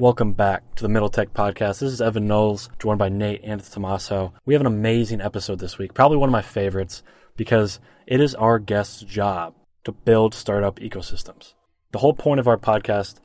Welcome 0.00 0.32
back 0.32 0.76
to 0.76 0.82
the 0.82 0.88
Middle 0.88 1.10
Tech 1.10 1.34
Podcast. 1.34 1.80
This 1.80 1.92
is 1.92 2.00
Evan 2.00 2.26
Knowles, 2.26 2.70
joined 2.78 2.98
by 2.98 3.10
Nate 3.10 3.42
and 3.44 3.62
Tommaso. 3.62 4.32
We 4.46 4.54
have 4.54 4.62
an 4.62 4.66
amazing 4.66 5.20
episode 5.20 5.58
this 5.58 5.76
week, 5.76 5.92
probably 5.92 6.16
one 6.16 6.30
of 6.30 6.32
my 6.32 6.40
favorites, 6.40 7.02
because 7.36 7.80
it 8.06 8.18
is 8.18 8.34
our 8.34 8.58
guest's 8.58 9.02
job 9.02 9.52
to 9.84 9.92
build 9.92 10.32
startup 10.32 10.78
ecosystems. 10.80 11.52
The 11.92 11.98
whole 11.98 12.14
point 12.14 12.40
of 12.40 12.48
our 12.48 12.56
podcast 12.56 13.16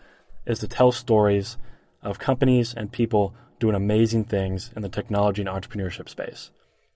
is 0.46 0.59
to 0.59 0.67
tell 0.67 0.91
stories 0.91 1.57
of 2.01 2.19
companies 2.19 2.74
and 2.74 2.92
people 2.92 3.33
doing 3.57 3.73
amazing 3.73 4.26
things 4.26 4.71
in 4.76 4.81
the 4.81 4.89
technology 4.89 5.42
and 5.42 5.49
entrepreneurship 5.49 6.10
space. 6.10 6.51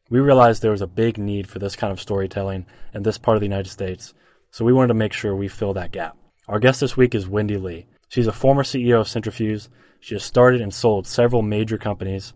We 0.09 0.19
realized 0.19 0.61
there 0.61 0.71
was 0.71 0.81
a 0.81 0.87
big 0.87 1.17
need 1.17 1.47
for 1.47 1.59
this 1.59 1.77
kind 1.77 1.93
of 1.93 2.01
storytelling 2.01 2.65
in 2.93 3.03
this 3.03 3.17
part 3.17 3.37
of 3.37 3.39
the 3.39 3.47
United 3.47 3.69
States, 3.69 4.13
so 4.51 4.65
we 4.65 4.73
wanted 4.73 4.89
to 4.89 4.95
make 4.95 5.13
sure 5.13 5.37
we 5.37 5.47
fill 5.47 5.71
that 5.75 5.93
gap. 5.93 6.17
Our 6.49 6.59
guest 6.59 6.81
this 6.81 6.97
week 6.97 7.15
is 7.15 7.29
Wendy 7.29 7.55
Lea. 7.55 7.87
She's 8.09 8.27
a 8.27 8.33
former 8.33 8.63
CEO 8.63 8.99
of 8.99 9.07
Cintrifuse. 9.07 9.69
She 9.99 10.15
has 10.15 10.23
started 10.23 10.61
and 10.61 10.73
sold 10.73 11.05
several 11.05 11.43
major 11.43 11.77
companies. 11.77 12.33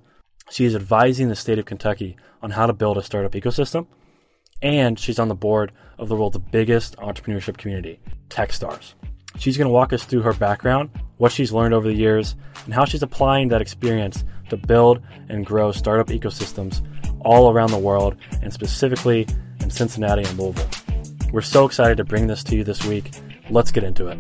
She 0.52 0.66
is 0.66 0.76
advising 0.76 1.30
the 1.30 1.36
state 1.36 1.58
of 1.58 1.66
Kentucky 1.66 2.16
on 2.44 2.52
how 2.52 2.68
to 2.68 2.74
build 2.74 2.98
a 2.98 3.04
startup 3.04 3.32
ecosystem. 3.32 3.88
And 4.62 5.00
she's 5.00 5.20
on 5.20 5.30
the 5.30 5.36
board 5.36 5.72
of 5.98 6.10
the 6.10 6.16
world's 6.16 6.38
biggest 6.38 6.96
entrepreneurship 6.98 7.58
community, 7.58 8.00
Techstars. 8.30 8.94
She's 9.38 9.58
going 9.58 9.68
to 9.68 9.74
walk 9.74 9.94
us 9.94 10.04
through 10.04 10.22
her 10.22 10.34
background, 10.34 10.92
what 11.18 11.32
she's 11.32 11.52
learned 11.52 11.74
over 11.74 11.88
the 11.88 11.96
years, 11.96 12.36
and 12.66 12.74
how 12.74 12.86
she's 12.86 13.02
applying 13.02 13.48
that 13.48 13.62
experience 13.62 14.24
to 14.50 14.58
build 14.58 15.02
and 15.28 15.44
grow 15.44 15.72
startup 15.72 16.08
ecosystems 16.08 16.86
all 17.22 17.52
around 17.52 17.72
the 17.72 17.78
world, 17.80 18.16
and 18.44 18.54
specifically 18.54 19.26
in 19.62 19.72
Cincinnati 19.72 20.24
and 20.24 20.38
Louisville. 20.38 20.70
We're 21.32 21.42
so 21.42 21.66
excited 21.66 21.98
to 21.98 22.04
bring 22.04 22.28
this 22.28 22.44
to 22.44 22.56
you 22.56 22.64
this 22.64 22.86
week. 22.86 23.10
Let's 23.50 23.72
get 23.72 23.84
into 23.84 24.10
it. 24.10 24.20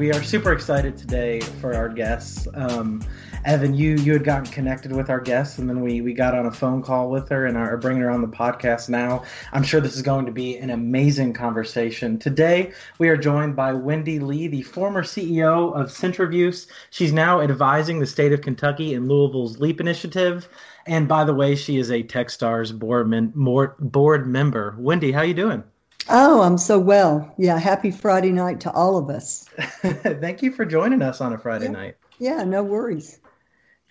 We 0.00 0.10
are 0.12 0.22
super 0.22 0.52
excited 0.52 0.96
today 0.96 1.40
for 1.40 1.74
our 1.74 1.90
guests. 1.90 2.48
Um, 2.54 3.04
Evan, 3.44 3.74
you 3.74 3.96
you 3.96 4.14
had 4.14 4.24
gotten 4.24 4.46
connected 4.46 4.92
with 4.92 5.10
our 5.10 5.20
guests, 5.20 5.58
and 5.58 5.68
then 5.68 5.82
we 5.82 6.00
we 6.00 6.14
got 6.14 6.34
on 6.34 6.46
a 6.46 6.50
phone 6.50 6.80
call 6.80 7.10
with 7.10 7.28
her 7.28 7.44
and 7.44 7.54
are 7.54 7.76
bringing 7.76 8.00
her 8.00 8.10
on 8.10 8.22
the 8.22 8.26
podcast 8.26 8.88
now. 8.88 9.24
I'm 9.52 9.62
sure 9.62 9.78
this 9.78 9.96
is 9.96 10.00
going 10.00 10.24
to 10.24 10.32
be 10.32 10.56
an 10.56 10.70
amazing 10.70 11.34
conversation. 11.34 12.18
Today, 12.18 12.72
we 12.98 13.10
are 13.10 13.16
joined 13.18 13.56
by 13.56 13.74
Wendy 13.74 14.18
Lea, 14.18 14.48
the 14.48 14.62
former 14.62 15.02
CEO 15.02 15.78
of 15.78 15.88
Cintrifuse. 15.88 16.66
She's 16.88 17.12
now 17.12 17.42
advising 17.42 18.00
the 18.00 18.06
state 18.06 18.32
of 18.32 18.40
Kentucky 18.40 18.94
in 18.94 19.06
Louisville's 19.06 19.58
LEAP 19.58 19.82
initiative. 19.82 20.48
And 20.86 21.08
by 21.08 21.24
the 21.24 21.34
way, 21.34 21.54
she 21.54 21.76
is 21.76 21.90
a 21.90 22.02
TechStars 22.02 22.72
board, 22.78 23.06
men, 23.06 23.34
board 23.34 24.26
member. 24.26 24.76
Wendy, 24.78 25.12
how 25.12 25.20
you 25.20 25.34
doing? 25.34 25.62
Oh, 26.08 26.42
I'm 26.42 26.58
so 26.58 26.78
well. 26.78 27.32
Yeah, 27.38 27.58
happy 27.58 27.90
Friday 27.90 28.32
night 28.32 28.60
to 28.60 28.72
all 28.72 28.96
of 28.96 29.10
us. 29.10 29.44
Thank 29.82 30.42
you 30.42 30.50
for 30.52 30.64
joining 30.64 31.02
us 31.02 31.20
on 31.20 31.32
a 31.32 31.38
Friday 31.38 31.66
yeah. 31.66 31.70
night. 31.70 31.96
Yeah, 32.18 32.44
no 32.44 32.62
worries. 32.62 33.20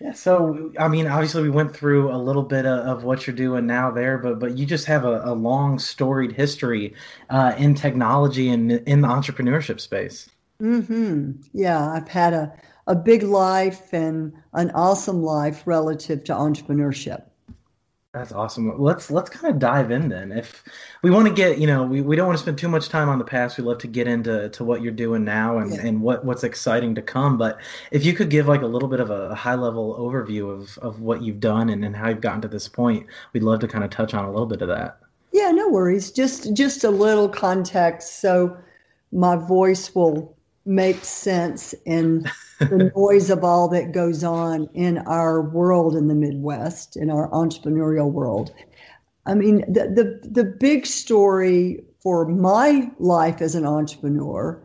Yeah, 0.00 0.12
so 0.12 0.72
I 0.78 0.88
mean, 0.88 1.06
obviously, 1.06 1.42
we 1.42 1.50
went 1.50 1.76
through 1.76 2.10
a 2.10 2.16
little 2.16 2.42
bit 2.42 2.64
of, 2.64 2.86
of 2.86 3.04
what 3.04 3.26
you're 3.26 3.36
doing 3.36 3.66
now 3.66 3.90
there, 3.90 4.16
but 4.16 4.38
but 4.38 4.56
you 4.56 4.64
just 4.64 4.86
have 4.86 5.04
a, 5.04 5.20
a 5.24 5.34
long, 5.34 5.78
storied 5.78 6.32
history 6.32 6.94
uh, 7.28 7.54
in 7.58 7.74
technology 7.74 8.48
and 8.48 8.72
in 8.72 9.02
the 9.02 9.08
entrepreneurship 9.08 9.78
space. 9.78 10.30
Hmm. 10.58 11.32
Yeah, 11.52 11.90
I've 11.90 12.08
had 12.08 12.32
a 12.32 12.52
a 12.86 12.94
big 12.94 13.22
life 13.22 13.92
and 13.92 14.32
an 14.54 14.70
awesome 14.72 15.22
life 15.22 15.62
relative 15.66 16.24
to 16.24 16.32
entrepreneurship. 16.32 17.22
That's 18.12 18.32
awesome. 18.32 18.76
Let's 18.76 19.08
let's 19.08 19.30
kind 19.30 19.54
of 19.54 19.60
dive 19.60 19.92
in 19.92 20.08
then. 20.08 20.32
If 20.32 20.64
we 21.02 21.12
want 21.12 21.28
to 21.28 21.32
get, 21.32 21.58
you 21.58 21.68
know, 21.68 21.84
we, 21.84 22.00
we 22.00 22.16
don't 22.16 22.26
want 22.26 22.38
to 22.38 22.42
spend 22.42 22.58
too 22.58 22.68
much 22.68 22.88
time 22.88 23.08
on 23.08 23.20
the 23.20 23.24
past. 23.24 23.56
We 23.56 23.62
love 23.62 23.78
to 23.78 23.86
get 23.86 24.08
into 24.08 24.48
to 24.48 24.64
what 24.64 24.82
you're 24.82 24.90
doing 24.90 25.24
now 25.24 25.58
and, 25.58 25.72
yeah. 25.72 25.86
and 25.86 26.02
what, 26.02 26.24
what's 26.24 26.42
exciting 26.42 26.96
to 26.96 27.02
come. 27.02 27.38
But 27.38 27.60
if 27.92 28.04
you 28.04 28.12
could 28.12 28.28
give 28.28 28.48
like 28.48 28.62
a 28.62 28.66
little 28.66 28.88
bit 28.88 28.98
of 28.98 29.10
a 29.10 29.32
high 29.36 29.54
level 29.54 29.96
overview 29.96 30.50
of, 30.50 30.76
of 30.78 31.00
what 31.00 31.22
you've 31.22 31.38
done 31.38 31.70
and, 31.70 31.84
and 31.84 31.94
how 31.94 32.08
you've 32.08 32.20
gotten 32.20 32.40
to 32.40 32.48
this 32.48 32.66
point, 32.66 33.06
we'd 33.32 33.44
love 33.44 33.60
to 33.60 33.68
kind 33.68 33.84
of 33.84 33.90
touch 33.90 34.12
on 34.12 34.24
a 34.24 34.30
little 34.30 34.46
bit 34.46 34.60
of 34.60 34.66
that. 34.66 34.98
Yeah, 35.30 35.52
no 35.52 35.68
worries. 35.68 36.10
Just 36.10 36.52
just 36.52 36.82
a 36.82 36.90
little 36.90 37.28
context 37.28 38.20
so 38.20 38.56
my 39.12 39.36
voice 39.36 39.94
will 39.94 40.36
make 40.64 41.04
sense 41.04 41.76
in 41.84 42.28
the 42.60 42.92
noise 42.96 43.30
of 43.30 43.42
all 43.42 43.68
that 43.68 43.92
goes 43.92 44.22
on 44.22 44.68
in 44.74 44.98
our 44.98 45.40
world 45.40 45.96
in 45.96 46.08
the 46.08 46.14
Midwest, 46.14 46.96
in 46.96 47.10
our 47.10 47.28
entrepreneurial 47.30 48.10
world. 48.10 48.52
I 49.26 49.34
mean, 49.34 49.60
the, 49.72 49.88
the, 49.88 50.28
the 50.28 50.44
big 50.44 50.86
story 50.86 51.82
for 52.02 52.26
my 52.26 52.90
life 52.98 53.40
as 53.40 53.54
an 53.54 53.66
entrepreneur 53.66 54.62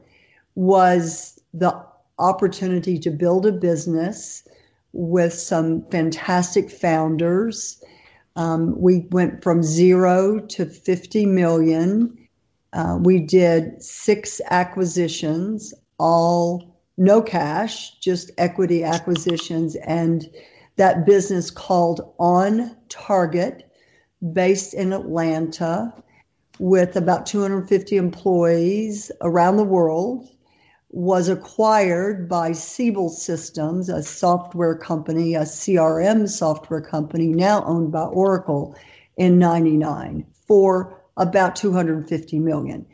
was 0.56 1.40
the 1.54 1.76
opportunity 2.20 2.98
to 3.00 3.10
build 3.10 3.46
a 3.46 3.52
business 3.52 4.48
with 4.94 5.34
some 5.34 5.84
fantastic 5.92 6.72
founders. 6.72 7.84
Um, 8.38 8.80
we 8.80 9.08
went 9.12 9.44
from 9.44 9.62
zero 9.62 10.40
to 10.40 10.66
50 10.66 11.26
million. 11.26 12.18
Uh, 12.74 12.98
we 13.02 13.20
did 13.20 13.82
six 13.82 14.42
acquisitions, 14.50 15.74
all 15.98 16.75
no 16.98 17.22
cash, 17.22 18.00
just 18.00 18.32
equity 18.38 18.84
acquisitions, 18.84 19.76
and 19.78 20.30
that 20.78 21.06
business 21.06 21.50
called 21.52 22.14
On 22.20 22.76
Target, 22.90 23.70
based 24.34 24.74
in 24.74 24.94
Atlanta, 24.94 25.94
with 26.60 26.96
about 26.96 27.26
250 27.26 27.98
employees 27.98 29.12
around 29.22 29.58
the 29.58 29.64
world, 29.64 30.30
was 30.90 31.28
acquired 31.28 32.30
by 32.30 32.54
Siebel 32.54 33.10
Systems, 33.10 33.90
a 33.90 34.02
software 34.02 34.76
company, 34.76 35.36
a 35.36 35.42
CRM 35.42 36.30
software 36.30 36.82
company, 36.82 37.28
now 37.28 37.64
owned 37.66 37.92
by 37.92 38.04
Oracle, 38.04 38.76
in 39.18 39.40
99 39.40 40.26
for 40.48 41.02
about 41.18 41.56
250 41.56 42.40
million. 42.40 42.86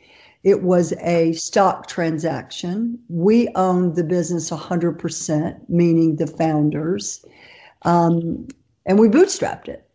It 0.43 0.63
was 0.63 0.93
a 0.93 1.33
stock 1.33 1.87
transaction. 1.87 2.97
We 3.09 3.49
owned 3.49 3.95
the 3.95 4.03
business 4.03 4.49
100%, 4.49 5.69
meaning 5.69 6.15
the 6.15 6.25
founders, 6.25 7.23
um, 7.83 8.47
and 8.85 8.97
we 8.97 9.07
bootstrapped 9.07 9.67
it. 9.67 9.87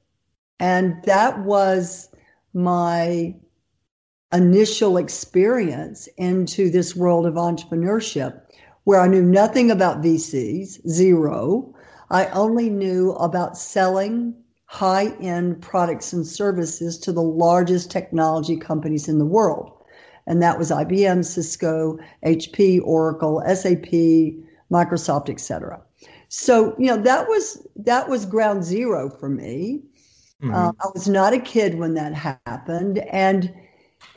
And 0.60 1.02
that 1.04 1.40
was 1.40 2.08
my 2.54 3.34
initial 4.32 4.96
experience 4.96 6.08
into 6.16 6.70
this 6.70 6.94
world 6.94 7.26
of 7.26 7.34
entrepreneurship 7.34 8.40
where 8.84 9.00
I 9.00 9.08
knew 9.08 9.22
nothing 9.22 9.70
about 9.70 10.00
VCs, 10.00 10.88
zero. 10.88 11.74
I 12.10 12.26
only 12.26 12.70
knew 12.70 13.12
about 13.14 13.58
selling 13.58 14.34
high 14.66 15.08
end 15.20 15.60
products 15.60 16.12
and 16.12 16.24
services 16.24 16.98
to 16.98 17.12
the 17.12 17.22
largest 17.22 17.90
technology 17.90 18.56
companies 18.56 19.08
in 19.08 19.18
the 19.18 19.26
world 19.26 19.75
and 20.26 20.42
that 20.42 20.59
was 20.59 20.70
IBM, 20.70 21.25
Cisco, 21.25 21.98
HP, 22.25 22.81
Oracle, 22.82 23.42
SAP, 23.47 23.92
Microsoft, 24.70 25.31
etc. 25.31 25.81
So 26.28 26.75
you 26.78 26.87
know 26.87 26.97
that 27.03 27.28
was 27.28 27.66
that 27.76 28.09
was 28.09 28.26
ground 28.26 28.64
zero 28.64 29.09
for 29.09 29.28
me. 29.28 29.82
Mm-hmm. 30.42 30.54
Uh, 30.54 30.72
I 30.81 30.88
was 30.92 31.09
not 31.09 31.32
a 31.32 31.38
kid 31.41 31.78
when 31.78 31.94
that 31.94 32.12
happened, 32.12 32.98
and 33.10 33.53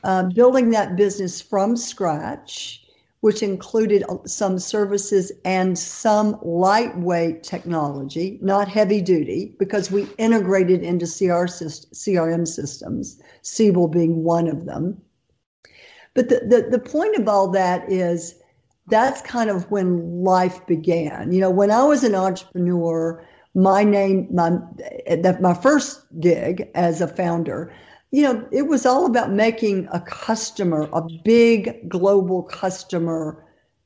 uh, 0.04 0.24
building 0.24 0.72
that 0.72 0.96
business 0.96 1.42
from 1.42 1.78
scratch, 1.78 2.84
which 3.22 3.44
included 3.44 4.04
uh, 4.10 4.18
some 4.26 4.58
services 4.58 5.32
and 5.46 5.78
some 5.78 6.38
lightweight 6.42 7.44
technology, 7.44 8.40
not 8.42 8.68
heavy 8.68 9.02
duty, 9.02 9.56
because 9.60 9.92
we 9.92 10.08
integrated 10.18 10.82
into 10.82 11.06
CR 11.06 11.46
CRM 11.46 12.48
systems, 12.48 13.22
Siebel 13.44 13.88
being 13.88 14.24
one 14.24 14.48
of 14.48 14.66
them. 14.66 15.00
But 16.20 16.28
the, 16.28 16.40
the, 16.42 16.68
the 16.70 16.80
point 16.80 17.16
of 17.16 17.30
all 17.30 17.48
that 17.52 17.90
is 17.90 18.36
that's 18.90 19.22
kind 19.22 19.50
of 19.50 19.72
when 19.72 20.22
life 20.22 20.68
began. 20.68 21.32
You 21.32 21.40
know, 21.40 21.50
when 21.50 21.72
I 21.72 21.84
was 21.84 22.04
an 22.04 22.14
entrepreneur, 22.14 23.26
my 23.56 23.86
name, 23.86 24.28
my 24.30 24.60
my 25.40 25.54
first 25.54 26.02
gig 26.20 26.70
as 26.76 27.00
a 27.00 27.08
founder, 27.08 27.74
you 28.12 28.22
know, 28.24 28.46
it 28.52 28.64
was 28.64 28.86
all 28.86 29.06
about 29.06 29.32
making 29.32 29.88
a 29.94 30.02
customer, 30.02 30.90
a 30.92 31.04
big 31.24 31.88
global 31.88 32.44
customer, 32.44 33.42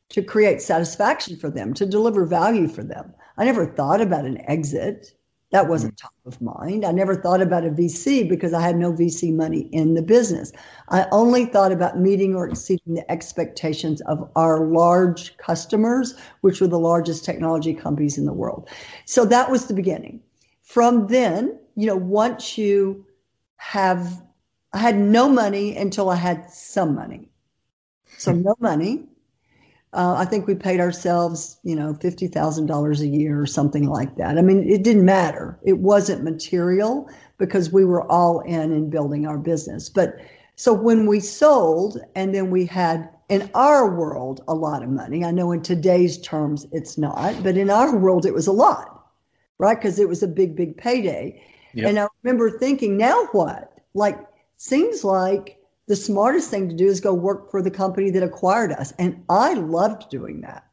to 0.10 0.24
create 0.24 0.60
satisfaction 0.60 1.38
for 1.38 1.52
them, 1.52 1.72
to 1.76 1.86
deliver 1.86 2.26
value 2.26 2.68
for 2.68 2.82
them. 2.82 3.14
I 3.38 3.46
never 3.46 3.68
thought 3.68 4.02
about 4.02 4.26
an 4.26 4.42
exit. 4.50 5.14
That 5.54 5.70
wasn't 5.70 5.94
mm. 5.94 6.02
top 6.02 6.14
of 6.26 6.42
mind. 6.42 6.84
I 6.84 6.92
never 6.92 7.16
thought 7.16 7.40
about 7.40 7.64
a 7.64 7.70
VC 7.70 8.28
because 8.28 8.54
I 8.54 8.62
had 8.62 8.76
no 8.76 8.92
VC 8.92 9.32
money 9.32 9.70
in 9.72 9.94
the 9.94 10.02
business. 10.02 10.52
I 10.90 11.06
only 11.12 11.46
thought 11.46 11.72
about 11.72 12.00
meeting 12.00 12.36
or 12.36 12.50
exceeding 12.50 12.96
the 12.96 13.10
expectations 13.12 14.02
of 14.02 14.28
our 14.36 14.66
large 14.66 15.38
customers, 15.38 16.16
which 16.42 16.60
were 16.60 16.68
the 16.68 16.80
largest 16.80 17.24
technology 17.24 17.76
companies 17.76 18.18
in 18.18 18.26
the 18.26 18.34
world. 18.34 18.68
So 19.06 19.26
that 19.26 19.52
was 19.52 19.68
the 19.68 19.76
beginning. 19.76 20.22
From 20.64 21.06
then, 21.06 21.60
you 21.76 21.86
know, 21.86 21.98
once 21.98 22.58
you 22.58 23.06
have, 23.58 24.24
I 24.74 24.80
had 24.80 24.98
no 24.98 25.30
money 25.30 25.78
until 25.78 26.10
I 26.10 26.16
had 26.16 26.50
some 26.50 26.96
money. 26.96 27.30
So 28.18 28.32
no 28.32 28.56
money. 28.60 29.04
Uh, 29.94 30.16
I 30.18 30.26
think 30.26 30.48
we 30.48 30.56
paid 30.56 30.80
ourselves, 30.80 31.60
you 31.64 31.76
know, 31.76 31.94
fifty 31.94 32.28
thousand 32.28 32.66
dollars 32.66 33.02
a 33.02 33.08
year 33.08 33.40
or 33.40 33.46
something 33.46 33.88
like 33.88 34.16
that. 34.18 34.38
I 34.38 34.42
mean, 34.42 34.68
it 34.68 34.84
didn't 34.84 35.06
matter. 35.06 35.60
It 35.64 35.80
wasn't 35.80 36.24
material 36.24 37.10
because 37.38 37.72
we 37.72 37.86
were 37.86 38.10
all 38.12 38.40
in 38.42 38.72
in 38.72 38.90
building 38.90 39.28
our 39.28 39.38
business. 39.38 39.90
But 39.90 40.18
so 40.56 40.74
when 40.74 41.06
we 41.06 41.20
sold, 41.20 42.00
and 42.16 42.34
then 42.34 42.50
we 42.50 42.66
had 42.66 43.10
in 43.30 43.50
our 43.54 43.90
world 43.90 44.42
a 44.48 44.54
lot 44.54 44.84
of 44.84 44.90
money. 44.90 45.24
I 45.24 45.32
know 45.32 45.52
in 45.52 45.62
today's 45.62 46.20
terms 46.20 46.68
it's 46.72 46.98
not, 46.98 47.42
but 47.44 47.58
in 47.58 47.70
our 47.70 47.96
world 47.96 48.26
it 48.26 48.34
was 48.34 48.48
a 48.48 48.52
lot, 48.52 49.06
right? 49.58 49.78
Because 49.78 50.00
it 50.00 50.10
was 50.10 50.22
a 50.22 50.28
big, 50.28 50.56
big 50.56 50.78
payday. 50.78 51.42
Yep. 51.74 51.90
And 51.90 52.00
I 52.00 52.08
remember 52.22 52.52
thinking, 52.52 52.98
now 52.98 53.26
what? 53.32 53.80
Like, 53.94 54.20
seems 54.58 55.04
like 55.04 55.58
the 55.88 55.96
smartest 55.96 56.50
thing 56.50 56.70
to 56.70 56.76
do 56.76 56.88
is 56.88 57.02
go 57.02 57.14
work 57.14 57.52
for 57.52 57.62
the 57.62 57.72
company 57.72 58.10
that 58.12 58.24
acquired 58.24 58.72
us. 58.72 58.94
And 59.00 59.24
I 59.30 59.54
loved 59.54 60.10
doing 60.10 60.42
that. 60.42 60.66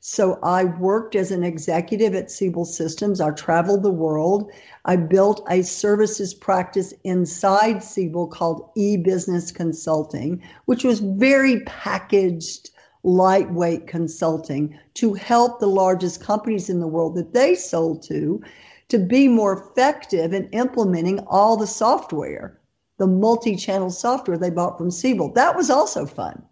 So 0.00 0.38
I 0.42 0.64
worked 0.64 1.14
as 1.14 1.30
an 1.30 1.44
executive 1.44 2.14
at 2.14 2.30
Siebel 2.30 2.64
Systems. 2.64 3.20
I 3.20 3.30
traveled 3.32 3.82
the 3.82 3.90
world. 3.90 4.50
I 4.84 4.96
built 4.96 5.44
a 5.50 5.62
services 5.62 6.34
practice 6.34 6.94
inside 7.04 7.82
Siebel 7.82 8.28
called 8.28 8.70
e-business 8.76 9.52
consulting, 9.52 10.42
which 10.64 10.84
was 10.84 11.00
very 11.00 11.60
packaged, 11.64 12.70
lightweight 13.02 13.86
consulting 13.86 14.78
to 14.94 15.14
help 15.14 15.60
the 15.60 15.66
largest 15.66 16.20
companies 16.20 16.68
in 16.68 16.80
the 16.80 16.86
world 16.86 17.14
that 17.16 17.34
they 17.34 17.54
sold 17.54 18.02
to 18.04 18.42
to 18.88 18.98
be 18.98 19.28
more 19.28 19.52
effective 19.52 20.32
in 20.32 20.48
implementing 20.50 21.20
all 21.26 21.56
the 21.56 21.66
software 21.66 22.57
the 22.98 23.06
multi-channel 23.06 23.90
software 23.90 24.36
they 24.36 24.50
bought 24.50 24.76
from 24.76 24.90
Siebel. 24.90 25.32
That 25.32 25.56
was 25.56 25.70
also 25.70 26.04
fun. 26.04 26.42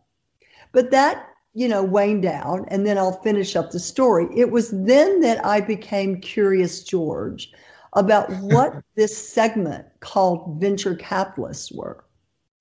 But 0.73 0.91
that, 0.93 1.29
you 1.55 1.69
know, 1.69 1.83
waned 1.83 2.25
out 2.25 2.65
and 2.69 2.87
then 2.87 2.99
I'll 2.99 3.21
finish 3.23 3.57
up 3.57 3.71
the 3.71 3.81
story. 3.81 4.29
It 4.35 4.51
was 4.51 4.71
then 4.71 5.21
that 5.21 5.45
I 5.45 5.61
became 5.61 6.21
curious 6.21 6.83
George 6.83 7.53
about 7.93 8.31
what 8.41 8.83
this 8.95 9.17
segment 9.17 9.87
called 10.01 10.61
venture 10.61 10.95
capitalists 10.95 11.73
were. 11.73 12.05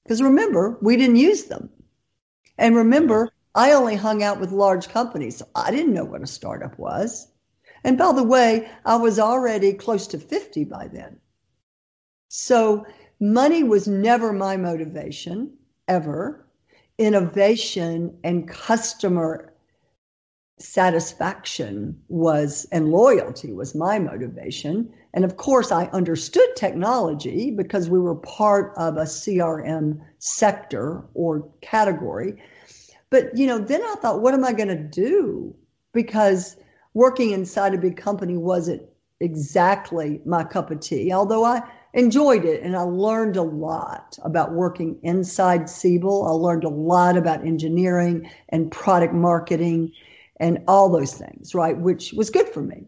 Because 0.04 0.22
remember, 0.22 0.78
we 0.82 0.98
didn't 0.98 1.16
use 1.16 1.46
them. 1.46 1.70
And 2.58 2.76
remember, 2.76 3.30
I 3.54 3.72
only 3.72 3.96
hung 3.96 4.24
out 4.24 4.40
with 4.40 4.52
large 4.52 4.90
companies. 4.90 5.38
So 5.38 5.48
I 5.56 5.72
didn't 5.72 5.94
know 5.94 6.04
what 6.04 6.22
a 6.22 6.28
startup 6.28 6.78
was. 6.78 7.28
And 7.84 7.98
by 7.98 8.12
the 8.14 8.24
way, 8.24 8.70
I 8.86 8.96
was 8.96 9.20
already 9.20 9.74
close 9.74 10.08
to 10.08 10.18
50 10.20 10.64
by 10.66 10.88
then. 10.88 11.20
So 12.30 12.86
Money 13.34 13.64
was 13.64 13.88
never 13.88 14.32
my 14.32 14.56
motivation, 14.56 15.52
ever. 15.88 16.46
Innovation 17.00 18.16
and 18.24 18.48
customer 18.48 19.52
satisfaction 20.60 22.00
was 22.08 22.68
and 22.72 22.92
loyalty 22.92 23.52
was 23.52 23.74
my 23.74 23.98
motivation. 23.98 24.94
And 25.16 25.26
of 25.26 25.38
course, 25.38 25.72
I 25.72 25.86
understood 25.86 26.48
technology 26.56 27.50
because 27.50 27.90
we 27.90 28.00
were 28.00 28.16
part 28.16 28.74
of 28.78 28.98
a 28.98 29.06
CRM 29.06 30.00
sector 30.20 31.04
or 31.16 31.50
category. 31.62 32.40
But, 33.10 33.36
you 33.36 33.48
know, 33.48 33.58
then 33.58 33.82
I 33.82 33.96
thought, 33.96 34.22
what 34.22 34.36
am 34.36 34.46
I 34.46 34.54
going 34.54 34.70
to 34.70 34.76
do? 34.76 35.56
Because 35.94 36.58
working 36.94 37.32
inside 37.32 37.74
a 37.74 37.80
big 37.80 37.98
company 37.98 38.38
wasn't 38.38 38.84
exactly 39.20 40.22
my 40.26 40.44
cup 40.44 40.70
of 40.70 40.80
tea, 40.80 41.12
although 41.12 41.44
I 41.44 41.64
enjoyed 41.96 42.46
it 42.46 42.62
and 42.62 42.76
I 42.76 42.82
learned 42.82 43.38
a 43.38 43.42
lot 43.42 44.20
about 44.24 44.54
working 44.54 45.00
inside 45.02 45.70
Siebel. 45.70 46.28
I 46.28 46.32
learned 46.32 46.66
a 46.66 46.70
lot 46.70 47.18
about 47.18 47.46
engineering 47.46 48.30
and 48.50 48.72
product 48.72 49.14
marketing 49.14 49.92
and 50.40 50.60
all 50.68 50.90
those 50.90 51.14
things, 51.14 51.56
right? 51.56 51.78
Which 51.78 52.14
was 52.14 52.30
good 52.30 52.50
for 52.50 52.62
me. 52.62 52.86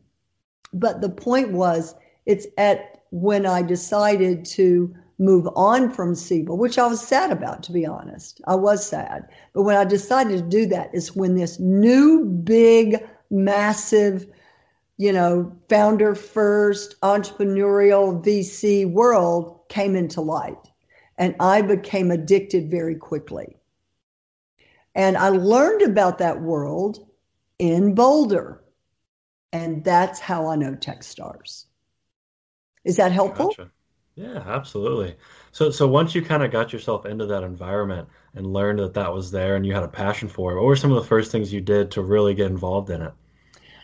But 0.73 1.01
the 1.01 1.09
point 1.09 1.53
was, 1.53 1.95
it's 2.25 2.45
at 2.57 3.01
when 3.11 3.45
I 3.45 3.61
decided 3.61 4.43
to 4.45 4.93
move 5.17 5.47
on 5.55 5.89
from 5.89 6.13
Siebel, 6.13 6.57
which 6.57 6.77
I 6.77 6.85
was 6.85 7.01
sad 7.01 7.31
about, 7.31 7.63
to 7.63 7.71
be 7.71 7.85
honest. 7.85 8.41
I 8.45 8.55
was 8.55 8.85
sad. 8.85 9.27
But 9.53 9.63
when 9.63 9.77
I 9.77 9.85
decided 9.85 10.37
to 10.37 10.49
do 10.49 10.65
that 10.67 10.93
is 10.93 11.15
when 11.15 11.35
this 11.35 11.59
new, 11.59 12.25
big, 12.25 13.07
massive 13.31 14.27
you 14.97 15.13
know, 15.13 15.55
founder 15.69 16.15
first 16.15 16.99
entrepreneurial 17.01 18.23
VC 18.23 18.91
world 18.91 19.59
came 19.69 19.95
into 19.95 20.21
light. 20.21 20.57
And 21.19 21.35
I 21.39 21.61
became 21.61 22.11
addicted 22.11 22.69
very 22.69 22.95
quickly. 22.95 23.57
And 24.93 25.17
I 25.17 25.29
learned 25.29 25.83
about 25.83 26.19
that 26.19 26.41
world 26.41 27.07
in 27.59 27.95
Boulder. 27.95 28.63
And 29.51 29.83
that's 29.83 30.19
how 30.19 30.47
I 30.47 30.55
know 30.55 30.73
Techstars. 30.73 31.65
Is 32.83 32.97
that 32.97 33.11
helpful? 33.11 33.49
Gotcha. 33.49 33.71
Yeah, 34.15 34.43
absolutely. 34.47 35.15
So, 35.51 35.69
so 35.69 35.87
once 35.87 36.15
you 36.15 36.23
kind 36.23 36.41
of 36.41 36.51
got 36.51 36.73
yourself 36.73 37.05
into 37.05 37.27
that 37.27 37.43
environment 37.43 38.09
and 38.33 38.51
learned 38.51 38.79
that 38.79 38.95
that 38.95 39.13
was 39.13 39.29
there 39.29 39.55
and 39.55 39.65
you 39.65 39.73
had 39.73 39.83
a 39.83 39.87
passion 39.87 40.27
for 40.27 40.51
it, 40.51 40.55
what 40.55 40.65
were 40.65 40.75
some 40.75 40.91
of 40.91 41.01
the 41.01 41.07
first 41.07 41.31
things 41.31 41.53
you 41.53 41.61
did 41.61 41.91
to 41.91 42.01
really 42.01 42.33
get 42.33 42.49
involved 42.49 42.89
in 42.89 43.03
it? 43.03 43.13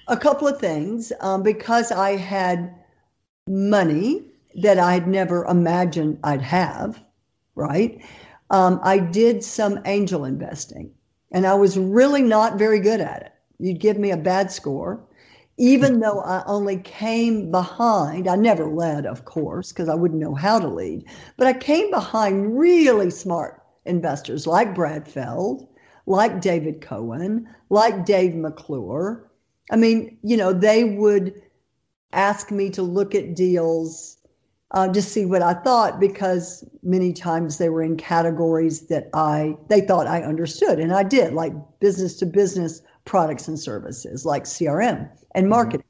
A 0.08 0.18
couple 0.18 0.48
of 0.48 0.60
things 0.60 1.12
um, 1.22 1.44
because 1.44 1.92
I 1.92 2.18
had 2.18 2.74
money 3.48 4.24
that 4.56 4.80
I'd 4.80 5.08
never 5.08 5.46
imagined 5.46 6.20
I'd 6.24 6.42
have, 6.42 7.04
right? 7.56 8.02
Um, 8.50 8.80
I 8.84 9.00
did 9.00 9.44
some 9.44 9.80
angel 9.86 10.26
investing 10.26 10.92
and 11.32 11.48
I 11.48 11.56
was 11.56 11.78
really 11.78 12.22
not 12.22 12.58
very 12.58 12.80
good 12.80 13.02
at 13.02 13.24
it. 13.24 13.34
You'd 13.60 13.80
give 13.80 13.98
me 13.98 14.12
a 14.12 14.18
bad 14.18 14.52
score. 14.52 15.04
Even 15.58 16.00
though 16.00 16.20
I 16.20 16.44
only 16.48 16.78
came 16.78 17.52
behind, 17.52 18.28
I 18.28 18.36
never 18.36 18.66
led, 18.66 19.06
of 19.06 19.26
course, 19.26 19.72
because 19.72 19.88
I 19.88 19.94
wouldn't 19.94 20.20
know 20.20 20.34
how 20.34 20.60
to 20.60 20.68
lead, 20.68 21.06
but 21.38 21.46
I 21.46 21.54
came 21.54 21.92
behind 21.92 22.58
really 22.58 23.12
smart 23.12 23.62
investors 23.86 24.48
like 24.48 24.74
Brad 24.74 25.08
Feld, 25.08 25.68
like 26.08 26.42
David 26.42 26.82
Cohen, 26.82 27.48
like 27.70 28.04
Dave 28.04 28.34
McClure, 28.34 29.30
I 29.72 29.76
mean, 29.76 30.18
you 30.24 30.38
know, 30.38 30.54
they 30.54 30.84
would 30.84 31.42
ask 32.12 32.52
me 32.52 32.70
to 32.72 32.82
look 32.82 33.16
at 33.16 33.36
deals 33.36 34.18
uh, 34.72 34.88
to 34.92 35.02
see 35.02 35.26
what 35.26 35.42
I 35.42 35.54
thought 35.54 36.00
because 36.00 36.66
many 36.82 37.14
times 37.14 37.58
they 37.58 37.70
were 37.70 37.84
in 37.84 37.96
categories 37.96 38.88
that 38.88 39.10
I 39.14 39.56
they 39.70 39.82
thought 39.82 40.08
I 40.08 40.24
understood, 40.24 40.80
and 40.80 40.94
I 40.94 41.04
did, 41.04 41.34
like 41.34 41.54
business 41.80 42.16
to 42.18 42.26
business 42.26 42.82
products 43.06 43.48
and 43.48 43.60
services, 43.60 44.26
like 44.26 44.46
CRM 44.46 45.10
and 45.36 45.44
mm-hmm. 45.44 45.50
marketing. 45.50 45.86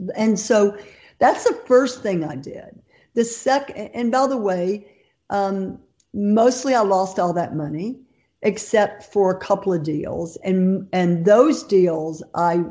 Mm-hmm. 0.00 0.10
And 0.16 0.38
so 0.38 0.76
that's 1.18 1.44
the 1.44 1.54
first 1.66 2.02
thing 2.02 2.24
I 2.24 2.34
did. 2.34 2.80
The 3.14 3.24
second, 3.24 3.76
and 3.94 4.10
by 4.10 4.26
the 4.26 4.36
way, 4.36 4.86
um, 5.30 5.78
mostly 6.12 6.74
I 6.74 6.80
lost 6.80 7.20
all 7.20 7.32
that 7.34 7.54
money 7.54 8.00
except 8.44 9.02
for 9.02 9.30
a 9.30 9.38
couple 9.38 9.72
of 9.72 9.82
deals. 9.82 10.36
And 10.44 10.86
and 10.92 11.24
those 11.24 11.62
deals 11.64 12.22
I 12.34 12.64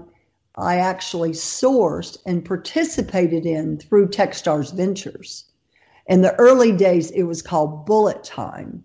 I 0.56 0.78
actually 0.78 1.32
sourced 1.32 2.18
and 2.26 2.46
participated 2.46 3.46
in 3.46 3.80
through 3.80 4.10
Techstars 4.10 4.74
Ventures. 4.74 5.46
In 6.06 6.22
the 6.22 6.36
early 6.36 6.72
days, 6.72 7.12
it 7.12 7.24
was 7.24 7.42
called 7.42 7.86
Bullet 7.86 8.24
Time. 8.24 8.84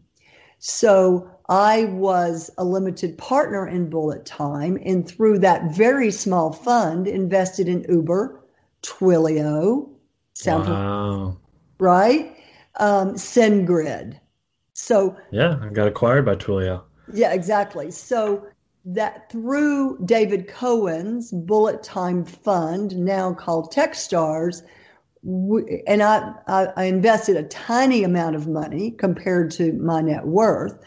So 0.60 1.30
I 1.48 1.84
was 1.84 2.50
a 2.58 2.64
limited 2.64 3.18
partner 3.18 3.66
in 3.66 3.90
Bullet 3.90 4.24
Time, 4.24 4.78
and 4.84 5.06
through 5.06 5.38
that 5.40 5.74
very 5.74 6.10
small 6.10 6.52
fund, 6.52 7.06
invested 7.06 7.68
in 7.68 7.86
Uber, 7.88 8.40
Twilio, 8.82 9.88
Sound 10.34 10.68
wow. 10.68 11.36
right, 11.80 12.36
um, 12.76 13.14
SendGrid. 13.14 14.18
So 14.78 15.16
yeah, 15.32 15.58
I 15.60 15.68
got 15.70 15.88
acquired 15.88 16.24
by 16.24 16.36
Twilio. 16.36 16.82
Yeah, 17.12 17.32
exactly. 17.32 17.90
So 17.90 18.46
that 18.84 19.30
through 19.30 19.98
David 20.04 20.46
Cohen's 20.46 21.32
Bullet 21.32 21.82
Time 21.82 22.24
Fund, 22.24 22.96
now 22.96 23.34
called 23.34 23.72
Techstars, 23.72 24.62
and 25.24 26.02
I, 26.02 26.32
I, 26.46 26.68
I 26.76 26.84
invested 26.84 27.36
a 27.36 27.42
tiny 27.42 28.04
amount 28.04 28.36
of 28.36 28.46
money 28.46 28.92
compared 28.92 29.50
to 29.52 29.72
my 29.72 30.00
net 30.00 30.26
worth, 30.26 30.78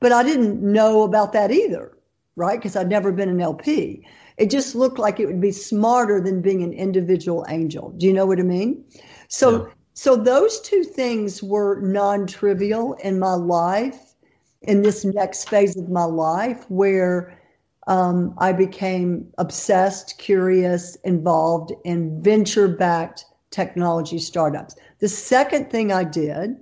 but 0.00 0.10
I 0.10 0.22
didn't 0.22 0.62
know 0.62 1.02
about 1.02 1.34
that 1.34 1.52
either, 1.52 1.96
right? 2.36 2.58
Because 2.58 2.76
I'd 2.76 2.88
never 2.88 3.12
been 3.12 3.28
an 3.28 3.42
LP. 3.42 4.06
It 4.38 4.50
just 4.50 4.74
looked 4.74 4.98
like 4.98 5.20
it 5.20 5.26
would 5.26 5.40
be 5.40 5.52
smarter 5.52 6.18
than 6.18 6.40
being 6.40 6.62
an 6.62 6.72
individual 6.72 7.44
angel. 7.48 7.90
Do 7.98 8.06
you 8.06 8.12
know 8.14 8.26
what 8.26 8.40
I 8.40 8.42
mean? 8.42 8.84
So, 9.28 9.66
yeah. 9.66 9.72
So 9.94 10.16
those 10.16 10.60
two 10.60 10.84
things 10.84 11.42
were 11.42 11.80
non-trivial 11.80 12.94
in 12.94 13.18
my 13.18 13.34
life, 13.34 14.14
in 14.62 14.82
this 14.82 15.04
next 15.04 15.48
phase 15.48 15.76
of 15.76 15.88
my 15.88 16.04
life, 16.04 16.64
where 16.68 17.38
um, 17.86 18.34
I 18.38 18.52
became 18.52 19.32
obsessed, 19.38 20.18
curious, 20.18 20.96
involved 21.04 21.72
in 21.84 22.22
venture-backed 22.22 23.24
technology 23.50 24.18
startups. 24.18 24.76
The 24.98 25.08
second 25.08 25.70
thing 25.70 25.92
I 25.92 26.04
did 26.04 26.56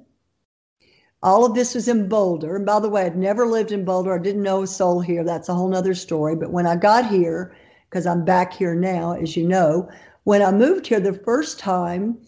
all 1.22 1.44
of 1.44 1.54
this 1.54 1.74
was 1.74 1.86
in 1.88 2.08
Boulder. 2.08 2.56
And 2.56 2.66
by 2.66 2.80
the 2.80 2.88
way, 2.88 3.06
I'd 3.06 3.16
never 3.16 3.46
lived 3.46 3.70
in 3.70 3.84
Boulder. 3.84 4.18
I 4.18 4.22
didn't 4.22 4.42
know 4.42 4.62
a 4.62 4.66
soul 4.66 5.00
here. 5.00 5.22
That's 5.22 5.48
a 5.48 5.54
whole 5.54 5.74
other 5.74 5.94
story. 5.94 6.34
But 6.34 6.50
when 6.50 6.66
I 6.66 6.76
got 6.76 7.08
here, 7.08 7.54
because 7.88 8.06
I'm 8.06 8.24
back 8.24 8.52
here 8.52 8.74
now, 8.74 9.12
as 9.12 9.36
you 9.36 9.46
know, 9.46 9.88
when 10.24 10.42
I 10.42 10.50
moved 10.50 10.86
here 10.86 11.00
the 11.00 11.12
first 11.12 11.58
time, 11.58 12.18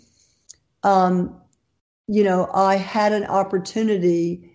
um, 0.84 1.34
you 2.06 2.22
know, 2.22 2.50
I 2.54 2.76
had 2.76 3.12
an 3.12 3.24
opportunity 3.24 4.52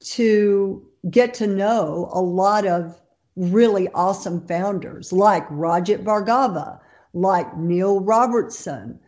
to 0.00 0.86
get 1.10 1.34
to 1.34 1.46
know 1.46 2.08
a 2.12 2.20
lot 2.20 2.66
of 2.66 3.00
really 3.36 3.88
awesome 3.88 4.46
founders 4.46 5.12
like 5.12 5.46
Rajat 5.48 6.04
Bhargava, 6.04 6.78
like 7.12 7.56
Neil 7.56 8.00
Robertson, 8.00 8.98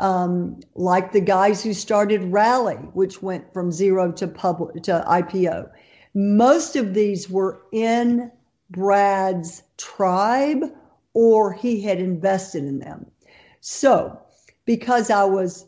um, 0.00 0.60
like 0.74 1.12
the 1.12 1.20
guys 1.20 1.62
who 1.62 1.72
started 1.72 2.22
Rally, 2.24 2.74
which 2.74 3.22
went 3.22 3.52
from 3.52 3.70
zero 3.70 4.10
to 4.12 4.26
public 4.26 4.82
to 4.84 5.04
IPO. 5.08 5.70
Most 6.14 6.76
of 6.76 6.94
these 6.94 7.30
were 7.30 7.62
in 7.72 8.30
Brad's 8.70 9.62
tribe 9.76 10.64
or 11.14 11.52
he 11.52 11.80
had 11.80 11.98
invested 12.00 12.64
in 12.64 12.80
them. 12.80 13.06
So, 13.60 14.18
because 14.64 15.10
I 15.10 15.24
was 15.24 15.66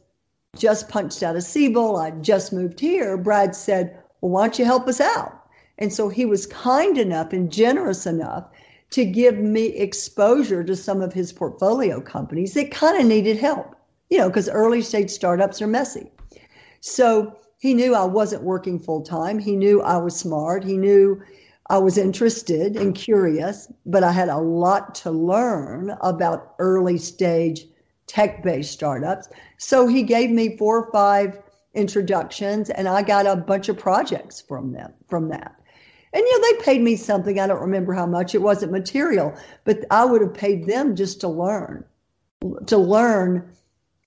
just 0.56 0.88
punched 0.88 1.22
out 1.22 1.36
of 1.36 1.42
Siebel, 1.42 1.96
I 1.96 2.10
just 2.10 2.52
moved 2.52 2.80
here, 2.80 3.16
Brad 3.16 3.54
said, 3.54 3.98
Well, 4.20 4.32
why 4.32 4.46
don't 4.46 4.58
you 4.58 4.64
help 4.64 4.88
us 4.88 5.00
out? 5.00 5.46
And 5.78 5.92
so 5.92 6.08
he 6.08 6.26
was 6.26 6.46
kind 6.46 6.98
enough 6.98 7.32
and 7.32 7.50
generous 7.50 8.06
enough 8.06 8.48
to 8.90 9.04
give 9.04 9.38
me 9.38 9.66
exposure 9.66 10.64
to 10.64 10.76
some 10.76 11.00
of 11.00 11.12
his 11.12 11.32
portfolio 11.32 12.00
companies 12.00 12.54
that 12.54 12.70
kind 12.70 12.98
of 13.00 13.06
needed 13.06 13.36
help 13.36 13.76
you 14.10 14.18
know, 14.18 14.28
because 14.28 14.48
early 14.48 14.82
stage 14.82 15.10
startups 15.10 15.62
are 15.62 15.66
messy. 15.66 16.10
So 16.80 17.36
he 17.58 17.72
knew 17.74 17.94
I 17.94 18.04
wasn't 18.04 18.42
working 18.42 18.78
full 18.78 19.02
time. 19.02 19.38
He 19.38 19.56
knew 19.56 19.80
I 19.80 19.96
was 19.96 20.16
smart. 20.16 20.64
He 20.64 20.76
knew 20.76 21.22
I 21.68 21.78
was 21.78 21.96
interested 21.96 22.76
and 22.76 22.94
curious, 22.94 23.72
but 23.86 24.02
I 24.02 24.10
had 24.10 24.28
a 24.28 24.38
lot 24.38 24.94
to 24.96 25.10
learn 25.10 25.96
about 26.00 26.54
early 26.58 26.98
stage 26.98 27.66
tech 28.10 28.42
based 28.42 28.72
startups. 28.72 29.28
So 29.58 29.86
he 29.86 30.02
gave 30.02 30.30
me 30.30 30.56
four 30.56 30.84
or 30.84 30.90
five 30.90 31.40
introductions 31.74 32.68
and 32.68 32.88
I 32.88 33.02
got 33.02 33.26
a 33.26 33.36
bunch 33.36 33.68
of 33.68 33.78
projects 33.78 34.40
from 34.40 34.72
them 34.72 34.92
from 35.08 35.28
that. 35.28 35.54
And 36.12 36.24
you 36.26 36.40
know, 36.40 36.48
they 36.48 36.64
paid 36.64 36.80
me 36.80 36.96
something. 36.96 37.38
I 37.38 37.46
don't 37.46 37.60
remember 37.60 37.92
how 37.94 38.06
much. 38.06 38.34
It 38.34 38.42
wasn't 38.42 38.72
material, 38.72 39.32
but 39.64 39.84
I 39.92 40.04
would 40.04 40.22
have 40.22 40.34
paid 40.34 40.66
them 40.66 40.96
just 40.96 41.20
to 41.20 41.28
learn, 41.28 41.84
to 42.66 42.76
learn 42.76 43.48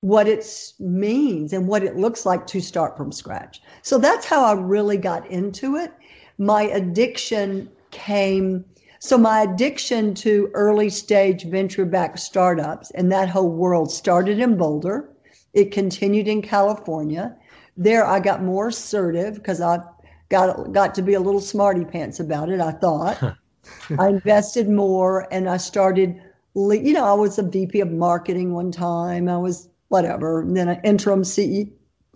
what 0.01 0.27
it 0.27 0.45
means 0.81 1.53
and 1.53 1.65
what 1.65 1.81
it 1.81 1.95
looks 1.95 2.25
like 2.25 2.45
to 2.48 2.60
start 2.60 2.98
from 2.98 3.13
scratch. 3.13 3.62
So 3.83 3.98
that's 3.98 4.25
how 4.25 4.43
I 4.43 4.51
really 4.51 4.98
got 4.98 5.25
into 5.31 5.77
it. 5.77 5.93
My 6.38 6.63
addiction 6.63 7.69
came, 7.91 8.65
so 9.03 9.17
my 9.17 9.41
addiction 9.41 10.13
to 10.13 10.50
early 10.53 10.89
stage 10.89 11.43
venture 11.43 11.83
backed 11.83 12.19
startups 12.19 12.89
and 12.91 13.12
that 13.12 13.27
whole 13.27 13.50
world 13.50 13.91
started 13.91 14.39
in 14.39 14.55
Boulder. 14.55 15.10
It 15.51 15.74
continued 15.74 16.29
in 16.29 16.41
California. 16.41 17.36
There 17.75 18.05
I 18.05 18.22
got 18.22 18.43
more 18.43 18.69
assertive 18.69 19.36
because 19.36 19.60
I 19.60 19.79
got 20.29 20.72
got 20.72 20.95
to 20.95 21.01
be 21.01 21.15
a 21.15 21.19
little 21.19 21.41
smarty 21.41 21.83
pants 21.83 22.22
about 22.22 22.48
it, 22.48 22.62
I 22.62 22.72
thought. 22.72 23.22
I 24.00 24.07
invested 24.07 24.69
more 24.69 25.27
and 25.33 25.50
I 25.50 25.57
started 25.57 26.22
you 26.55 26.93
know, 26.93 27.03
I 27.03 27.13
was 27.13 27.38
a 27.38 27.43
VP 27.43 27.81
of 27.81 27.91
marketing 27.91 28.53
one 28.53 28.72
time. 28.72 29.27
I 29.27 29.38
was 29.38 29.67
whatever. 29.89 30.43
And 30.43 30.55
then 30.55 30.69
an 30.69 30.79
interim 30.86 31.24
CEO 31.24 31.67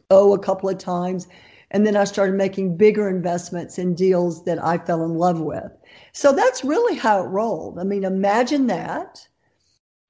a 0.09 0.39
couple 0.39 0.69
of 0.69 0.77
times. 0.77 1.27
And 1.71 1.85
then 1.85 1.97
I 1.97 2.05
started 2.05 2.35
making 2.35 2.77
bigger 2.77 3.09
investments 3.09 3.77
in 3.77 3.93
deals 3.93 4.45
that 4.45 4.63
I 4.63 4.77
fell 4.77 5.03
in 5.03 5.15
love 5.15 5.41
with. 5.41 5.71
So 6.13 6.31
that's 6.31 6.63
really 6.63 6.95
how 6.95 7.23
it 7.23 7.27
rolled. 7.27 7.77
I 7.77 7.83
mean, 7.83 8.03
imagine 8.03 8.67
that 8.67 9.27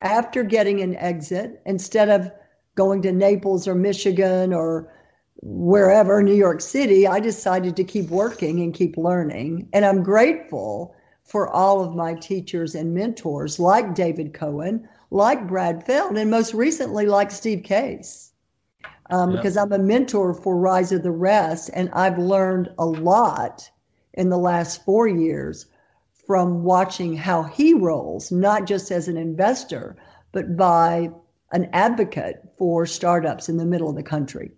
after 0.01 0.43
getting 0.43 0.81
an 0.81 0.95
exit, 0.97 1.61
instead 1.65 2.09
of 2.09 2.31
going 2.75 3.01
to 3.01 3.11
Naples 3.11 3.67
or 3.67 3.73
Michigan 3.73 4.53
or 4.53 4.93
wherever, 5.41 6.21
New 6.21 6.35
York 6.35 6.61
City, 6.61 7.07
I 7.07 7.19
decided 7.19 7.75
to 7.75 7.83
keep 7.83 8.09
working 8.09 8.61
and 8.61 8.73
keep 8.73 8.97
learning. 8.97 9.67
And 9.73 9.85
I'm 9.85 10.03
grateful 10.03 10.95
for 11.23 11.49
all 11.49 11.83
of 11.83 11.95
my 11.95 12.13
teachers 12.13 12.75
and 12.75 12.93
mentors 12.93 13.59
like 13.59 13.95
David 13.95 14.33
Cohen, 14.33 14.87
like 15.11 15.47
Brad 15.47 15.85
Feld, 15.85 16.17
and 16.17 16.31
most 16.31 16.53
recently 16.53 17.05
like 17.05 17.31
Steve 17.31 17.63
Case. 17.63 18.31
Um, 19.09 19.31
Because 19.31 19.57
I'm 19.57 19.71
a 19.71 19.79
mentor 19.79 20.33
for 20.33 20.57
Rise 20.57 20.91
of 20.91 21.03
the 21.03 21.11
Rest, 21.11 21.69
and 21.73 21.89
I've 21.93 22.17
learned 22.17 22.71
a 22.77 22.85
lot 22.85 23.69
in 24.13 24.29
the 24.29 24.37
last 24.37 24.83
four 24.83 25.07
years 25.07 25.67
from 26.25 26.63
watching 26.63 27.15
how 27.15 27.43
he 27.43 27.73
rolls, 27.73 28.31
not 28.31 28.65
just 28.65 28.91
as 28.91 29.07
an 29.07 29.15
investor, 29.17 29.95
but 30.33 30.57
by 30.57 31.09
an 31.53 31.69
advocate 31.71 32.43
for 32.57 32.85
startups 32.85 33.47
in 33.47 33.57
the 33.57 33.65
middle 33.65 33.89
of 33.89 33.95
the 33.95 34.03
country. 34.03 34.51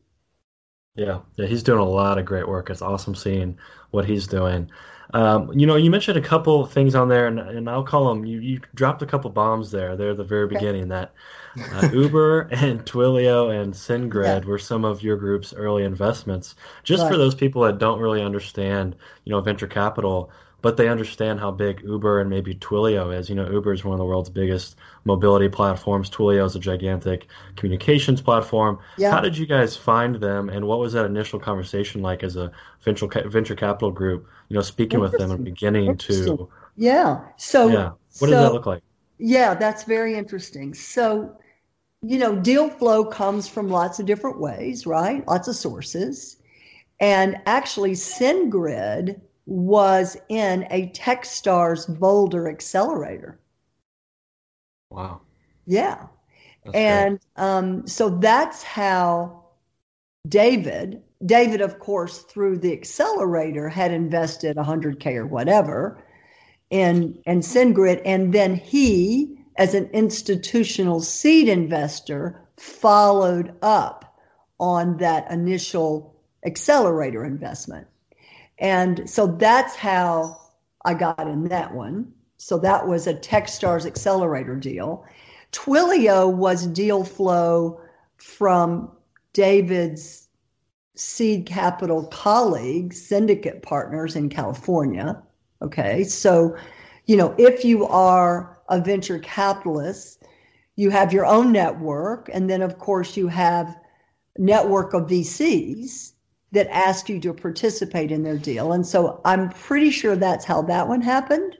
Yeah, 0.95 1.19
yeah, 1.35 1.45
he's 1.45 1.63
doing 1.63 1.79
a 1.79 1.85
lot 1.85 2.17
of 2.17 2.25
great 2.25 2.47
work. 2.47 2.69
It's 2.69 2.81
awesome 2.81 3.15
seeing 3.15 3.57
what 3.91 4.05
he's 4.05 4.27
doing. 4.27 4.69
Um, 5.13 5.51
you 5.57 5.65
know, 5.65 5.75
you 5.75 5.89
mentioned 5.89 6.17
a 6.17 6.21
couple 6.21 6.65
things 6.65 6.95
on 6.95 7.07
there, 7.07 7.27
and, 7.27 7.39
and 7.39 7.69
I'll 7.69 7.83
call 7.83 8.09
them. 8.09 8.25
You, 8.25 8.39
you 8.39 8.61
dropped 8.75 9.01
a 9.01 9.05
couple 9.05 9.29
bombs 9.29 9.71
there. 9.71 9.95
There 9.95 10.11
at 10.11 10.17
the 10.17 10.23
very 10.23 10.47
beginning 10.47 10.89
that 10.89 11.13
uh, 11.73 11.89
Uber 11.93 12.41
and 12.51 12.85
Twilio 12.85 13.61
and 13.61 13.73
SendGrid 13.73 14.41
yeah. 14.41 14.47
were 14.47 14.59
some 14.59 14.85
of 14.85 15.03
your 15.03 15.17
group's 15.17 15.53
early 15.53 15.83
investments. 15.83 16.55
Just 16.83 17.03
right. 17.03 17.11
for 17.11 17.17
those 17.17 17.35
people 17.35 17.61
that 17.63 17.77
don't 17.77 17.99
really 17.99 18.21
understand, 18.21 18.95
you 19.25 19.31
know, 19.31 19.41
venture 19.41 19.67
capital, 19.67 20.31
but 20.61 20.77
they 20.77 20.89
understand 20.89 21.39
how 21.39 21.51
big 21.51 21.81
Uber 21.83 22.19
and 22.19 22.29
maybe 22.29 22.53
Twilio 22.53 23.17
is. 23.17 23.29
You 23.29 23.35
know, 23.35 23.49
Uber 23.49 23.73
is 23.73 23.85
one 23.85 23.93
of 23.93 23.99
the 23.99 24.05
world's 24.05 24.29
biggest 24.29 24.75
mobility 25.05 25.47
platforms. 25.47 26.09
Twilio 26.09 26.45
is 26.45 26.55
a 26.55 26.59
gigantic 26.59 27.27
communications 27.55 28.21
platform. 28.21 28.79
Yeah. 28.97 29.11
How 29.11 29.21
did 29.21 29.37
you 29.37 29.45
guys 29.45 29.75
find 29.75 30.15
them, 30.15 30.49
and 30.49 30.67
what 30.67 30.79
was 30.79 30.93
that 30.93 31.05
initial 31.05 31.39
conversation 31.39 32.01
like 32.01 32.23
as 32.23 32.35
a 32.35 32.51
venture 32.83 33.07
venture 33.27 33.55
capital 33.55 33.91
group? 33.91 34.27
You 34.49 34.55
know, 34.55 34.61
speaking 34.61 34.99
with 34.99 35.13
them 35.17 35.31
and 35.31 35.45
beginning 35.45 35.97
to 35.97 36.49
yeah. 36.75 37.21
So 37.37 37.67
yeah, 37.67 37.91
what 38.19 38.29
does 38.29 38.31
that 38.31 38.53
look 38.53 38.65
like? 38.65 38.83
Yeah, 39.19 39.53
that's 39.53 39.83
very 39.83 40.15
interesting. 40.15 40.73
So, 40.73 41.37
you 42.01 42.17
know, 42.17 42.35
deal 42.37 42.69
flow 42.69 43.03
comes 43.03 43.47
from 43.47 43.69
lots 43.69 43.99
of 43.99 44.05
different 44.05 44.39
ways, 44.39 44.87
right? 44.87 45.27
Lots 45.27 45.49
of 45.49 45.55
sources. 45.55 46.37
And 47.01 47.37
actually, 47.45 47.91
SendGrid 47.91 49.19
was 49.45 50.15
in 50.29 50.67
a 50.71 50.89
Techstars 50.89 51.87
Boulder 51.99 52.49
accelerator. 52.49 53.39
Wow. 54.89 55.21
Yeah. 55.65 56.07
That's 56.63 56.75
and 56.75 57.19
um, 57.35 57.87
so 57.87 58.09
that's 58.09 58.63
how 58.63 59.43
David, 60.27 61.01
David, 61.25 61.61
of 61.61 61.79
course, 61.79 62.19
through 62.19 62.59
the 62.59 62.73
accelerator, 62.73 63.69
had 63.69 63.91
invested 63.91 64.57
100K 64.57 65.15
or 65.15 65.25
whatever 65.25 66.01
in, 66.69 67.19
in 67.25 67.39
SendGrid. 67.39 68.01
And 68.05 68.33
then 68.33 68.55
he, 68.55 69.37
as 69.57 69.73
an 69.73 69.89
institutional 69.93 71.01
seed 71.01 71.47
investor, 71.47 72.41
followed 72.57 73.53
up 73.61 74.19
on 74.59 74.97
that 74.97 75.29
initial 75.31 76.15
accelerator 76.45 77.25
investment. 77.25 77.87
And 78.59 79.09
so 79.09 79.27
that's 79.27 79.75
how 79.75 80.39
I 80.85 80.93
got 80.93 81.27
in 81.27 81.47
that 81.49 81.73
one. 81.73 82.11
So 82.37 82.57
that 82.59 82.87
was 82.87 83.07
a 83.07 83.13
Techstars 83.13 83.85
accelerator 83.85 84.55
deal. 84.55 85.05
Twilio 85.51 86.33
was 86.33 86.67
deal 86.67 87.03
flow 87.03 87.81
from 88.17 88.91
David's 89.33 90.27
seed 90.95 91.45
capital 91.45 92.05
colleagues, 92.07 93.01
syndicate 93.01 93.61
partners 93.61 94.15
in 94.15 94.29
California. 94.29 95.21
Okay. 95.61 96.03
So, 96.03 96.55
you 97.05 97.17
know, 97.17 97.35
if 97.37 97.65
you 97.65 97.85
are 97.85 98.59
a 98.69 98.79
venture 98.79 99.19
capitalist, 99.19 100.23
you 100.75 100.89
have 100.89 101.11
your 101.11 101.25
own 101.25 101.51
network. 101.51 102.29
And 102.31 102.49
then, 102.49 102.61
of 102.61 102.77
course, 102.77 103.17
you 103.17 103.27
have 103.27 103.75
network 104.37 104.93
of 104.93 105.07
VCs 105.07 106.13
that 106.51 106.67
asked 106.73 107.09
you 107.09 107.19
to 107.19 107.33
participate 107.33 108.11
in 108.11 108.23
their 108.23 108.37
deal. 108.37 108.71
And 108.71 108.85
so 108.85 109.21
I'm 109.25 109.49
pretty 109.49 109.91
sure 109.91 110.15
that's 110.15 110.45
how 110.45 110.61
that 110.63 110.87
one 110.87 111.01
happened. 111.01 111.57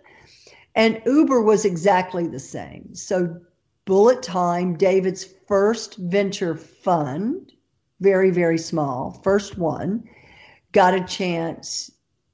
And 0.75 1.01
Uber 1.05 1.41
was 1.41 1.65
exactly 1.65 2.27
the 2.27 2.39
same. 2.39 2.89
So, 2.93 3.41
Bullet 3.85 4.21
Time, 4.21 4.77
David's 4.77 5.25
first 5.47 5.97
venture 5.97 6.55
fund, 6.55 7.51
very, 7.99 8.29
very 8.29 8.57
small, 8.57 9.19
first 9.23 9.57
one, 9.57 10.03
got 10.71 10.93
a 10.93 11.03
chance, 11.03 11.91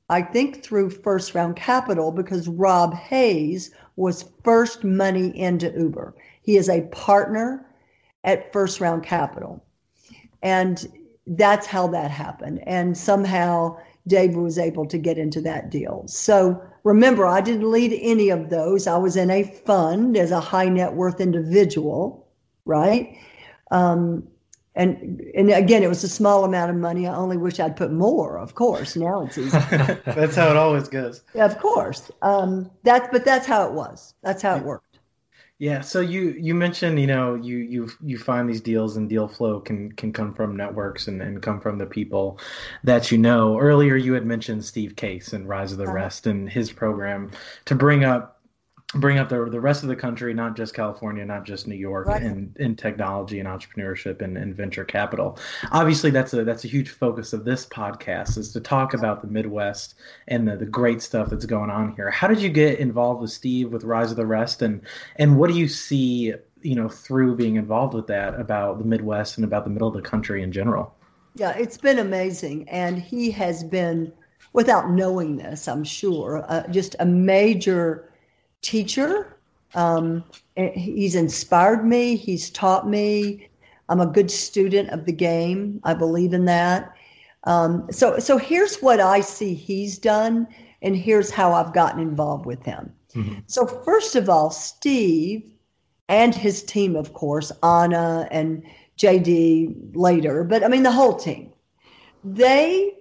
I 0.10 0.22
think, 0.22 0.64
through 0.64 0.92
first 0.92 1.34
round 1.34 1.56
capital 1.56 2.12
because 2.12 2.48
Rob 2.48 2.94
Hayes 2.94 3.72
was 3.96 4.32
first 4.44 4.84
money 4.84 5.38
into 5.38 5.72
Uber. 5.78 6.14
He 6.42 6.58
is 6.58 6.70
a 6.70 6.82
partner 6.92 7.66
at 8.24 8.54
first 8.54 8.80
round 8.80 9.04
capital. 9.04 9.64
And 10.44 10.86
that's 11.26 11.66
how 11.66 11.88
that 11.88 12.12
happened. 12.12 12.62
And 12.68 12.96
somehow 12.96 13.78
David 14.08 14.38
was 14.38 14.60
able 14.60 14.86
to 14.88 14.98
get 14.98 15.18
into 15.18 15.42
that 15.42 15.72
deal. 15.72 16.04
So 16.08 16.62
remember, 16.84 17.26
I 17.26 17.42
didn't 17.42 17.72
lead 17.72 17.98
any 18.00 18.30
of 18.30 18.50
those. 18.50 18.86
I 18.86 18.98
was 18.98 19.16
in 19.16 19.32
a 19.32 19.44
fund 19.44 20.18
as 20.18 20.30
a 20.30 20.40
high 20.40 20.70
net 20.70 20.94
worth 20.94 21.20
individual, 21.20 22.28
right? 22.66 23.18
Um, 23.72 24.28
and 24.76 25.22
and 25.34 25.50
again, 25.52 25.84
it 25.84 25.88
was 25.88 26.04
a 26.04 26.10
small 26.10 26.44
amount 26.44 26.70
of 26.70 26.78
money. 26.78 27.08
I 27.08 27.16
only 27.16 27.38
wish 27.38 27.60
I'd 27.60 27.78
put 27.78 27.92
more. 27.92 28.38
Of 28.38 28.56
course, 28.56 28.96
now 28.96 29.24
it's 29.26 29.38
easy. 29.38 29.50
that's 30.06 30.36
how 30.36 30.50
it 30.50 30.58
always 30.58 30.90
goes. 30.90 31.22
Yeah, 31.34 31.46
of 31.46 31.58
course. 31.60 32.12
Um, 32.22 32.70
that's 32.84 33.08
but 33.12 33.24
that's 33.24 33.48
how 33.48 33.66
it 33.68 33.72
was. 33.72 34.14
That's 34.22 34.42
how 34.42 34.56
it 34.58 34.64
worked. 34.64 34.86
Yeah, 35.58 35.80
so 35.80 36.02
you 36.02 36.36
you 36.38 36.54
mentioned 36.54 37.00
you 37.00 37.08
know 37.08 37.36
you 37.36 37.58
you 37.58 37.90
you 38.04 38.18
find 38.18 38.50
these 38.50 38.60
deals 38.60 38.98
and 38.98 39.08
deal 39.08 39.30
flow 39.30 39.62
can 39.62 39.94
can 39.94 40.12
come 40.12 40.34
from 40.34 40.58
networks 40.58 41.08
and, 41.08 41.22
and 41.22 41.42
come 41.42 41.62
from 41.62 41.78
the 41.78 41.86
people 41.86 42.38
that 42.84 43.10
you 43.10 43.18
know. 43.18 43.58
Earlier 43.58 43.96
you 43.96 44.12
had 44.14 44.26
mentioned 44.26 44.66
Steve 44.66 44.98
Case 44.98 45.32
and 45.32 45.48
Rise 45.48 45.72
of 45.72 45.78
the 45.78 45.86
uh-huh. 45.86 45.94
Rest 45.94 46.28
and 46.28 46.50
his 46.50 46.74
program 46.74 47.32
to 47.64 47.76
bring 47.76 48.04
up 48.04 48.35
bring 48.96 49.18
up 49.18 49.30
the 49.30 49.46
the 49.46 49.60
rest 49.60 49.84
of 49.84 49.90
the 49.90 49.96
country, 49.96 50.34
not 50.34 50.56
just 50.56 50.74
California, 50.74 51.26
not 51.26 51.46
just 51.46 51.68
New 51.68 51.76
York, 51.76 52.08
right. 52.08 52.24
in, 52.24 52.54
in 52.58 52.76
technology 52.76 53.40
and 53.40 53.48
entrepreneurship 53.48 54.22
and, 54.22 54.38
and 54.38 54.56
venture 54.56 54.86
capital. 54.86 55.38
Obviously, 55.72 56.10
that's 56.10 56.34
a 56.34 56.44
that's 56.44 56.66
a 56.66 56.68
huge 56.68 56.90
focus 56.90 57.34
of 57.34 57.46
this 57.46 57.66
podcast 57.66 58.38
is 58.38 58.52
to 58.54 58.60
talk 58.60 58.94
about 58.94 59.22
the 59.22 59.28
Midwest 59.28 59.96
and 60.28 60.48
the, 60.48 60.56
the 60.56 60.66
great 60.66 61.02
stuff 61.02 61.30
that's 61.30 61.46
going 61.46 61.70
on 61.70 61.96
here. 61.96 62.10
How 62.10 62.28
did 62.28 62.42
you 62.42 62.50
get 62.50 62.80
involved 62.80 63.22
with 63.22 63.32
Steve 63.32 63.72
with 63.72 63.84
Rise 63.84 64.12
of 64.12 64.18
the 64.18 64.26
Rest, 64.26 64.62
and 64.62 64.82
and 65.18 65.38
what 65.38 65.50
do 65.50 65.58
you 65.58 65.68
see 65.68 66.34
you 66.62 66.76
know 66.76 66.90
through 66.90 67.36
being 67.36 67.56
involved 67.56 67.94
with 67.94 68.08
that 68.08 68.40
about 68.40 68.80
the 68.80 68.86
Midwest 68.86 69.38
and 69.38 69.46
about 69.46 69.64
the 69.64 69.70
middle 69.70 69.88
of 69.88 69.94
the 69.94 70.02
country 70.02 70.42
in 70.42 70.52
general? 70.52 70.96
Yeah, 71.36 71.52
it's 71.58 71.78
been 71.78 72.00
amazing, 72.00 72.70
and 72.70 72.98
he 72.98 73.30
has 73.32 73.62
been, 73.62 74.14
without 74.54 74.90
knowing 74.90 75.36
this, 75.36 75.68
I'm 75.68 75.84
sure, 75.84 76.46
uh, 76.48 76.66
just 76.70 76.96
a 77.00 77.06
major 77.06 78.10
teacher. 78.66 79.38
Um, 79.74 80.24
he's 80.56 81.16
inspired 81.16 81.86
me. 81.86 82.16
He's 82.16 82.50
taught 82.50 82.90
me. 82.90 83.50
I'm 83.90 84.02
a 84.02 84.06
good 84.06 84.32
student 84.32 84.90
of 84.90 85.06
the 85.06 85.12
game. 85.12 85.80
I 85.84 85.94
believe 85.94 86.34
in 86.34 86.46
that. 86.46 86.94
Um, 87.44 87.88
so, 87.92 88.18
so 88.18 88.38
here's 88.38 88.78
what 88.78 89.00
I 89.00 89.22
see 89.22 89.54
he's 89.54 90.00
done, 90.00 90.48
and 90.82 90.96
here's 90.96 91.30
how 91.30 91.54
I've 91.54 91.74
gotten 91.74 92.02
involved 92.02 92.46
with 92.46 92.64
him. 92.64 92.92
Mm-hmm. 93.14 93.40
So, 93.46 93.68
first 93.68 94.16
of 94.16 94.30
all, 94.30 94.50
Steve 94.50 95.52
and 96.10 96.34
his 96.34 96.64
team, 96.64 96.96
of 96.96 97.14
course, 97.14 97.52
Anna 97.62 98.28
and 98.32 98.64
JD 98.98 99.96
later, 99.96 100.44
but 100.44 100.64
I 100.64 100.68
mean 100.68 100.84
the 100.84 100.92
whole 100.92 101.16
team, 101.16 101.52
they 102.24 102.94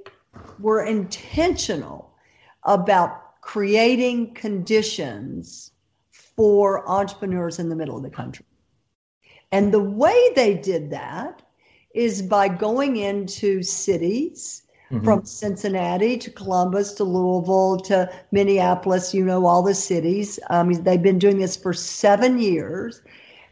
were 0.58 0.84
intentional 0.84 2.12
about 2.64 3.23
creating 3.44 4.32
conditions 4.32 5.70
for 6.10 6.88
entrepreneurs 6.88 7.58
in 7.58 7.68
the 7.68 7.76
middle 7.76 7.96
of 7.96 8.02
the 8.02 8.08
country. 8.10 8.46
And 9.52 9.72
the 9.72 9.82
way 9.82 10.32
they 10.34 10.54
did 10.54 10.90
that 10.90 11.42
is 11.94 12.22
by 12.22 12.48
going 12.48 12.96
into 12.96 13.62
cities 13.62 14.62
mm-hmm. 14.90 15.04
from 15.04 15.26
Cincinnati 15.26 16.16
to 16.16 16.30
Columbus 16.30 16.94
to 16.94 17.04
Louisville 17.04 17.76
to 17.80 18.10
Minneapolis, 18.32 19.12
you 19.12 19.26
know, 19.26 19.46
all 19.46 19.62
the 19.62 19.74
cities. 19.74 20.40
Um, 20.48 20.72
they've 20.72 21.02
been 21.02 21.18
doing 21.18 21.38
this 21.38 21.54
for 21.54 21.74
seven 21.74 22.40
years. 22.40 23.02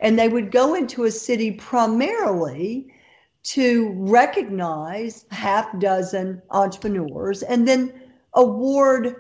And 0.01 0.19
they 0.19 0.29
would 0.29 0.51
go 0.51 0.75
into 0.75 1.05
a 1.05 1.11
city 1.11 1.53
primarily 1.53 2.89
to 3.45 3.93
recognize 3.99 5.27
half 5.31 5.79
dozen 5.79 6.41
entrepreneurs 6.51 7.43
and 7.43 7.69
then 7.69 7.93
award 8.33 9.17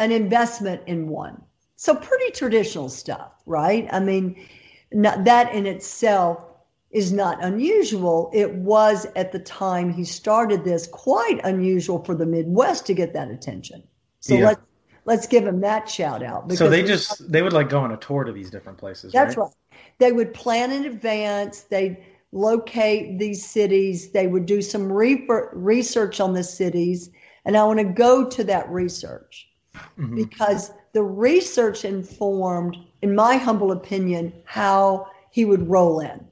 an 0.00 0.10
investment 0.10 0.82
in 0.86 1.08
one. 1.08 1.40
So 1.76 1.94
pretty 1.94 2.30
traditional 2.32 2.88
stuff, 2.88 3.32
right? 3.46 3.88
I 3.92 4.00
mean, 4.00 4.44
not, 4.92 5.24
that 5.24 5.54
in 5.54 5.66
itself 5.66 6.42
is 6.90 7.12
not 7.12 7.42
unusual. 7.44 8.30
It 8.34 8.52
was 8.52 9.06
at 9.14 9.30
the 9.30 9.38
time 9.38 9.92
he 9.92 10.04
started 10.04 10.64
this 10.64 10.86
quite 10.86 11.40
unusual 11.44 12.02
for 12.02 12.14
the 12.14 12.26
Midwest 12.26 12.86
to 12.86 12.94
get 12.94 13.12
that 13.12 13.30
attention. 13.30 13.82
So 14.20 14.34
yeah. 14.34 14.46
let's 14.46 14.60
let's 15.04 15.26
give 15.26 15.46
him 15.46 15.60
that 15.60 15.88
shout 15.88 16.22
out. 16.22 16.50
So 16.52 16.68
they 16.68 16.82
just 16.82 17.30
they 17.30 17.42
would 17.42 17.52
like 17.52 17.68
go 17.68 17.80
on 17.80 17.92
a 17.92 17.96
tour 17.98 18.24
to 18.24 18.32
these 18.32 18.50
different 18.50 18.78
places. 18.78 19.12
That's 19.12 19.36
right. 19.36 19.44
right. 19.44 19.80
They 19.98 20.12
would 20.12 20.34
plan 20.34 20.72
in 20.72 20.86
advance. 20.86 21.62
They'd 21.62 21.98
locate 22.32 23.18
these 23.18 23.44
cities. 23.44 24.10
They 24.10 24.26
would 24.26 24.46
do 24.46 24.60
some 24.62 24.90
re- 24.90 25.26
research 25.52 26.20
on 26.20 26.32
the 26.32 26.44
cities, 26.44 27.10
and 27.44 27.56
I 27.56 27.64
want 27.64 27.78
to 27.78 27.84
go 27.84 28.28
to 28.28 28.44
that 28.44 28.68
research 28.70 29.49
mm-hmm. 29.74 30.14
because 30.14 30.72
the 30.92 31.02
research 31.02 31.84
informed, 31.84 32.76
in 33.02 33.14
my 33.14 33.36
humble 33.36 33.72
opinion, 33.72 34.32
how 34.44 35.06
he 35.30 35.44
would 35.44 35.68
roll 35.68 36.00
in. 36.00 36.26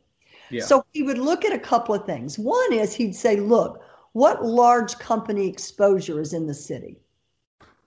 Yeah. 0.51 0.65
So 0.65 0.85
he 0.93 1.03
would 1.03 1.19
look 1.19 1.45
at 1.45 1.53
a 1.53 1.59
couple 1.59 1.95
of 1.95 2.07
things. 2.07 2.39
One 2.39 2.73
is 2.73 2.95
he'd 2.95 3.15
say, 3.15 3.37
look, 3.37 3.83
what 4.13 4.45
large 4.45 4.99
company 4.99 5.47
exposure 5.47 6.21
is 6.21 6.33
in 6.33 6.47
the 6.47 6.55
city? 6.55 6.97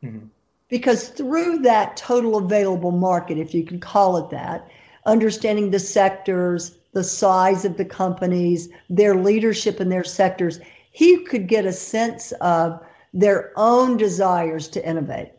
Mm-hmm. 0.04 0.28
Because 0.70 1.10
through 1.10 1.60
that 1.60 1.98
total 1.98 2.38
available 2.38 2.92
market, 2.92 3.38
if 3.38 3.54
you 3.54 3.66
can 3.66 3.80
call 3.80 4.18
it 4.18 4.30
that, 4.30 4.70
understanding 5.06 5.72
the 5.72 5.80
sectors, 5.80 6.78
the 6.94 7.04
size 7.04 7.66
of 7.66 7.76
the 7.78 7.86
companies, 7.86 8.70
their 8.90 9.16
leadership 9.16 9.82
in 9.82 9.90
their 9.90 10.04
sectors, 10.04 10.60
he 10.92 11.24
could 11.26 11.48
get 11.48 11.66
a 11.66 11.74
sense 11.74 12.32
of 12.34 12.82
their 13.14 13.52
own 13.58 13.98
desires 13.98 14.68
to 14.70 14.88
innovate 14.88 15.32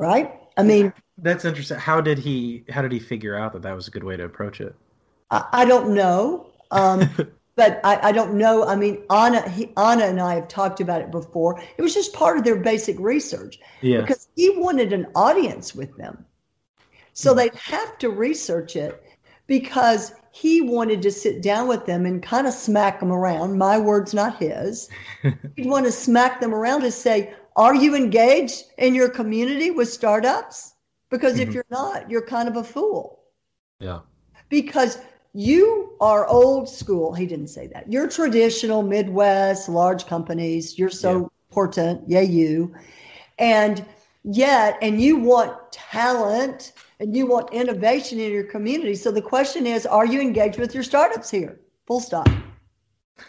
right? 0.00 0.32
I 0.56 0.62
mean, 0.62 0.92
that's 1.18 1.44
interesting. 1.44 1.78
How 1.78 2.00
did 2.00 2.18
he? 2.18 2.64
How 2.70 2.82
did 2.82 2.90
he 2.90 2.98
figure 2.98 3.38
out 3.38 3.52
that 3.52 3.62
that 3.62 3.76
was 3.76 3.86
a 3.86 3.90
good 3.90 4.02
way 4.02 4.16
to 4.16 4.24
approach 4.24 4.60
it? 4.60 4.74
I, 5.30 5.44
I 5.52 5.64
don't 5.64 5.94
know, 5.94 6.50
um, 6.70 7.08
but 7.54 7.80
I, 7.84 8.08
I, 8.08 8.12
don't 8.12 8.34
know. 8.34 8.66
I 8.66 8.74
mean, 8.74 9.02
Anna, 9.10 9.48
he, 9.48 9.72
Anna 9.76 10.04
and 10.06 10.20
I 10.20 10.34
have 10.34 10.48
talked 10.48 10.80
about 10.80 11.02
it 11.02 11.10
before. 11.10 11.62
It 11.76 11.82
was 11.82 11.94
just 11.94 12.12
part 12.12 12.38
of 12.38 12.44
their 12.44 12.56
basic 12.56 12.98
research 12.98 13.60
yeah. 13.82 14.00
because 14.00 14.28
he 14.34 14.50
wanted 14.56 14.92
an 14.92 15.06
audience 15.14 15.74
with 15.74 15.96
them, 15.96 16.24
so 17.12 17.30
mm-hmm. 17.30 17.38
they'd 17.38 17.54
have 17.54 17.98
to 17.98 18.10
research 18.10 18.76
it 18.76 19.02
because 19.46 20.12
he 20.32 20.60
wanted 20.60 21.02
to 21.02 21.10
sit 21.10 21.42
down 21.42 21.66
with 21.66 21.84
them 21.84 22.06
and 22.06 22.22
kind 22.22 22.46
of 22.46 22.54
smack 22.54 23.00
them 23.00 23.10
around. 23.12 23.58
My 23.58 23.78
words, 23.78 24.14
not 24.14 24.38
his. 24.38 24.88
He'd 25.56 25.66
want 25.66 25.86
to 25.86 25.92
smack 25.92 26.40
them 26.40 26.54
around 26.54 26.82
to 26.82 26.92
say, 26.92 27.34
are 27.60 27.74
you 27.74 27.94
engaged 27.94 28.64
in 28.78 28.94
your 28.94 29.10
community 29.10 29.70
with 29.70 29.92
startups? 29.92 30.72
Because 31.10 31.34
mm-hmm. 31.34 31.50
if 31.50 31.54
you're 31.54 31.66
not, 31.70 32.10
you're 32.10 32.24
kind 32.24 32.48
of 32.48 32.56
a 32.56 32.64
fool. 32.64 33.20
Yeah. 33.80 34.00
Because 34.48 34.96
you 35.34 35.94
are 36.00 36.26
old 36.26 36.70
school. 36.70 37.12
He 37.12 37.26
didn't 37.26 37.48
say 37.48 37.66
that. 37.66 37.92
You're 37.92 38.08
traditional 38.08 38.82
Midwest, 38.82 39.68
large 39.68 40.06
companies. 40.06 40.78
You're 40.78 40.88
so 40.88 41.12
yeah. 41.12 41.26
important. 41.50 42.02
Yeah, 42.08 42.22
you. 42.22 42.74
And 43.38 43.84
yet, 44.24 44.78
and 44.80 44.98
you 44.98 45.18
want 45.18 45.70
talent 45.70 46.72
and 46.98 47.14
you 47.14 47.26
want 47.26 47.52
innovation 47.52 48.18
in 48.20 48.32
your 48.32 48.44
community. 48.44 48.94
So 48.94 49.10
the 49.10 49.20
question 49.20 49.66
is, 49.66 49.84
are 49.84 50.06
you 50.06 50.22
engaged 50.22 50.58
with 50.58 50.72
your 50.72 50.82
startups 50.82 51.30
here? 51.30 51.60
Full 51.86 52.00
stop. 52.00 52.28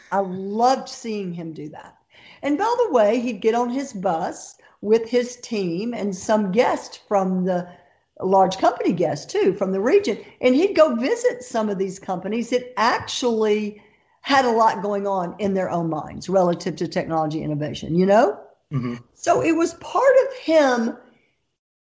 I 0.09 0.19
loved 0.19 0.87
seeing 0.87 1.33
him 1.33 1.51
do 1.51 1.67
that. 1.69 1.97
And 2.43 2.57
by 2.57 2.75
the 2.85 2.93
way, 2.93 3.19
he'd 3.19 3.41
get 3.41 3.55
on 3.55 3.69
his 3.69 3.93
bus 3.93 4.57
with 4.81 5.07
his 5.07 5.35
team 5.37 5.93
and 5.93 6.15
some 6.15 6.51
guest 6.51 7.01
from 7.07 7.45
the 7.45 7.67
large 8.19 8.57
company 8.57 8.93
guest 8.93 9.29
too 9.29 9.53
from 9.53 9.71
the 9.71 9.81
region. 9.81 10.17
And 10.41 10.55
he'd 10.55 10.75
go 10.75 10.95
visit 10.95 11.43
some 11.43 11.69
of 11.69 11.77
these 11.77 11.99
companies 11.99 12.49
that 12.49 12.73
actually 12.77 13.81
had 14.21 14.45
a 14.45 14.51
lot 14.51 14.81
going 14.81 15.07
on 15.07 15.35
in 15.39 15.53
their 15.53 15.69
own 15.69 15.89
minds 15.89 16.29
relative 16.29 16.75
to 16.77 16.87
technology 16.87 17.41
innovation, 17.41 17.95
you 17.95 18.05
know? 18.05 18.39
Mm-hmm. 18.71 18.95
So 19.13 19.41
it 19.41 19.53
was 19.53 19.73
part 19.75 20.13
of 20.27 20.37
him, 20.37 20.97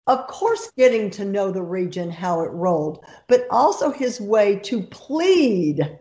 of 0.07 0.27
course, 0.27 0.71
getting 0.77 1.09
to 1.11 1.25
know 1.25 1.51
the 1.51 1.63
region, 1.63 2.11
how 2.11 2.41
it 2.41 2.51
rolled, 2.51 3.03
but 3.27 3.47
also 3.49 3.89
his 3.89 4.19
way 4.21 4.57
to 4.59 4.83
plead 4.83 5.97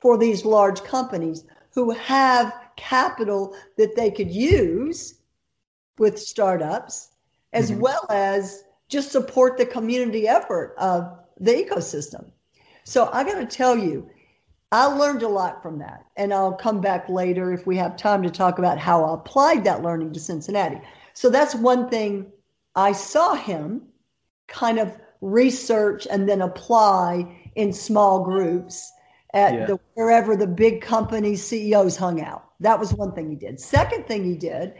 for 0.00 0.18
these 0.18 0.44
large 0.44 0.82
companies 0.82 1.44
who 1.74 1.90
have 1.90 2.52
capital 2.76 3.54
that 3.76 3.96
they 3.96 4.10
could 4.10 4.30
use 4.30 5.20
with 5.98 6.18
startups, 6.18 7.10
as 7.52 7.70
mm-hmm. 7.70 7.80
well 7.80 8.06
as 8.10 8.64
just 8.88 9.12
support 9.12 9.56
the 9.56 9.66
community 9.66 10.28
effort 10.28 10.74
of 10.78 11.18
the 11.38 11.52
ecosystem. 11.52 12.30
So 12.84 13.08
I 13.12 13.24
got 13.24 13.38
to 13.38 13.46
tell 13.46 13.76
you, 13.76 14.08
I 14.72 14.86
learned 14.86 15.22
a 15.22 15.28
lot 15.28 15.62
from 15.62 15.78
that. 15.78 16.04
And 16.16 16.34
I'll 16.34 16.52
come 16.52 16.80
back 16.80 17.08
later 17.08 17.52
if 17.52 17.66
we 17.66 17.76
have 17.76 17.96
time 17.96 18.22
to 18.24 18.30
talk 18.30 18.58
about 18.58 18.78
how 18.78 19.04
I 19.04 19.14
applied 19.14 19.64
that 19.64 19.82
learning 19.82 20.12
to 20.14 20.20
Cincinnati. 20.20 20.80
So 21.12 21.30
that's 21.30 21.54
one 21.54 21.88
thing 21.88 22.32
I 22.74 22.92
saw 22.92 23.34
him 23.34 23.82
kind 24.48 24.78
of 24.78 24.98
research 25.20 26.06
and 26.10 26.28
then 26.28 26.42
apply 26.42 27.50
in 27.54 27.72
small 27.72 28.24
groups 28.24 28.92
at 29.32 29.54
yeah. 29.54 29.66
the, 29.66 29.80
wherever 29.94 30.36
the 30.36 30.46
big 30.46 30.82
company 30.82 31.36
CEOs 31.36 31.96
hung 31.96 32.20
out. 32.20 32.43
That 32.60 32.78
was 32.78 32.94
one 32.94 33.12
thing 33.12 33.30
he 33.30 33.36
did. 33.36 33.60
Second 33.60 34.06
thing 34.06 34.24
he 34.24 34.36
did 34.36 34.74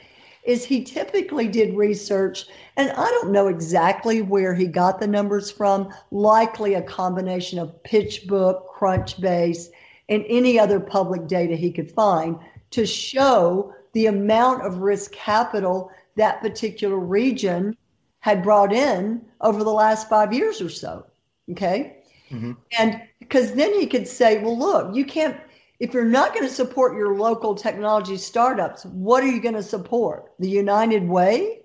is 0.45 0.65
he 0.65 0.85
typically 0.85 1.49
did 1.49 1.75
research, 1.75 2.47
and 2.77 2.91
I 2.91 3.09
don't 3.11 3.33
know 3.33 3.49
exactly 3.49 4.21
where 4.21 4.55
he 4.55 4.67
got 4.67 5.01
the 5.01 5.07
numbers 5.07 5.51
from, 5.51 5.93
likely 6.11 6.75
a 6.75 6.83
combination 6.83 7.59
of 7.59 7.83
PitchBook, 7.83 8.69
Crunchbase, 8.75 9.69
and 10.09 10.25
any 10.29 10.59
other 10.59 10.81
public 10.81 11.27
data 11.27 11.57
he 11.57 11.73
could 11.73 11.91
find 11.91 12.39
to 12.71 12.85
show 12.85 13.73
the 13.95 14.07
amount 14.07 14.67
of 14.67 14.79
risk 14.79 15.13
capital 15.13 15.91
that 16.17 16.43
particular 16.43 16.99
region 16.99 17.77
had 18.21 18.43
brought 18.43 18.73
in 18.73 19.25
over 19.41 19.65
the 19.65 19.73
last 19.73 20.09
five 20.09 20.33
years 20.33 20.61
or 20.61 20.69
so. 20.69 21.07
Okay. 21.51 21.99
Mm-hmm. 22.31 22.53
And 22.79 23.03
because 23.19 23.53
then 23.53 23.73
he 23.75 23.87
could 23.87 24.09
say, 24.09 24.43
well, 24.43 24.59
look, 24.59 24.95
you 24.95 25.05
can't, 25.05 25.39
if 25.81 25.93
you're 25.93 26.05
not 26.05 26.35
going 26.35 26.47
to 26.47 26.55
support 26.55 26.97
your 26.97 27.17
local 27.17 27.55
technology 27.55 28.17
startups, 28.17 28.85
what 28.87 29.23
are 29.25 29.29
you 29.29 29.41
going 29.41 29.55
to 29.55 29.63
support? 29.63 30.33
The 30.39 30.49
United 30.49 31.09
Way? 31.09 31.63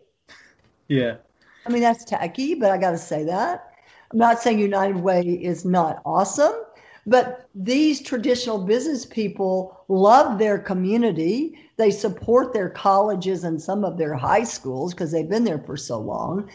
Yeah. 0.87 1.17
I 1.65 1.69
mean, 1.69 1.81
that's 1.81 2.03
tacky, 2.03 2.55
but 2.55 2.71
I 2.71 2.77
got 2.77 2.91
to 2.91 2.97
say 2.97 3.23
that. 3.25 3.73
I'm 4.11 4.17
not 4.17 4.41
saying 4.41 4.59
United 4.59 4.97
Way 4.97 5.21
is 5.21 5.65
not 5.65 6.01
awesome, 6.05 6.53
but 7.05 7.47
these 7.53 8.01
traditional 8.01 8.57
business 8.57 9.05
people 9.05 9.83
love 9.87 10.39
their 10.39 10.57
community. 10.57 11.59
They 11.77 11.91
support 11.91 12.51
their 12.51 12.69
colleges 12.69 13.43
and 13.43 13.61
some 13.61 13.83
of 13.83 13.97
their 13.97 14.15
high 14.15 14.43
schools 14.43 14.93
because 14.93 15.11
they've 15.11 15.29
been 15.29 15.43
there 15.43 15.59
for 15.59 15.77
so 15.77 15.99
long. 15.99 16.49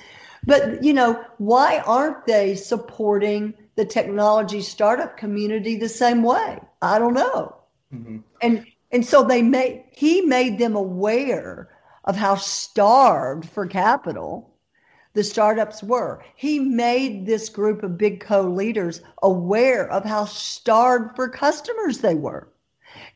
But, 0.46 0.82
you 0.82 0.92
know, 0.92 1.24
why 1.38 1.78
aren't 1.86 2.26
they 2.26 2.56
supporting 2.56 3.54
the 3.76 3.84
technology 3.84 4.60
startup 4.60 5.16
community 5.16 5.76
the 5.76 5.88
same 5.88 6.22
way? 6.22 6.58
I 6.82 6.98
don't 6.98 7.14
know. 7.14 7.56
Mm-hmm. 7.92 8.18
And 8.40 8.66
and 8.90 9.04
so 9.04 9.24
they 9.24 9.42
made 9.42 9.84
he 9.90 10.20
made 10.20 10.58
them 10.58 10.76
aware 10.76 11.68
of 12.04 12.16
how 12.16 12.36
starved 12.36 13.48
for 13.48 13.66
capital 13.66 14.54
the 15.14 15.24
startups 15.24 15.82
were. 15.82 16.22
He 16.34 16.58
made 16.58 17.24
this 17.24 17.48
group 17.48 17.82
of 17.82 17.96
big 17.96 18.20
co 18.20 18.42
leaders 18.42 19.00
aware 19.22 19.90
of 19.90 20.04
how 20.04 20.26
starved 20.26 21.16
for 21.16 21.28
customers 21.28 21.98
they 21.98 22.14
were. 22.14 22.48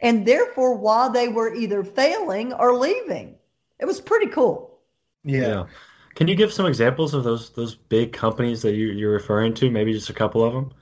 And 0.00 0.26
therefore, 0.26 0.76
why 0.76 1.08
they 1.08 1.28
were 1.28 1.54
either 1.54 1.84
failing 1.84 2.52
or 2.52 2.76
leaving. 2.76 3.36
It 3.78 3.84
was 3.84 4.00
pretty 4.00 4.28
cool. 4.28 4.78
Yeah. 5.24 5.66
Yeah. 6.18 6.26
Can 6.26 6.28
you 6.28 6.34
give 6.34 6.52
some 6.52 6.66
examples 6.66 7.14
of 7.14 7.24
those 7.24 7.50
those 7.50 7.74
big 7.74 8.12
companies 8.12 8.62
that 8.62 8.74
you, 8.74 8.88
you're 8.88 9.12
referring 9.12 9.54
to? 9.54 9.70
Maybe 9.70 9.92
just 9.92 10.10
a 10.10 10.14
couple 10.14 10.44
of 10.44 10.52
them. 10.52 10.72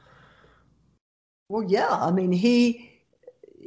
Well, 1.49 1.65
yeah. 1.69 1.89
I 1.91 2.11
mean, 2.11 2.33
he 2.33 2.91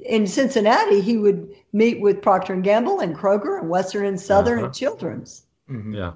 in 0.05 0.27
Cincinnati, 0.27 1.01
he 1.01 1.17
would 1.17 1.53
meet 1.73 2.01
with 2.01 2.21
Procter 2.21 2.53
and 2.53 2.63
Gamble 2.63 2.99
and 2.99 3.15
Kroger 3.15 3.59
and 3.59 3.69
Western 3.69 4.05
and 4.05 4.19
Southern 4.19 4.59
uh-huh. 4.59 4.65
and 4.65 4.75
Children's. 4.75 5.43
Mm-hmm. 5.69 5.93
Yeah. 5.93 6.13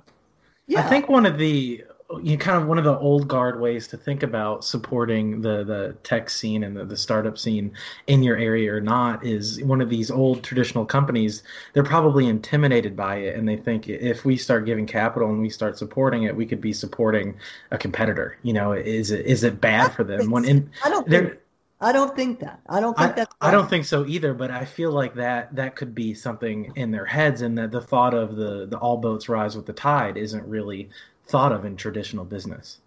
Yeah. 0.68 0.80
I 0.80 0.89
think 0.89 1.10
one 1.10 1.26
of 1.26 1.38
the 1.38 1.84
you 2.21 2.38
kind 2.38 2.62
of 2.62 2.67
one 2.67 2.78
of 2.78 2.84
the 2.84 2.97
old 2.97 3.28
guard 3.28 3.60
ways 3.60 3.88
to 3.88 3.97
think 3.97 4.23
about 4.23 4.63
supporting 4.63 5.41
the 5.41 5.63
the 5.63 5.95
tech 6.04 6.30
scene 6.30 6.63
and 6.63 6.76
the, 6.76 6.86
the 6.86 6.97
startup 6.97 7.38
scene 7.38 7.71
in 8.08 8.23
your 8.23 8.38
area 8.38 8.73
or 8.73 8.82
not 8.82 9.26
is 9.26 9.62
one 9.63 9.82
of 9.82 9.89
these 9.89 10.12
old 10.12 10.43
traditional 10.43 10.86
companies 10.86 11.43
they're 11.73 11.84
probably 11.84 12.28
intimidated 12.28 12.95
by 12.95 13.17
it 13.17 13.36
and 13.36 13.47
they 13.47 13.58
think 13.58 13.88
if 13.88 14.26
we 14.26 14.38
start 14.38 14.65
giving 14.65 14.86
capital 14.86 15.30
and 15.30 15.41
we 15.41 15.49
start 15.49 15.78
supporting 15.78 16.23
it 16.23 16.36
we 16.36 16.45
could 16.45 16.62
be 16.62 16.73
supporting 16.73 17.36
a 17.71 17.78
competitor 17.78 18.38
you 18.43 18.54
know 18.54 18.73
is 18.73 19.12
it 19.12 19.26
is 19.26 19.43
it 19.43 19.60
bad 19.60 19.93
for 19.93 20.04
them 20.04 20.30
when 20.30 20.45
in 20.45 20.69
I 20.84 20.89
don't 20.89 21.08
think 21.08 21.38
I 21.84 21.91
don't 21.91 22.15
think 22.15 22.39
that. 22.39 22.62
I 22.69 22.80
don't 22.80 22.97
think 22.97 23.17
that. 23.17 23.28
I 23.41 23.52
don't 23.52 23.69
think 23.69 23.84
so 23.84 24.06
either. 24.06 24.34
But 24.34 24.52
I 24.52 24.63
feel 24.63 24.91
like 24.91 25.15
that 25.15 25.54
that 25.58 25.76
could 25.76 25.93
be 25.93 26.13
something 26.13 26.71
in 26.76 26.91
their 26.91 27.04
heads, 27.06 27.41
and 27.41 27.58
that 27.58 27.71
the 27.71 27.82
thought 27.82 28.13
of 28.13 28.38
the 28.38 28.65
the 28.65 28.78
all 28.78 28.95
boats 28.95 29.28
rise 29.28 29.58
with 29.58 29.65
the 29.65 29.73
tide 29.73 30.15
isn't 30.15 30.47
really 30.47 30.89
thought 31.26 31.52
of 31.52 31.66
in 31.66 31.76
traditional 31.76 32.26
business. 32.26 32.80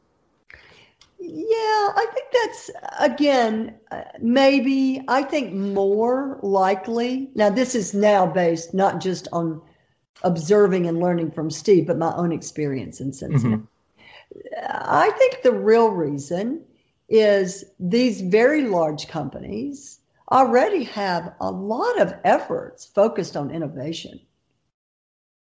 Yeah, 1.19 1.55
I 1.57 2.07
think 2.13 2.27
that's 2.33 2.71
again 3.01 3.75
uh, 3.91 4.03
maybe 4.21 5.03
I 5.09 5.23
think 5.23 5.55
more 5.55 6.39
likely. 6.43 7.31
Now 7.35 7.51
this 7.51 7.75
is 7.75 7.95
now 7.95 8.27
based 8.27 8.75
not 8.75 9.01
just 9.01 9.27
on 9.33 9.61
observing 10.23 10.87
and 10.87 11.01
learning 11.01 11.31
from 11.31 11.51
Steve, 11.51 11.87
but 11.87 11.99
my 11.99 12.15
own 12.17 12.33
experience 12.33 13.01
in 13.01 13.13
Cincinnati. 13.13 13.63
Mm-hmm. 13.63 13.65
I 14.69 15.11
think 15.19 15.43
the 15.43 15.53
real 15.53 15.89
reason 15.89 16.63
is 17.09 17.65
these 17.79 18.21
very 18.21 18.63
large 18.63 19.09
companies 19.09 20.01
already 20.33 20.83
have 20.85 21.35
a 21.41 21.51
lot 21.51 22.01
of 22.01 22.15
efforts 22.25 22.85
focused 22.85 23.37
on 23.37 23.51
innovation. 23.51 24.21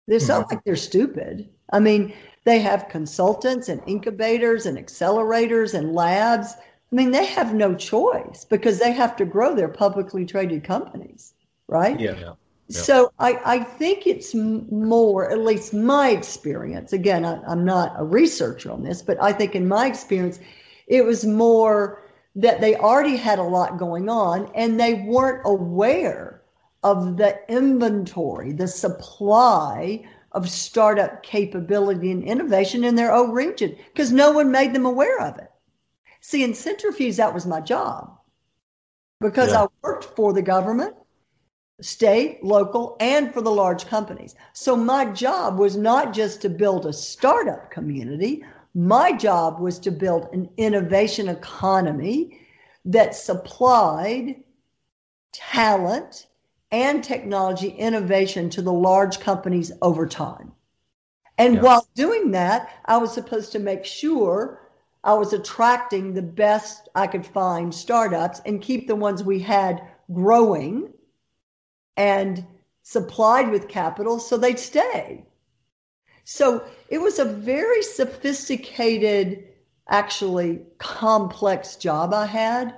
They 0.08 0.20
sound 0.20 0.46
mm-hmm. 0.46 0.56
like 0.56 0.64
they're 0.66 0.76
stupid. 0.76 1.50
I 1.72 1.80
mean, 1.80 2.14
they 2.46 2.60
have 2.60 2.88
consultants 2.90 3.70
and 3.70 3.82
incubators 3.86 4.66
and 4.66 4.78
accelerators 4.78 5.74
and 5.74 5.94
labs. 5.94 6.54
I 6.92 6.96
mean, 6.96 7.12
they 7.12 7.26
have 7.26 7.54
no 7.54 7.76
choice 7.76 8.46
because 8.46 8.80
they 8.80 8.92
have 8.92 9.16
to 9.18 9.26
grow 9.26 9.56
their 9.56 9.68
publicly 9.68 10.26
traded 10.26 10.64
companies, 10.64 11.34
right? 11.68 12.00
Yeah. 12.00 12.18
yeah. 12.20 12.32
So 12.70 13.12
I, 13.20 13.40
I 13.46 13.60
think 13.60 14.08
it's 14.08 14.34
more, 14.34 15.32
at 15.32 15.40
least 15.40 15.74
my 15.74 16.10
experience. 16.10 16.94
Again, 16.94 17.26
I, 17.26 17.42
I'm 17.48 17.66
not 17.66 17.94
a 17.98 18.04
researcher 18.04 18.72
on 18.72 18.84
this, 18.84 19.02
but 19.02 19.22
I 19.22 19.34
think 19.34 19.56
in 19.56 19.68
my 19.68 19.88
experience, 19.88 20.40
it 20.88 21.04
was 21.04 21.26
more 21.26 22.04
that 22.36 22.62
they 22.62 22.76
already 22.76 23.18
had 23.18 23.40
a 23.40 23.44
lot 23.44 23.80
going 23.80 24.08
on 24.08 24.52
and 24.54 24.80
they 24.80 24.96
weren't 25.06 25.42
aware 25.46 26.42
of 26.84 27.18
the 27.18 27.40
inventory, 27.50 28.52
the 28.52 28.68
supply 28.68 30.04
of 30.36 30.50
startup 30.50 31.24
capability 31.24 32.12
and 32.12 32.24
innovation 32.24 32.84
in 32.84 32.96
their 32.96 33.14
own 33.14 33.32
region 33.32 33.76
because 33.88 34.12
no 34.12 34.32
one 34.32 34.52
made 34.52 34.76
them 34.76 34.86
aware 34.86 35.20
of 35.22 35.38
it. 35.40 35.50
See, 36.20 36.44
in 36.44 36.52
Cintrifuse, 36.52 37.16
that 37.18 37.34
was 37.34 37.46
my 37.46 37.62
job 37.62 38.12
because 39.22 39.52
yeah. 39.52 39.64
I 39.64 39.68
worked 39.82 40.04
for 40.04 40.34
the 40.34 40.42
government, 40.42 40.94
state, 41.82 42.44
local, 42.44 42.98
and 43.00 43.34
for 43.34 43.42
the 43.42 43.52
large 43.52 43.86
companies. 43.86 44.36
So 44.54 44.76
my 44.76 45.06
job 45.06 45.58
was 45.58 45.78
not 45.78 46.14
just 46.14 46.42
to 46.42 46.50
build 46.50 46.86
a 46.86 46.94
startup 46.94 47.72
community. 47.72 48.44
My 48.74 49.14
job 49.14 49.62
was 49.62 49.80
to 49.80 49.92
build 49.92 50.28
an 50.34 50.50
innovation 50.58 51.30
economy 51.30 52.42
that 52.84 53.16
supplied 53.16 54.44
talent 55.32 56.28
and 56.76 57.02
technology 57.02 57.70
innovation 57.70 58.50
to 58.50 58.62
the 58.62 58.74
large 58.74 59.22
companies 59.22 59.72
over 59.82 60.06
time. 60.06 60.52
And 61.38 61.56
yeah. 61.56 61.62
while 61.62 61.88
doing 61.96 62.32
that, 62.32 62.70
I 62.84 62.98
was 62.98 63.14
supposed 63.14 63.54
to 63.54 63.60
make 63.60 63.86
sure 63.86 64.60
I 65.02 65.14
was 65.14 65.32
attracting 65.32 66.14
the 66.14 66.22
best 66.22 66.90
I 66.94 67.08
could 67.08 67.26
find 67.26 67.74
startups 67.74 68.42
and 68.46 68.62
keep 68.62 68.88
the 68.88 68.96
ones 68.96 69.24
we 69.24 69.40
had 69.40 69.88
growing 70.12 70.92
and 71.96 72.46
supplied 72.84 73.50
with 73.52 73.70
capital 73.70 74.20
so 74.20 74.36
they'd 74.36 74.60
stay. 74.60 75.26
So 76.26 76.66
it 76.90 76.98
was 76.98 77.20
a 77.20 77.26
very 77.26 77.84
sophisticated, 77.84 79.46
actually 79.88 80.60
complex 80.80 81.78
job 81.78 82.14
I 82.14 82.26
had. 82.26 82.76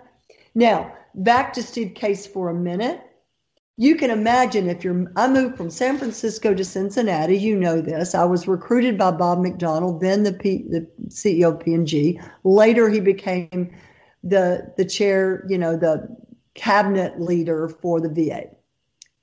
Now, 0.54 0.94
back 1.16 1.52
to 1.54 1.64
Steve 1.64 1.96
Case 1.96 2.28
for 2.28 2.50
a 2.50 2.54
minute. 2.54 3.02
You 3.80 3.96
can 3.96 4.10
imagine 4.10 4.70
if 4.70 4.84
you're, 4.84 5.06
I 5.16 5.28
moved 5.28 5.56
from 5.56 5.70
San 5.70 6.00
Francisco 6.00 6.54
to 6.56 6.66
Cincinnati. 6.66 7.38
You 7.38 7.56
know 7.56 7.80
this. 7.80 8.16
I 8.16 8.24
was 8.26 8.48
recruited 8.48 8.98
by 8.98 9.12
Bob 9.12 9.40
McDonald, 9.40 10.02
then 10.02 10.24
the, 10.24 10.34
P, 10.34 10.66
the 10.68 10.88
CEO 11.10 11.54
of 11.54 11.60
P&G. 11.60 12.20
Later, 12.44 12.90
he 12.90 13.00
became 13.00 13.72
the 14.24 14.74
the 14.78 14.86
chair, 14.86 15.46
you 15.48 15.58
know, 15.58 15.78
the 15.78 16.08
cabinet 16.56 17.22
leader 17.22 17.70
for 17.70 18.02
the 18.02 18.10
VA. 18.10 18.46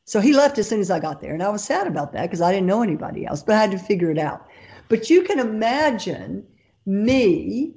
So 0.05 0.21
he 0.21 0.33
left 0.33 0.59
as 0.59 0.69
soon 0.69 0.81
as 0.81 0.91
I 0.91 1.01
got 1.01 1.21
there. 1.21 1.35
And 1.35 1.43
I 1.43 1.49
was 1.49 1.65
sad 1.65 1.87
about 1.87 2.13
that 2.13 2.23
because 2.23 2.41
I 2.41 2.53
didn't 2.53 2.67
know 2.67 2.83
anybody 2.83 3.27
else, 3.27 3.43
but 3.43 3.57
I 3.57 3.61
had 3.61 3.71
to 3.73 3.79
figure 3.79 4.11
it 4.11 4.19
out. 4.19 4.47
But 4.89 5.11
you 5.11 5.23
can 5.23 5.39
imagine 5.39 6.47
me 6.87 7.75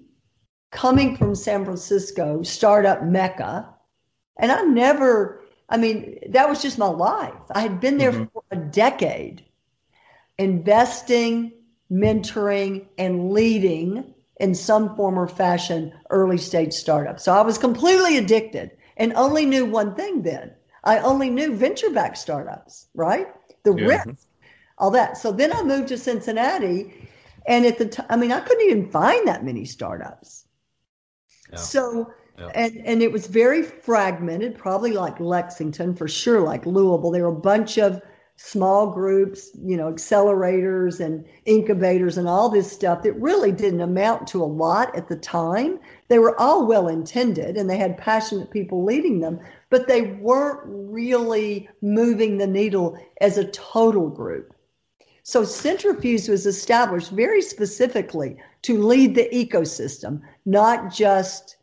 coming 0.72 1.16
from 1.16 1.36
San 1.36 1.63
Francisco, 1.63 2.44
startup 2.44 3.04
mecca, 3.04 3.68
and 4.38 4.52
I 4.52 4.62
never, 4.62 5.42
I 5.69 5.77
mean, 5.77 6.19
that 6.30 6.47
was 6.49 6.62
just 6.62 6.77
my 6.77 6.88
life. 6.88 7.34
I 7.51 7.62
had 7.62 7.80
been 7.80 7.97
there 7.97 8.12
mm-hmm. 8.12 8.25
for 8.34 8.43
a 8.51 8.56
decade, 8.56 9.43
investing, 10.38 11.51
mentoring, 11.91 12.88
and 12.97 13.32
leading 13.32 14.13
in 14.39 14.56
some 14.56 14.95
form 14.95 15.17
or 15.17 15.27
fashion 15.27 15.93
early 16.10 16.38
stage 16.38 16.73
startups. 16.73 17.23
So 17.23 17.34
I 17.34 17.41
was 17.41 17.58
completely 17.58 18.17
addicted 18.17 18.71
and 18.95 19.13
only 19.13 19.45
knew 19.45 19.65
one 19.65 19.95
thing 19.95 20.21
then. 20.21 20.53
I 20.84 20.99
only 20.99 21.30
knew 21.30 21.56
venture 21.56 21.89
backed 21.89 22.17
startups, 22.17 22.88
right? 22.93 23.27
The 23.63 23.75
yeah. 23.75 24.03
risk, 24.06 24.27
all 24.77 24.91
that. 24.91 25.17
So 25.17 25.32
then 25.32 25.51
I 25.51 25.63
moved 25.63 25.89
to 25.89 25.97
Cincinnati. 25.97 26.93
And 27.47 27.65
at 27.65 27.77
the 27.77 27.88
time, 27.88 28.06
I 28.10 28.17
mean, 28.17 28.32
I 28.32 28.41
couldn't 28.41 28.69
even 28.69 28.91
find 28.91 29.27
that 29.27 29.43
many 29.43 29.65
startups. 29.65 30.45
Yeah. 31.51 31.58
So, 31.58 32.13
yeah. 32.38 32.47
and, 32.54 32.78
and 32.86 33.02
it 33.02 33.12
was 33.12 33.28
very 33.28 33.63
fragmented, 33.63 34.58
probably 34.58 34.91
like 34.91 35.19
Lexington 35.19 35.95
for 35.95 36.08
sure, 36.08 36.41
like 36.41 36.65
Louisville. 36.65 37.12
There 37.12 37.23
were 37.23 37.38
a 37.38 37.41
bunch 37.41 37.78
of 37.78 38.02
small 38.38 38.91
groups, 38.91 39.50
you 39.63 39.76
know, 39.76 39.91
accelerators 39.91 41.00
and 41.00 41.26
incubators 41.45 42.17
and 42.17 42.28
all 42.28 42.50
this 42.50 42.71
stuff 42.71 43.02
that 43.02 43.13
really 43.13 43.52
didn't 43.52 43.82
amount 43.82 44.28
to 44.28 44.43
a 44.43 44.45
lot 44.45 44.95
at 44.95 45.08
the 45.08 45.15
time. 45.15 45.80
They 46.08 46.19
were 46.19 46.39
all 46.39 46.67
well 46.67 46.88
intended 46.88 47.58
and 47.58 47.67
they 47.67 47.78
had 47.78 47.97
passionate 47.97 48.52
people 48.52 48.86
leading 48.86 49.19
them, 49.19 49.39
but 49.71 49.88
they 49.88 50.04
weren't 50.04 50.62
really 50.65 51.67
moving 51.82 52.38
the 52.38 52.47
needle 52.47 52.97
as 53.21 53.38
a 53.38 53.52
total 53.52 54.08
group. 54.08 54.54
So 55.23 55.41
Cintrifuse 55.41 56.30
was 56.30 56.45
established 56.45 57.12
very 57.12 57.41
specifically 57.41 58.38
to 58.62 58.82
lead 58.82 59.15
the 59.15 59.28
ecosystem, 59.34 60.21
not 60.45 60.93
just 60.93 61.57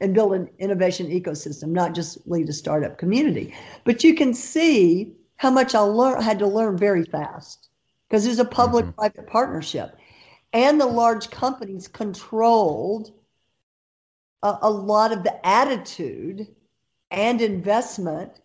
and 0.00 0.14
build 0.14 0.32
an 0.32 0.48
innovation 0.58 1.08
ecosystem, 1.08 1.68
not 1.68 1.94
just 1.94 2.26
lead 2.26 2.48
a 2.48 2.52
startup 2.52 2.98
community. 2.98 3.54
But 3.84 4.02
you 4.02 4.14
can 4.14 4.34
see 4.34 5.12
how 5.36 5.50
much 5.50 5.74
I 5.74 5.80
learned 5.80 6.22
had 6.22 6.38
to 6.40 6.46
learn 6.46 6.76
very 6.76 7.04
fast 7.04 7.68
because 8.08 8.24
there's 8.24 8.38
a 8.38 8.44
public-private 8.44 9.16
mm-hmm. 9.16 9.30
partnership, 9.30 9.96
and 10.52 10.80
the 10.80 10.86
large 10.86 11.30
companies 11.30 11.86
controlled 11.86 13.12
a, 14.42 14.58
a 14.62 14.70
lot 14.70 15.12
of 15.12 15.22
the 15.22 15.46
attitude 15.46 16.48
and 17.10 17.40
investment 17.40 18.40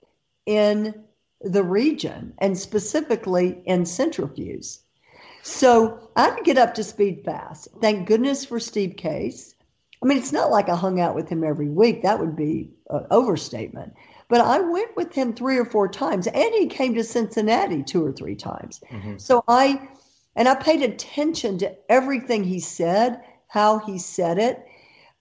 in 0.46 1.04
the 1.41 1.63
region 1.63 2.34
and 2.39 2.58
specifically 2.58 3.62
in 3.65 3.84
Cintrifuse. 3.84 4.80
So 5.44 6.10
I 6.15 6.24
had 6.24 6.38
to 6.38 6.44
get 6.44 6.58
up 6.58 6.74
to 6.76 6.84
speed 6.84 7.24
fast. 7.24 7.68
Thank 7.82 8.08
goodness 8.08 8.46
for 8.46 8.60
Steve 8.60 8.96
Case. 8.98 9.55
I 10.06 10.08
mean, 10.08 10.20
it's 10.20 10.32
not 10.32 10.52
like 10.52 10.70
I 10.70 10.76
hung 10.76 11.00
out 11.00 11.15
with 11.15 11.28
him 11.28 11.44
every 11.44 11.68
week. 11.68 12.04
That 12.04 12.20
would 12.20 12.36
be 12.36 12.70
an 12.91 13.08
overstatement. 13.10 13.96
But 14.28 14.41
I 14.41 14.60
went 14.60 14.96
with 14.96 15.12
him 15.12 15.34
three 15.34 15.58
or 15.58 15.65
four 15.65 15.88
times, 15.88 16.28
and 16.28 16.54
he 16.54 16.68
came 16.68 16.94
to 16.94 17.04
Cincinnati 17.04 17.82
two 17.82 18.06
or 18.06 18.12
three 18.12 18.36
times. 18.36 18.82
Mm-hmm. 18.91 19.18
So 19.18 19.44
I, 19.48 19.89
and 20.36 20.48
I 20.48 20.54
paid 20.54 20.84
attention 20.84 21.58
to 21.58 21.76
everything 21.89 22.44
he 22.44 22.60
said, 22.60 23.24
how 23.48 23.80
he 23.80 23.98
said 23.98 24.38
it. 24.38 24.63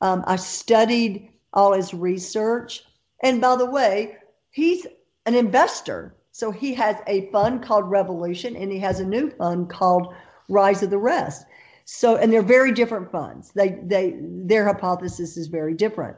Um, 0.02 0.22
I 0.26 0.36
studied 0.36 1.30
all 1.54 1.72
his 1.72 1.94
research. 1.94 2.84
And 3.22 3.40
by 3.40 3.56
the 3.56 3.70
way, 3.70 4.18
he's 4.50 4.86
an 5.24 5.34
investor. 5.34 6.14
So 6.32 6.50
he 6.50 6.74
has 6.74 6.96
a 7.06 7.30
fund 7.30 7.62
called 7.62 7.90
Revolution, 7.90 8.54
and 8.54 8.70
he 8.70 8.80
has 8.80 9.00
a 9.00 9.06
new 9.06 9.30
fund 9.30 9.70
called 9.70 10.12
Rise 10.50 10.82
of 10.82 10.90
the 10.90 10.98
Rest. 10.98 11.46
So, 11.84 12.16
and 12.16 12.32
they're 12.32 12.42
very 12.42 12.72
different 12.72 13.10
funds. 13.10 13.50
They, 13.52 13.78
they, 13.82 14.14
their 14.20 14.64
hypothesis 14.64 15.36
is 15.36 15.48
very 15.48 15.74
different. 15.74 16.16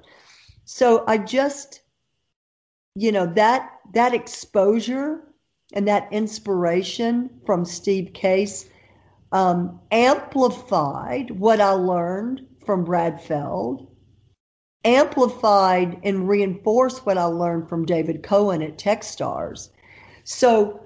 So 0.64 1.04
I 1.06 1.18
just, 1.18 1.82
you 2.96 3.12
know 3.12 3.26
that 3.34 3.72
that 3.92 4.14
exposure 4.14 5.20
and 5.74 5.86
that 5.86 6.08
inspiration 6.12 7.30
from 7.44 7.64
Steve 7.64 8.12
Case 8.14 8.70
um, 9.32 9.80
amplified 9.90 11.30
what 11.30 11.60
I 11.60 11.72
learned 11.72 12.46
from 12.64 12.84
Brad 12.84 13.20
Feld, 13.20 13.86
amplified 14.84 16.00
and 16.04 16.28
reinforced 16.28 17.04
what 17.04 17.18
I 17.18 17.24
learned 17.24 17.68
from 17.68 17.84
David 17.84 18.22
Cohen 18.22 18.62
at 18.62 18.78
TechStars. 18.78 19.70
So, 20.24 20.80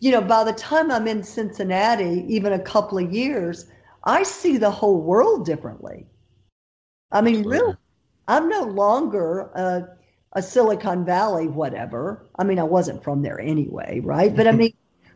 you 0.00 0.10
know, 0.10 0.20
by 0.20 0.44
the 0.44 0.52
time 0.52 0.90
I'm 0.90 1.08
in 1.08 1.22
Cincinnati, 1.22 2.24
even 2.28 2.52
a 2.52 2.58
couple 2.58 2.98
of 2.98 3.12
years, 3.12 3.66
I 4.04 4.22
see 4.22 4.58
the 4.58 4.70
whole 4.70 5.00
world 5.00 5.46
differently. 5.46 6.06
I 7.10 7.22
mean, 7.22 7.44
really, 7.44 7.74
I'm 8.28 8.48
no 8.48 8.62
longer 8.62 9.50
a 9.54 9.88
a 10.34 10.42
Silicon 10.42 11.04
Valley, 11.04 11.46
whatever. 11.46 12.26
I 12.36 12.42
mean, 12.44 12.58
I 12.58 12.64
wasn't 12.64 13.04
from 13.04 13.22
there 13.22 13.40
anyway, 13.40 14.00
right? 14.02 14.34
But 14.34 14.48
I 14.48 14.52
mean, 14.52 14.72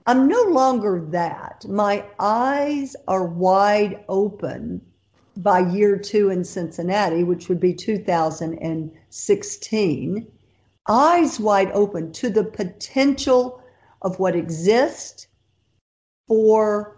I'm 0.06 0.28
no 0.28 0.42
longer 0.42 1.04
that. 1.10 1.64
My 1.68 2.04
eyes 2.18 2.96
are 3.08 3.26
wide 3.26 4.04
open 4.08 4.80
by 5.36 5.58
year 5.60 5.98
two 5.98 6.30
in 6.30 6.44
Cincinnati, 6.44 7.24
which 7.24 7.48
would 7.48 7.60
be 7.60 7.74
2016. 7.74 10.26
Eyes 10.90 11.40
wide 11.40 11.70
open 11.72 12.12
to 12.12 12.30
the 12.30 12.44
potential 12.44 13.62
of 14.02 14.18
what 14.18 14.34
exists 14.34 15.26
for 16.26 16.97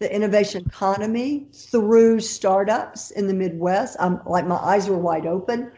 the 0.00 0.12
innovation 0.12 0.64
economy 0.66 1.46
through 1.52 2.18
startups 2.20 3.12
in 3.12 3.28
the 3.28 3.34
Midwest. 3.34 3.96
I'm 4.00 4.20
like 4.26 4.46
my 4.46 4.56
eyes 4.56 4.88
were 4.88 4.98
wide 4.98 5.26
open 5.26 5.70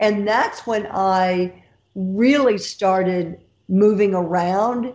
and 0.00 0.26
that's 0.26 0.66
when 0.66 0.86
I 0.90 1.52
really 1.94 2.58
started 2.58 3.40
moving 3.68 4.14
around 4.14 4.92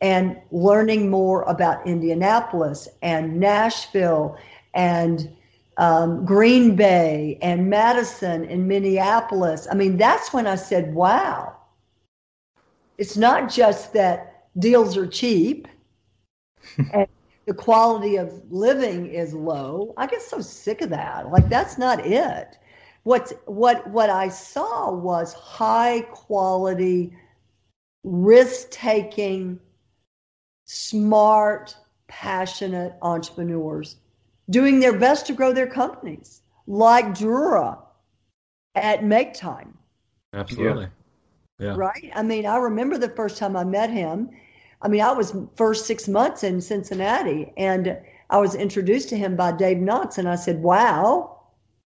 and 0.00 0.36
learning 0.50 1.10
more 1.10 1.42
about 1.42 1.86
Indianapolis 1.86 2.88
and 3.02 3.38
Nashville 3.40 4.36
and 4.74 5.30
um, 5.76 6.24
Green 6.24 6.76
Bay 6.76 7.38
and 7.40 7.70
Madison 7.70 8.44
and 8.44 8.66
Minneapolis. 8.68 9.66
I 9.70 9.74
mean, 9.74 9.96
that's 9.96 10.32
when 10.32 10.46
I 10.46 10.56
said, 10.56 10.94
wow, 10.94 11.56
it's 12.98 13.16
not 13.16 13.50
just 13.50 13.92
that 13.92 14.46
deals 14.58 14.96
are 14.96 15.06
cheap 15.06 15.68
and 16.92 17.06
the 17.48 17.54
quality 17.54 18.14
of 18.16 18.40
living 18.48 19.06
is 19.06 19.34
low. 19.34 19.92
I 19.96 20.06
get 20.06 20.22
so 20.22 20.40
sick 20.40 20.82
of 20.82 20.90
that. 20.90 21.32
Like, 21.32 21.48
that's 21.48 21.78
not 21.78 22.06
it 22.06 22.58
what's 23.08 23.32
what 23.46 23.88
what 23.88 24.10
I 24.10 24.28
saw 24.28 24.92
was 24.92 25.32
high 25.32 26.02
quality, 26.10 27.16
risk 28.04 28.70
taking, 28.70 29.58
smart, 30.66 31.74
passionate 32.06 32.94
entrepreneurs 33.00 33.96
doing 34.50 34.78
their 34.78 34.98
best 34.98 35.26
to 35.26 35.32
grow 35.32 35.54
their 35.54 35.66
companies, 35.66 36.42
like 36.66 37.06
Drura 37.06 37.78
at 38.74 39.04
Make 39.04 39.32
Time. 39.32 39.76
Absolutely. 40.34 40.88
Yeah. 41.58 41.74
Right? 41.76 42.12
I 42.14 42.22
mean, 42.22 42.44
I 42.44 42.56
remember 42.58 42.98
the 42.98 43.08
first 43.08 43.38
time 43.38 43.56
I 43.56 43.64
met 43.64 43.90
him. 43.90 44.28
I 44.82 44.88
mean, 44.88 45.00
I 45.00 45.12
was 45.12 45.34
first 45.56 45.86
six 45.86 46.08
months 46.08 46.44
in 46.44 46.60
Cincinnati 46.60 47.52
and 47.56 47.98
I 48.30 48.38
was 48.38 48.54
introduced 48.54 49.08
to 49.10 49.16
him 49.16 49.36
by 49.36 49.52
Dave 49.52 49.78
Knox 49.78 50.18
and 50.18 50.28
I 50.28 50.36
said, 50.36 50.62
Wow, 50.62 51.40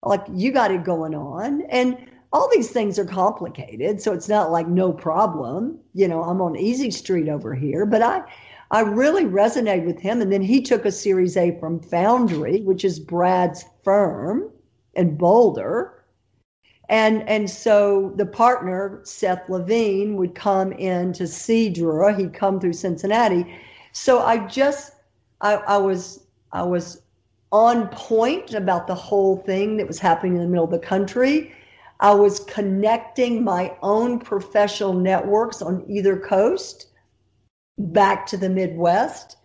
like 0.04 0.24
you 0.34 0.52
got 0.52 0.72
it 0.72 0.84
going 0.84 1.14
on. 1.14 1.62
And 1.70 1.98
all 2.32 2.50
these 2.54 2.70
things 2.70 3.00
are 3.00 3.06
complicated 3.06 4.02
so 4.02 4.14
it's 4.14 4.30
not 4.30 4.52
like 4.52 4.68
no 4.68 4.94
problem. 4.94 5.80
You 5.94 6.08
know 6.08 6.24
i'm 6.24 6.42
on 6.42 6.56
easy 6.56 6.92
street 6.92 7.28
over 7.28 7.54
here 7.56 7.86
but 7.86 8.02
i 8.02 8.22
i 8.72 8.82
really 8.82 9.26
resonated 9.26 9.86
with 9.86 10.00
him. 10.00 10.22
And 10.22 10.32
then 10.32 10.42
he 10.42 10.62
took 10.62 10.86
a 10.86 10.92
series 10.92 11.38
a 11.38 11.58
from 11.60 11.80
foundry 11.80 12.62
which 12.62 12.86
is 12.86 13.00
brad's 13.00 13.66
firm 13.84 14.50
in 14.94 15.16
boulder 15.18 15.99
and 16.90 17.28
and 17.30 17.50
so 17.50 18.12
the 18.16 18.26
partner 18.26 19.00
seth 19.04 19.48
levine 19.50 20.16
would 20.18 20.36
come 20.36 20.72
in 20.74 21.14
to 21.14 21.26
see 21.28 21.72
Drura 21.72 22.18
he'd 22.18 22.34
come 22.34 22.60
through 22.60 22.74
cincinnati 22.74 23.46
so 23.92 24.20
i 24.20 24.38
just 24.48 24.94
i, 25.42 25.56
I 25.56 25.78
was 25.78 26.26
i 26.52 26.64
was 26.64 27.02
on 27.52 27.88
point 27.90 28.54
about 28.54 28.88
the 28.88 28.96
whole 28.96 29.38
thing 29.38 29.78
that 29.78 29.88
was 29.88 30.00
happening 30.00 30.36
in 30.36 30.42
the 30.42 30.48
middle 30.48 30.66
of 30.66 30.72
the 30.72 30.80
country. 30.80 31.52
I 32.00 32.14
was 32.14 32.42
connecting 32.42 33.44
my 33.44 33.76
own 33.82 34.20
professional 34.20 34.94
networks 34.94 35.62
on 35.62 35.84
either 35.88 36.18
coast 36.18 36.88
back 37.78 38.26
to 38.28 38.38
the 38.38 38.50
Midwest. 38.50 39.38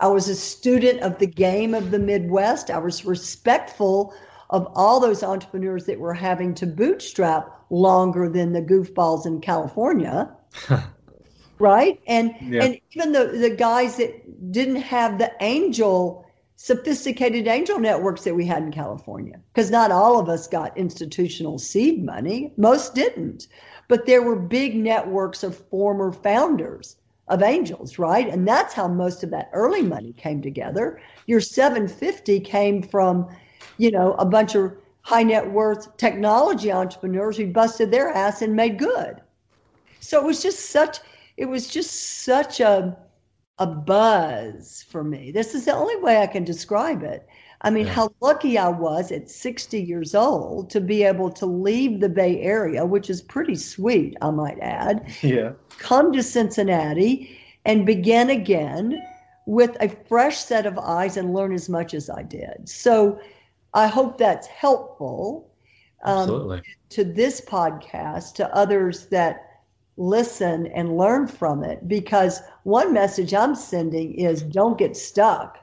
I 0.00 0.08
was 0.08 0.28
a 0.28 0.34
student 0.34 1.00
of 1.00 1.18
the 1.18 1.26
game 1.26 1.74
of 1.74 1.90
the 1.90 1.98
Midwest. 1.98 2.70
I 2.70 2.78
was 2.78 3.04
respectful 3.04 4.12
of 4.52 4.70
all 4.74 5.00
those 5.00 5.22
entrepreneurs 5.22 5.86
that 5.86 5.98
were 5.98 6.14
having 6.14 6.54
to 6.54 6.66
bootstrap 6.66 7.48
longer 7.70 8.28
than 8.28 8.52
the 8.52 8.62
goofballs 8.62 9.26
in 9.26 9.40
California. 9.40 10.30
right? 11.58 12.00
And 12.06 12.34
yeah. 12.40 12.64
and 12.64 12.80
even 12.92 13.12
the 13.12 13.26
the 13.26 13.50
guys 13.50 13.96
that 13.96 14.52
didn't 14.52 14.82
have 14.82 15.18
the 15.18 15.32
angel 15.40 16.26
sophisticated 16.56 17.48
angel 17.48 17.80
networks 17.80 18.22
that 18.22 18.36
we 18.36 18.46
had 18.46 18.62
in 18.62 18.70
California. 18.70 19.40
Because 19.52 19.70
not 19.70 19.90
all 19.90 20.20
of 20.20 20.28
us 20.28 20.46
got 20.46 20.76
institutional 20.78 21.58
seed 21.58 22.04
money, 22.04 22.52
most 22.56 22.94
didn't. 22.94 23.48
But 23.88 24.06
there 24.06 24.22
were 24.22 24.36
big 24.36 24.76
networks 24.76 25.42
of 25.42 25.56
former 25.56 26.12
founders 26.12 26.96
of 27.26 27.42
angels, 27.42 27.98
right? 27.98 28.28
And 28.28 28.46
that's 28.46 28.74
how 28.74 28.86
most 28.86 29.24
of 29.24 29.30
that 29.30 29.50
early 29.52 29.82
money 29.82 30.12
came 30.12 30.40
together. 30.40 31.00
Your 31.26 31.40
750 31.40 32.38
came 32.40 32.82
from, 32.82 33.28
you 33.78 33.90
know, 33.90 34.14
a 34.14 34.24
bunch 34.24 34.54
of 34.54 34.72
high 35.02 35.22
net 35.22 35.50
worth 35.50 35.96
technology 35.96 36.72
entrepreneurs 36.72 37.36
who 37.36 37.46
busted 37.46 37.90
their 37.90 38.10
ass 38.10 38.42
and 38.42 38.54
made 38.54 38.78
good. 38.78 39.20
So 40.00 40.20
it 40.20 40.24
was 40.24 40.42
just 40.42 40.70
such 40.70 40.98
it 41.36 41.46
was 41.46 41.68
just 41.68 42.24
such 42.24 42.60
a 42.60 42.96
a 43.58 43.66
buzz 43.66 44.84
for 44.88 45.04
me. 45.04 45.30
This 45.30 45.54
is 45.54 45.66
the 45.66 45.74
only 45.74 45.96
way 45.96 46.18
I 46.18 46.26
can 46.26 46.44
describe 46.44 47.02
it. 47.02 47.26
I 47.60 47.70
mean, 47.70 47.86
yeah. 47.86 47.92
how 47.92 48.12
lucky 48.20 48.58
I 48.58 48.68
was 48.68 49.12
at 49.12 49.30
60 49.30 49.80
years 49.80 50.14
old 50.16 50.68
to 50.70 50.80
be 50.80 51.04
able 51.04 51.30
to 51.30 51.46
leave 51.46 52.00
the 52.00 52.08
Bay 52.08 52.40
Area, 52.40 52.84
which 52.84 53.08
is 53.08 53.22
pretty 53.22 53.54
sweet, 53.54 54.16
I 54.20 54.30
might 54.30 54.58
add. 54.58 55.06
Yeah. 55.22 55.52
Come 55.78 56.12
to 56.12 56.22
Cincinnati 56.22 57.38
and 57.64 57.86
begin 57.86 58.30
again 58.30 59.00
with 59.46 59.76
a 59.80 59.88
fresh 59.88 60.38
set 60.38 60.66
of 60.66 60.78
eyes 60.78 61.16
and 61.16 61.32
learn 61.32 61.52
as 61.52 61.68
much 61.68 61.94
as 61.94 62.10
I 62.10 62.22
did. 62.22 62.68
So 62.68 63.20
I 63.74 63.86
hope 63.86 64.18
that's 64.18 64.46
helpful 64.46 65.50
um, 66.04 66.60
to 66.90 67.04
this 67.04 67.40
podcast, 67.40 68.34
to 68.34 68.54
others 68.54 69.06
that 69.06 69.48
listen 69.96 70.66
and 70.68 70.96
learn 70.96 71.26
from 71.26 71.62
it. 71.64 71.86
Because 71.88 72.42
one 72.64 72.92
message 72.92 73.34
I'm 73.34 73.54
sending 73.54 74.14
is 74.14 74.42
don't 74.42 74.78
get 74.78 74.96
stuck, 74.96 75.58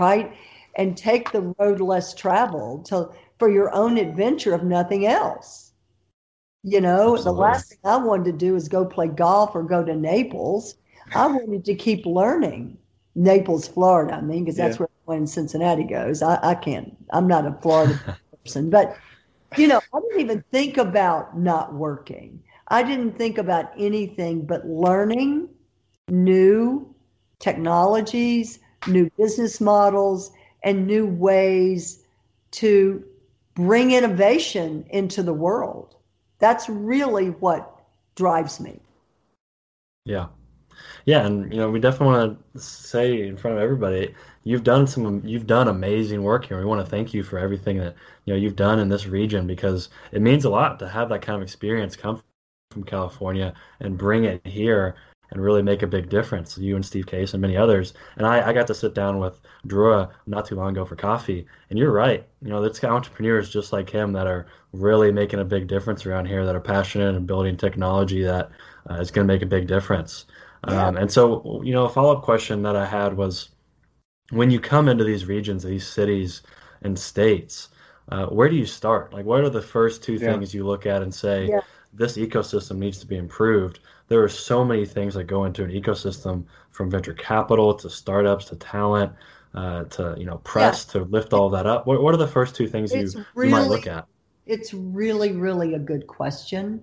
right? 0.00 0.34
And 0.76 0.96
take 0.96 1.32
the 1.32 1.54
road 1.58 1.80
less 1.80 2.14
traveled 2.14 2.86
to, 2.86 3.10
for 3.38 3.50
your 3.50 3.74
own 3.74 3.98
adventure, 3.98 4.54
if 4.54 4.62
nothing 4.62 5.06
else. 5.06 5.72
You 6.62 6.80
know, 6.80 7.14
Absolutely. 7.14 7.24
the 7.24 7.32
last 7.32 7.68
thing 7.68 7.78
I 7.84 7.96
wanted 7.96 8.24
to 8.24 8.32
do 8.32 8.56
is 8.56 8.68
go 8.68 8.84
play 8.84 9.08
golf 9.08 9.54
or 9.54 9.62
go 9.62 9.84
to 9.84 9.94
Naples. 9.94 10.74
I 11.14 11.26
wanted 11.26 11.64
to 11.64 11.74
keep 11.74 12.04
learning. 12.06 12.78
Naples, 13.14 13.66
Florida, 13.66 14.14
I 14.16 14.20
mean, 14.20 14.44
because 14.44 14.56
that's 14.56 14.76
yeah. 14.76 14.80
where 14.80 14.85
when 15.06 15.26
Cincinnati 15.26 15.84
goes. 15.84 16.22
I, 16.22 16.38
I 16.42 16.54
can't, 16.54 16.96
I'm 17.12 17.26
not 17.26 17.46
a 17.46 17.52
Florida 17.62 17.98
person, 18.44 18.70
but 18.70 18.96
you 19.56 19.68
know, 19.68 19.80
I 19.94 20.00
didn't 20.00 20.20
even 20.20 20.44
think 20.50 20.76
about 20.76 21.38
not 21.38 21.72
working. 21.72 22.42
I 22.68 22.82
didn't 22.82 23.16
think 23.16 23.38
about 23.38 23.70
anything 23.78 24.44
but 24.44 24.66
learning 24.66 25.48
new 26.08 26.94
technologies, 27.38 28.58
new 28.88 29.10
business 29.16 29.60
models, 29.60 30.32
and 30.62 30.86
new 30.86 31.06
ways 31.06 32.04
to 32.52 33.04
bring 33.54 33.92
innovation 33.92 34.84
into 34.90 35.22
the 35.22 35.32
world. 35.32 35.96
That's 36.38 36.68
really 36.68 37.30
what 37.30 37.84
drives 38.14 38.60
me. 38.60 38.80
Yeah. 40.04 40.26
Yeah, 41.04 41.26
and 41.26 41.52
you 41.52 41.58
know, 41.58 41.70
we 41.70 41.80
definitely 41.80 42.16
want 42.16 42.54
to 42.54 42.60
say 42.60 43.26
in 43.26 43.36
front 43.36 43.56
of 43.56 43.62
everybody, 43.62 44.14
you've 44.44 44.64
done 44.64 44.86
some 44.86 45.22
you've 45.24 45.46
done 45.46 45.68
amazing 45.68 46.22
work 46.22 46.46
here. 46.46 46.58
We 46.58 46.64
want 46.64 46.84
to 46.84 46.90
thank 46.90 47.14
you 47.14 47.22
for 47.22 47.38
everything 47.38 47.78
that, 47.78 47.94
you 48.24 48.34
know, 48.34 48.38
you've 48.38 48.56
done 48.56 48.78
in 48.78 48.88
this 48.88 49.06
region 49.06 49.46
because 49.46 49.88
it 50.12 50.22
means 50.22 50.44
a 50.44 50.50
lot 50.50 50.78
to 50.78 50.88
have 50.88 51.08
that 51.10 51.22
kind 51.22 51.36
of 51.36 51.42
experience 51.42 51.96
come 51.96 52.22
from 52.70 52.84
California 52.84 53.54
and 53.80 53.98
bring 53.98 54.24
it 54.24 54.40
here 54.46 54.96
and 55.30 55.42
really 55.42 55.62
make 55.62 55.82
a 55.82 55.86
big 55.86 56.08
difference. 56.08 56.56
You 56.56 56.76
and 56.76 56.86
Steve 56.86 57.06
Case 57.06 57.34
and 57.34 57.40
many 57.40 57.56
others. 57.56 57.94
And 58.16 58.26
I, 58.26 58.48
I 58.48 58.52
got 58.52 58.66
to 58.68 58.74
sit 58.74 58.94
down 58.94 59.18
with 59.18 59.40
Drua 59.66 60.10
not 60.26 60.46
too 60.46 60.54
long 60.54 60.70
ago 60.70 60.84
for 60.84 60.96
coffee. 60.96 61.46
And 61.70 61.78
you're 61.78 61.92
right. 61.92 62.26
You 62.42 62.50
know, 62.50 62.60
there's 62.60 62.82
entrepreneurs 62.84 63.50
just 63.50 63.72
like 63.72 63.90
him 63.90 64.12
that 64.12 64.26
are 64.26 64.46
really 64.72 65.10
making 65.10 65.40
a 65.40 65.44
big 65.44 65.66
difference 65.66 66.06
around 66.06 66.26
here, 66.26 66.44
that 66.44 66.54
are 66.54 66.60
passionate 66.60 67.16
and 67.16 67.26
building 67.26 67.56
technology 67.56 68.22
that 68.22 68.50
uh, 68.88 68.94
is 68.94 69.10
going 69.10 69.26
to 69.26 69.32
make 69.32 69.42
a 69.42 69.46
big 69.46 69.66
difference. 69.66 70.26
Yeah. 70.66 70.86
Um, 70.86 70.96
and 70.96 71.10
so, 71.10 71.62
you 71.64 71.72
know, 71.72 71.84
a 71.84 71.88
follow 71.88 72.16
up 72.16 72.22
question 72.22 72.62
that 72.62 72.76
I 72.76 72.86
had 72.86 73.16
was 73.16 73.50
when 74.30 74.50
you 74.50 74.60
come 74.60 74.88
into 74.88 75.04
these 75.04 75.26
regions, 75.26 75.62
these 75.62 75.86
cities 75.86 76.42
and 76.82 76.98
states, 76.98 77.68
uh, 78.08 78.26
where 78.26 78.48
do 78.48 78.56
you 78.56 78.66
start? 78.66 79.12
Like, 79.12 79.24
what 79.24 79.42
are 79.42 79.50
the 79.50 79.62
first 79.62 80.02
two 80.02 80.14
yeah. 80.14 80.32
things 80.32 80.54
you 80.54 80.66
look 80.66 80.86
at 80.86 81.02
and 81.02 81.14
say, 81.14 81.48
yeah. 81.48 81.60
this 81.92 82.16
ecosystem 82.16 82.78
needs 82.78 82.98
to 82.98 83.06
be 83.06 83.16
improved? 83.16 83.80
There 84.08 84.22
are 84.22 84.28
so 84.28 84.64
many 84.64 84.86
things 84.86 85.14
that 85.14 85.24
go 85.24 85.44
into 85.44 85.64
an 85.64 85.70
ecosystem 85.70 86.44
from 86.70 86.90
venture 86.90 87.14
capital 87.14 87.74
to 87.74 87.90
startups 87.90 88.46
to 88.46 88.56
talent. 88.56 89.12
Uh, 89.54 89.84
to 89.84 90.14
you 90.18 90.26
know 90.26 90.36
press 90.44 90.84
to 90.84 91.04
lift 91.04 91.32
all 91.32 91.48
that 91.48 91.64
up 91.64 91.86
what, 91.86 92.02
what 92.02 92.12
are 92.12 92.18
the 92.18 92.28
first 92.28 92.54
two 92.54 92.68
things 92.68 92.92
you, 92.92 93.24
really, 93.34 93.48
you 93.48 93.54
might 93.56 93.68
look 93.68 93.86
at 93.86 94.06
it's 94.44 94.74
really 94.74 95.32
really 95.32 95.72
a 95.72 95.78
good 95.78 96.06
question 96.06 96.82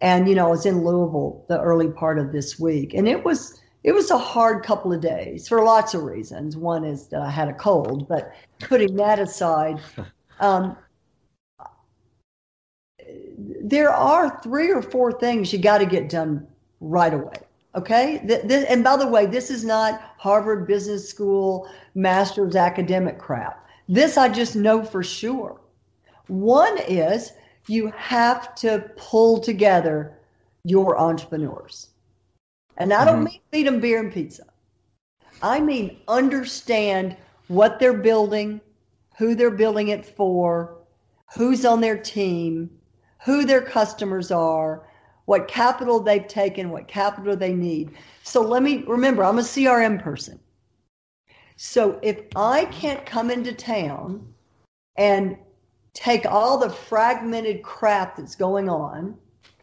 and 0.00 0.28
you 0.28 0.34
know, 0.34 0.46
I 0.46 0.50
was 0.50 0.66
in 0.66 0.84
Louisville 0.84 1.44
the 1.48 1.60
early 1.60 1.88
part 1.88 2.18
of 2.18 2.32
this 2.32 2.58
week, 2.58 2.94
and 2.94 3.08
it 3.08 3.24
was 3.24 3.60
it 3.84 3.92
was 3.92 4.10
a 4.10 4.18
hard 4.18 4.64
couple 4.64 4.92
of 4.92 5.00
days 5.00 5.48
for 5.48 5.62
lots 5.62 5.94
of 5.94 6.02
reasons. 6.02 6.56
One 6.56 6.84
is 6.84 7.08
that 7.08 7.22
I 7.22 7.30
had 7.30 7.48
a 7.48 7.54
cold, 7.54 8.08
but 8.08 8.32
putting 8.60 8.96
that 8.96 9.18
aside, 9.18 9.80
um, 10.40 10.76
there 13.38 13.90
are 13.90 14.40
three 14.42 14.70
or 14.70 14.82
four 14.82 15.12
things 15.12 15.52
you 15.52 15.58
got 15.58 15.78
to 15.78 15.86
get 15.86 16.08
done 16.08 16.46
right 16.80 17.14
away. 17.14 17.36
Okay. 17.74 18.18
and 18.68 18.82
by 18.82 18.96
the 18.96 19.06
way, 19.06 19.26
this 19.26 19.50
is 19.50 19.64
not 19.64 20.00
Harvard 20.16 20.66
Business 20.66 21.08
School 21.08 21.68
master's 21.94 22.56
academic 22.56 23.18
crap. 23.18 23.64
This 23.88 24.16
I 24.16 24.28
just 24.28 24.56
know 24.56 24.82
for 24.82 25.02
sure. 25.02 25.60
One 26.26 26.76
is 26.88 27.32
you 27.68 27.92
have 27.96 28.54
to 28.56 28.90
pull 28.96 29.38
together 29.40 30.18
your 30.64 30.98
entrepreneurs. 30.98 31.90
And 32.76 32.92
I 32.92 33.04
don't 33.04 33.16
mm-hmm. 33.16 33.24
mean 33.24 33.40
feed 33.50 33.66
them 33.66 33.80
beer 33.80 34.00
and 34.00 34.12
pizza. 34.12 34.44
I 35.42 35.60
mean 35.60 35.98
understand 36.08 37.16
what 37.48 37.78
they're 37.78 37.92
building, 37.92 38.60
who 39.16 39.34
they're 39.34 39.50
building 39.50 39.88
it 39.88 40.04
for, 40.04 40.76
who's 41.34 41.64
on 41.64 41.80
their 41.80 41.98
team, 41.98 42.70
who 43.24 43.44
their 43.44 43.62
customers 43.62 44.30
are, 44.30 44.86
what 45.26 45.48
capital 45.48 46.00
they've 46.00 46.26
taken, 46.26 46.70
what 46.70 46.88
capital 46.88 47.36
they 47.36 47.52
need. 47.52 47.90
So 48.22 48.40
let 48.40 48.62
me 48.62 48.84
remember, 48.86 49.24
I'm 49.24 49.38
a 49.38 49.42
CRM 49.42 50.02
person. 50.02 50.38
So 51.56 51.98
if 52.02 52.20
I 52.36 52.66
can't 52.66 53.04
come 53.04 53.30
into 53.30 53.52
town 53.52 54.32
and 54.96 55.36
take 55.98 56.24
all 56.26 56.58
the 56.58 56.70
fragmented 56.70 57.60
crap 57.62 58.16
that's 58.16 58.36
going 58.36 58.68
on 58.68 59.16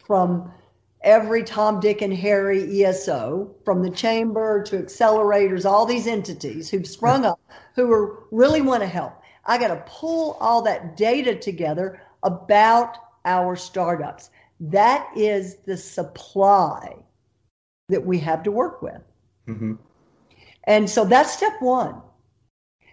from 0.06 0.52
every 1.00 1.44
Tom, 1.44 1.80
Dick, 1.80 2.02
and 2.02 2.14
Harry 2.14 2.84
ESO, 2.84 3.56
from 3.64 3.82
the 3.82 3.90
chamber 3.90 4.62
to 4.64 4.80
accelerators, 4.80 5.64
all 5.64 5.86
these 5.86 6.08
entities 6.08 6.70
who've 6.70 6.86
sprung 6.86 7.24
up, 7.24 7.40
who 7.76 7.90
are, 7.90 8.24
really 8.32 8.60
want 8.60 8.82
to 8.82 8.88
help. 8.88 9.14
I 9.46 9.58
got 9.58 9.70
to 9.70 9.84
pull 9.88 10.38
all 10.42 10.62
that 10.64 10.98
data 10.98 11.36
together 11.36 12.02
about 12.24 12.98
our 13.24 13.56
startups. 13.56 14.30
That 14.60 15.10
is 15.16 15.58
the 15.66 15.78
supply 15.78 16.98
that 17.88 18.06
we 18.06 18.20
have 18.20 18.44
to 18.44 18.52
work 18.52 18.82
with. 18.82 19.02
Mm-hmm. 19.48 19.76
And 20.66 20.90
so 20.90 21.06
that's 21.06 21.32
step 21.32 21.62
one. 21.62 22.02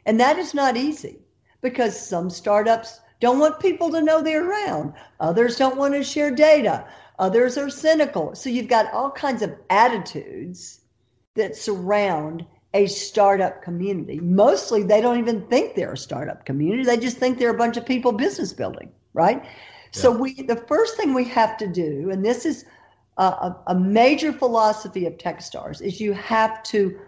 And 0.07 0.21
that 0.21 0.39
is 0.39 0.55
not 0.55 0.77
easy 0.77 1.19
because 1.61 1.99
some 1.99 2.31
startups 2.31 3.01
don't 3.23 3.39
want 3.39 3.61
people 3.61 3.89
to 3.93 4.03
know 4.03 4.21
they're 4.21 4.51
around. 4.51 4.93
Others 5.21 5.57
don't 5.57 5.77
want 5.77 5.95
to 5.95 6.03
share 6.03 6.33
data. 6.33 6.85
Others 7.21 7.57
are 7.57 7.71
cynical. 7.71 8.35
So 8.35 8.51
you've 8.51 8.67
got 8.67 8.93
all 8.93 9.13
kinds 9.13 9.43
of 9.43 9.55
attitudes 9.71 10.81
that 11.37 11.55
surround 11.55 12.45
a 12.75 12.89
startup 12.89 13.63
community. 13.63 14.19
Mostly 14.19 14.83
they 14.83 15.01
don't 15.01 15.21
even 15.21 15.47
think 15.47 15.77
they're 15.77 15.93
a 15.93 15.97
startup 15.97 16.45
community. 16.45 16.83
They 16.83 16.97
just 16.97 17.19
think 17.19 17.39
they're 17.39 17.55
a 17.55 17.57
bunch 17.57 17.77
of 17.77 17.87
people 17.87 18.11
business 18.11 18.53
building, 18.53 18.91
right? 19.15 19.41
Yeah. 19.45 19.51
So 19.93 20.11
we 20.11 20.43
the 20.43 20.57
first 20.57 20.97
thing 20.97 21.15
we 21.15 21.25
have 21.27 21.57
to 21.59 21.69
do, 21.69 22.11
and 22.11 22.25
this 22.25 22.45
is 22.45 22.65
a, 23.19 23.55
a 23.69 23.75
major 23.75 24.33
philosophy 24.33 25.07
of 25.07 25.17
Techstars, 25.17 25.81
is 25.81 26.01
you 26.01 26.13
have 26.15 26.61
to 26.65 26.99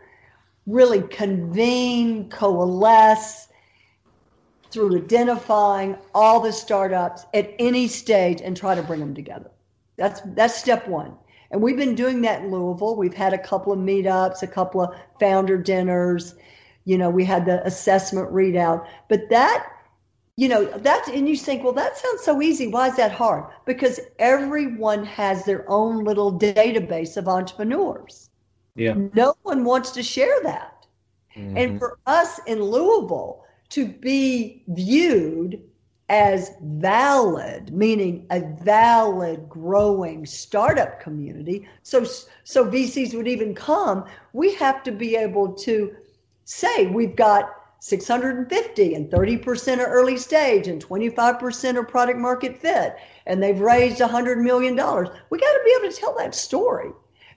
really 0.66 1.02
convene, 1.02 2.30
coalesce, 2.30 3.48
through 4.74 4.96
identifying 4.96 5.96
all 6.14 6.40
the 6.40 6.52
startups 6.52 7.24
at 7.32 7.54
any 7.58 7.88
stage 7.88 8.40
and 8.42 8.56
try 8.56 8.74
to 8.74 8.82
bring 8.82 9.00
them 9.00 9.14
together. 9.14 9.50
That's 9.96 10.20
that's 10.34 10.54
step 10.54 10.88
one. 10.88 11.14
And 11.50 11.62
we've 11.62 11.76
been 11.76 11.94
doing 11.94 12.20
that 12.22 12.42
in 12.42 12.50
Louisville. 12.50 12.96
We've 12.96 13.14
had 13.14 13.32
a 13.32 13.38
couple 13.38 13.72
of 13.72 13.78
meetups, 13.78 14.42
a 14.42 14.46
couple 14.46 14.80
of 14.82 14.94
founder 15.20 15.56
dinners. 15.56 16.34
You 16.84 16.98
know, 16.98 17.08
we 17.08 17.24
had 17.24 17.46
the 17.46 17.64
assessment 17.64 18.32
readout. 18.32 18.86
But 19.08 19.30
that, 19.30 19.64
you 20.36 20.48
know, 20.48 20.64
that's 20.64 21.08
and 21.08 21.28
you 21.28 21.36
think, 21.36 21.62
well, 21.62 21.72
that 21.74 21.96
sounds 21.96 22.22
so 22.22 22.42
easy. 22.42 22.66
Why 22.66 22.88
is 22.88 22.96
that 22.96 23.12
hard? 23.12 23.44
Because 23.66 24.00
everyone 24.18 25.04
has 25.04 25.44
their 25.44 25.64
own 25.70 26.02
little 26.02 26.36
database 26.36 27.16
of 27.16 27.28
entrepreneurs. 27.28 28.30
Yeah. 28.74 28.94
No 29.14 29.36
one 29.42 29.64
wants 29.64 29.92
to 29.92 30.02
share 30.02 30.42
that. 30.42 30.86
Mm-hmm. 31.36 31.56
And 31.56 31.78
for 31.78 31.98
us 32.06 32.40
in 32.46 32.60
Louisville, 32.60 33.44
to 33.74 33.88
be 33.88 34.62
viewed 34.68 35.60
as 36.08 36.52
valid, 36.62 37.72
meaning 37.72 38.24
a 38.30 38.40
valid 38.62 39.48
growing 39.48 40.24
startup 40.24 41.00
community. 41.00 41.66
So, 41.82 42.04
so 42.44 42.70
VCs 42.70 43.16
would 43.16 43.26
even 43.26 43.52
come. 43.52 44.04
We 44.32 44.54
have 44.54 44.84
to 44.84 44.92
be 44.92 45.16
able 45.16 45.54
to 45.54 45.92
say 46.44 46.86
we've 46.86 47.16
got 47.16 47.50
650 47.80 48.94
and 48.94 49.10
30% 49.10 49.78
are 49.78 49.86
early 49.86 50.18
stage 50.18 50.68
and 50.68 50.80
25% 50.80 51.74
are 51.74 51.82
product 51.82 52.20
market 52.20 52.56
fit 52.56 52.94
and 53.26 53.42
they've 53.42 53.58
raised 53.58 53.98
$100 53.98 54.40
million. 54.40 54.76
We 54.76 55.38
got 55.40 55.52
to 55.52 55.62
be 55.64 55.76
able 55.80 55.92
to 55.92 56.00
tell 56.00 56.16
that 56.18 56.36
story. 56.36 56.90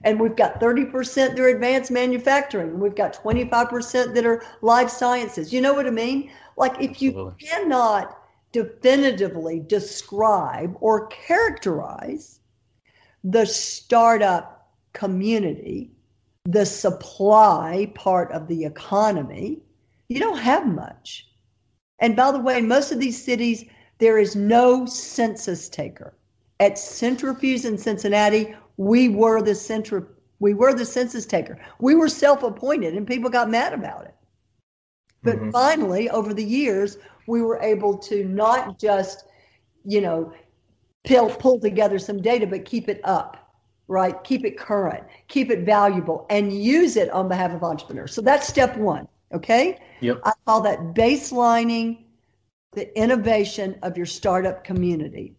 And 0.04 0.20
we've 0.20 0.36
got 0.36 0.60
30% 0.60 1.14
that 1.14 1.40
are 1.40 1.48
advanced 1.48 1.90
manufacturing. 1.90 2.70
And 2.70 2.80
we've 2.80 2.94
got 2.94 3.12
25% 3.12 4.14
that 4.14 4.26
are 4.26 4.42
life 4.62 4.90
sciences. 4.90 5.52
You 5.52 5.60
know 5.60 5.74
what 5.74 5.86
I 5.86 5.90
mean? 5.90 6.30
Like 6.56 6.80
if 6.80 7.02
you 7.02 7.34
cannot 7.40 8.18
definitively 8.52 9.60
describe 9.60 10.76
or 10.80 11.06
characterize 11.08 12.40
the 13.24 13.44
startup 13.44 14.70
community, 14.92 15.90
the 16.44 16.64
supply 16.64 17.92
part 17.94 18.32
of 18.32 18.48
the 18.48 18.64
economy, 18.64 19.60
you 20.08 20.18
don't 20.18 20.38
have 20.38 20.66
much. 20.66 21.28
And 21.98 22.16
by 22.16 22.32
the 22.32 22.38
way, 22.38 22.58
in 22.58 22.68
most 22.68 22.92
of 22.92 23.00
these 23.00 23.22
cities, 23.22 23.64
there 23.98 24.18
is 24.18 24.36
no 24.36 24.86
census 24.86 25.68
taker. 25.68 26.17
At 26.60 26.72
Cintrifuse 26.72 27.64
in 27.64 27.78
Cincinnati, 27.78 28.54
we 28.76 29.08
were 29.08 29.42
the 29.42 29.52
centri- 29.52 30.06
we 30.40 30.54
were 30.54 30.72
the 30.72 30.84
census 30.84 31.26
taker. 31.26 31.58
We 31.80 31.94
were 31.94 32.08
self-appointed, 32.08 32.94
and 32.94 33.06
people 33.06 33.30
got 33.30 33.50
mad 33.50 33.72
about 33.72 34.04
it. 34.04 34.14
But 35.22 35.36
mm-hmm. 35.36 35.50
finally, 35.50 36.08
over 36.10 36.32
the 36.32 36.44
years, 36.44 36.98
we 37.26 37.42
were 37.42 37.60
able 37.60 37.98
to 37.98 38.24
not 38.24 38.78
just, 38.78 39.24
you 39.84 40.00
know, 40.00 40.32
pull, 41.04 41.28
pull 41.30 41.60
together 41.60 41.98
some 41.98 42.22
data, 42.22 42.46
but 42.46 42.64
keep 42.64 42.88
it 42.88 43.00
up, 43.04 43.52
right? 43.88 44.22
Keep 44.22 44.44
it 44.44 44.56
current, 44.56 45.04
keep 45.26 45.50
it 45.50 45.64
valuable, 45.64 46.26
and 46.30 46.52
use 46.52 46.96
it 46.96 47.10
on 47.10 47.28
behalf 47.28 47.52
of 47.52 47.64
entrepreneurs. 47.64 48.14
So 48.14 48.20
that's 48.20 48.46
step 48.46 48.76
one. 48.76 49.08
Okay. 49.32 49.78
Yep. 50.00 50.20
I 50.24 50.32
call 50.46 50.60
that 50.62 50.94
baselining 50.94 52.04
the 52.72 52.96
innovation 52.98 53.76
of 53.82 53.96
your 53.96 54.06
startup 54.06 54.64
community. 54.64 55.34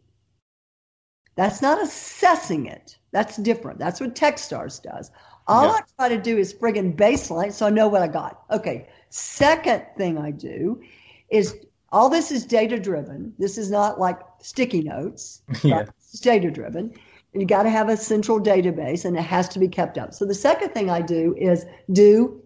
That's 1.40 1.62
not 1.62 1.82
assessing 1.82 2.66
it. 2.66 2.98
That's 3.14 3.38
different. 3.38 3.80
That's 3.80 4.02
what 4.02 4.14
Techstars 4.14 4.84
does. 4.84 5.10
All 5.48 5.68
yep. 5.68 5.76
I 5.76 5.82
try 5.96 6.10
to 6.18 6.22
do 6.22 6.38
is 6.38 6.54
friggin' 6.54 6.98
baseline 6.98 7.54
so 7.54 7.66
I 7.66 7.70
know 7.70 7.88
what 7.88 8.02
I 8.02 8.10
got. 8.10 8.44
Okay. 8.52 8.90
Second 9.10 9.86
thing 9.96 10.18
I 10.18 10.32
do 10.32 10.82
is 11.30 11.56
all 11.94 12.10
this 12.10 12.30
is 12.30 12.44
data 12.44 12.78
driven. 12.78 13.34
This 13.40 13.58
is 13.58 13.72
not 13.72 14.02
like 14.02 14.20
sticky 14.42 14.82
notes. 14.82 15.42
Yeah. 15.64 15.86
It's 16.12 16.20
data 16.20 16.52
driven. 16.52 16.94
You 17.32 17.46
got 17.46 17.64
to 17.64 17.70
have 17.70 17.88
a 17.88 17.96
central 17.96 18.42
database 18.42 19.06
and 19.06 19.16
it 19.16 19.22
has 19.22 19.48
to 19.50 19.60
be 19.60 19.70
kept 19.70 19.98
up. 19.98 20.14
So 20.14 20.26
the 20.26 20.34
second 20.34 20.74
thing 20.74 20.90
I 20.90 21.00
do 21.02 21.36
is 21.38 21.66
do 21.94 22.44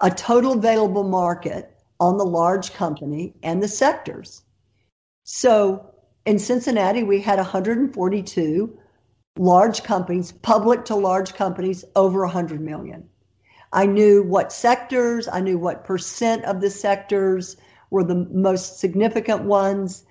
a 0.00 0.12
total 0.12 0.52
available 0.52 1.02
market 1.02 1.76
on 1.98 2.18
the 2.18 2.24
large 2.24 2.72
company 2.72 3.34
and 3.42 3.60
the 3.60 3.66
sectors. 3.66 4.42
So 5.24 5.93
in 6.26 6.38
Cincinnati, 6.38 7.02
we 7.02 7.20
had 7.20 7.38
142 7.38 8.78
large 9.36 9.82
companies, 9.82 10.32
public 10.32 10.84
to 10.86 10.94
large 10.94 11.34
companies, 11.34 11.84
over 11.96 12.20
100 12.20 12.60
million. 12.60 13.08
I 13.72 13.86
knew 13.86 14.22
what 14.22 14.52
sectors, 14.52 15.26
I 15.28 15.40
knew 15.40 15.58
what 15.58 15.84
percent 15.84 16.44
of 16.44 16.60
the 16.60 16.70
sectors 16.70 17.56
were 17.90 18.04
the 18.04 18.26
most 18.30 18.78
significant 18.78 19.42
ones. 19.42 20.04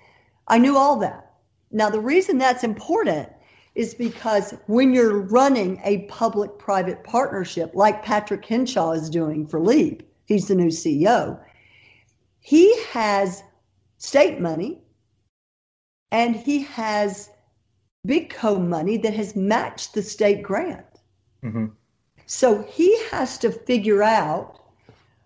I 0.48 0.58
knew 0.58 0.76
all 0.76 0.96
that. 1.00 1.32
Now, 1.70 1.90
the 1.90 2.00
reason 2.00 2.38
that's 2.38 2.62
important 2.62 3.30
is 3.74 3.94
because 3.94 4.54
when 4.66 4.94
you're 4.94 5.18
running 5.18 5.80
a 5.82 6.02
public 6.02 6.58
private 6.58 7.02
partnership 7.02 7.72
like 7.74 8.04
Patrick 8.04 8.44
Henshaw 8.44 8.92
is 8.92 9.10
doing 9.10 9.46
for 9.46 9.58
Leap, 9.58 10.08
he's 10.26 10.46
the 10.46 10.54
new 10.54 10.68
CEO, 10.68 11.40
he 12.38 12.78
has 12.90 13.42
state 13.96 14.40
money 14.40 14.83
and 16.14 16.36
he 16.36 16.62
has 16.62 17.28
big 18.06 18.30
co 18.30 18.56
money 18.56 18.96
that 18.98 19.14
has 19.14 19.34
matched 19.34 19.94
the 19.94 20.02
state 20.02 20.44
grant. 20.44 21.00
Mm-hmm. 21.42 21.66
So 22.26 22.62
he 22.62 22.96
has 23.10 23.36
to 23.38 23.50
figure 23.50 24.00
out 24.00 24.60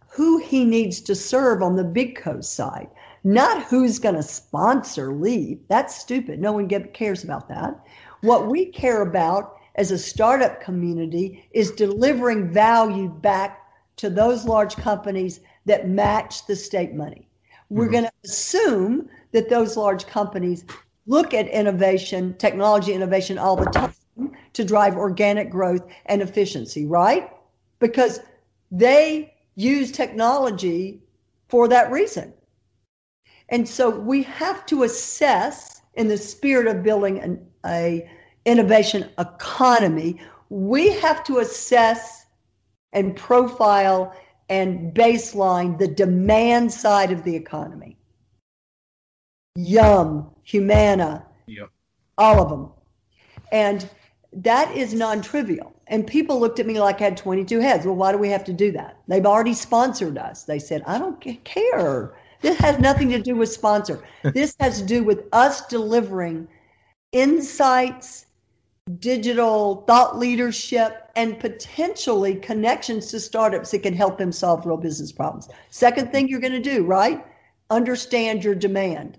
who 0.09 0.39
he 0.39 0.65
needs 0.65 1.03
to 1.03 1.15
serve 1.15 1.63
on 1.63 1.77
the 1.77 1.85
big 1.85 2.17
co 2.17 2.41
side, 2.41 2.89
not 3.23 3.65
who's 3.65 3.99
going 3.99 4.15
to 4.15 4.23
sponsor 4.23 5.13
Leap. 5.13 5.69
That's 5.69 5.95
stupid. 5.95 6.41
No 6.41 6.53
one 6.53 6.67
get, 6.67 6.95
cares 6.95 7.23
about 7.23 7.51
that. 7.51 7.79
What 8.23 8.49
we 8.49 8.65
care 8.65 9.03
about 9.03 9.59
as 9.75 9.91
a 9.91 9.99
startup 9.99 10.59
community 10.63 11.47
is 11.51 11.71
delivering 11.71 12.51
value 12.51 13.11
back 13.11 13.61
to 13.97 14.09
those 14.09 14.47
large 14.47 14.75
companies 14.77 15.41
that 15.67 15.87
match 15.87 16.47
the 16.47 16.57
state 16.57 16.95
money. 16.95 17.29
We're 17.69 17.85
mm-hmm. 17.85 17.93
going 17.93 18.05
to 18.05 18.13
assume 18.25 19.11
that 19.33 19.49
those 19.49 19.77
large 19.77 20.07
companies 20.07 20.65
look 21.07 21.35
at 21.35 21.49
innovation, 21.49 22.35
technology 22.39 22.93
innovation 22.93 23.39
all 23.39 23.57
the 23.57 23.67
time 23.67 23.95
to 24.53 24.65
drive 24.65 24.97
organic 24.97 25.51
growth 25.51 25.87
and 26.07 26.23
efficiency, 26.23 26.87
right? 26.87 27.31
Because 27.79 28.21
they 28.71 29.35
use 29.55 29.91
technology 29.91 31.03
for 31.49 31.69
that 31.69 31.91
reason. 31.91 32.33
And 33.49 33.69
so 33.69 33.89
we 33.89 34.23
have 34.25 34.67
to 34.67 34.83
assess 34.83 35.81
in 35.95 36.09
the 36.09 36.19
spirit 36.19 36.67
of 36.67 36.83
building 36.83 37.19
an 37.21 37.47
a 37.67 38.09
innovation 38.45 39.11
economy, 39.19 40.21
we 40.49 40.91
have 40.91 41.23
to 41.25 41.39
assess 41.39 42.27
and 42.93 43.15
profile 43.15 44.15
and 44.49 44.95
baseline 44.95 45.79
the 45.79 45.89
demand 45.89 46.73
side 46.73 47.13
of 47.13 47.23
the 47.25 47.37
economy. 47.37 47.98
Yum, 49.59 50.31
Humana, 50.45 51.27
yep. 51.47 51.69
all 52.17 52.41
of 52.41 52.49
them. 52.49 52.71
And 53.51 53.89
that 54.33 54.75
is 54.77 54.95
non 54.95 55.21
trivial. 55.21 55.75
And 55.89 56.07
people 56.07 56.39
looked 56.39 56.61
at 56.61 56.67
me 56.67 56.79
like 56.79 57.01
I 57.01 57.05
had 57.05 57.17
22 57.17 57.59
heads. 57.59 57.85
Well, 57.85 57.97
why 57.97 58.13
do 58.13 58.19
we 58.19 58.29
have 58.29 58.45
to 58.45 58.53
do 58.53 58.71
that? 58.73 58.99
They've 59.09 59.27
already 59.27 59.55
sponsored 59.55 60.17
us. 60.17 60.45
They 60.45 60.61
said, 60.61 60.83
I 60.87 60.99
don't 60.99 61.21
care. 61.45 62.15
This 62.41 62.57
has 62.59 62.79
nothing 62.79 63.09
to 63.11 63.21
do 63.21 63.35
with 63.35 63.51
sponsor. 63.51 64.05
this 64.23 64.55
has 64.61 64.81
to 64.81 64.87
do 64.87 65.03
with 65.03 65.25
us 65.33 65.67
delivering 65.67 66.47
insights, 67.11 68.27
digital 69.01 69.83
thought 69.89 70.19
leadership, 70.19 71.11
and 71.17 71.41
potentially 71.41 72.37
connections 72.37 73.07
to 73.07 73.19
startups 73.19 73.73
that 73.73 73.83
can 73.83 73.95
help 73.95 74.19
them 74.19 74.31
solve 74.31 74.67
real 74.67 74.77
business 74.77 75.11
problems. 75.11 75.49
Second 75.71 76.13
thing 76.13 76.29
you're 76.29 76.39
going 76.39 76.53
to 76.53 76.61
do, 76.61 76.85
right? 76.85 77.27
Understand 77.71 78.45
your 78.45 78.55
demand. 78.55 79.19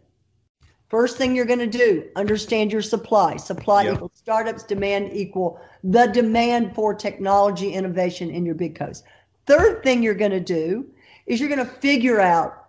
First 0.89 1.17
thing 1.17 1.35
you're 1.35 1.45
going 1.45 1.59
to 1.59 1.67
do, 1.67 2.09
understand 2.15 2.71
your 2.71 2.81
supply. 2.81 3.37
Supply 3.37 3.83
yep. 3.83 3.95
equals 3.95 4.11
startups, 4.15 4.63
demand 4.63 5.11
equal 5.13 5.61
the 5.83 6.07
demand 6.07 6.73
for 6.73 6.93
technology 6.95 7.73
innovation 7.73 8.31
in 8.31 8.45
your 8.45 8.55
big 8.55 8.75
coast. 8.75 9.03
Third 9.45 9.83
thing 9.83 10.01
you're 10.01 10.15
going 10.15 10.31
to 10.31 10.39
do 10.39 10.87
is 11.27 11.39
you're 11.39 11.49
going 11.49 11.65
to 11.65 11.73
figure 11.73 12.19
out 12.19 12.65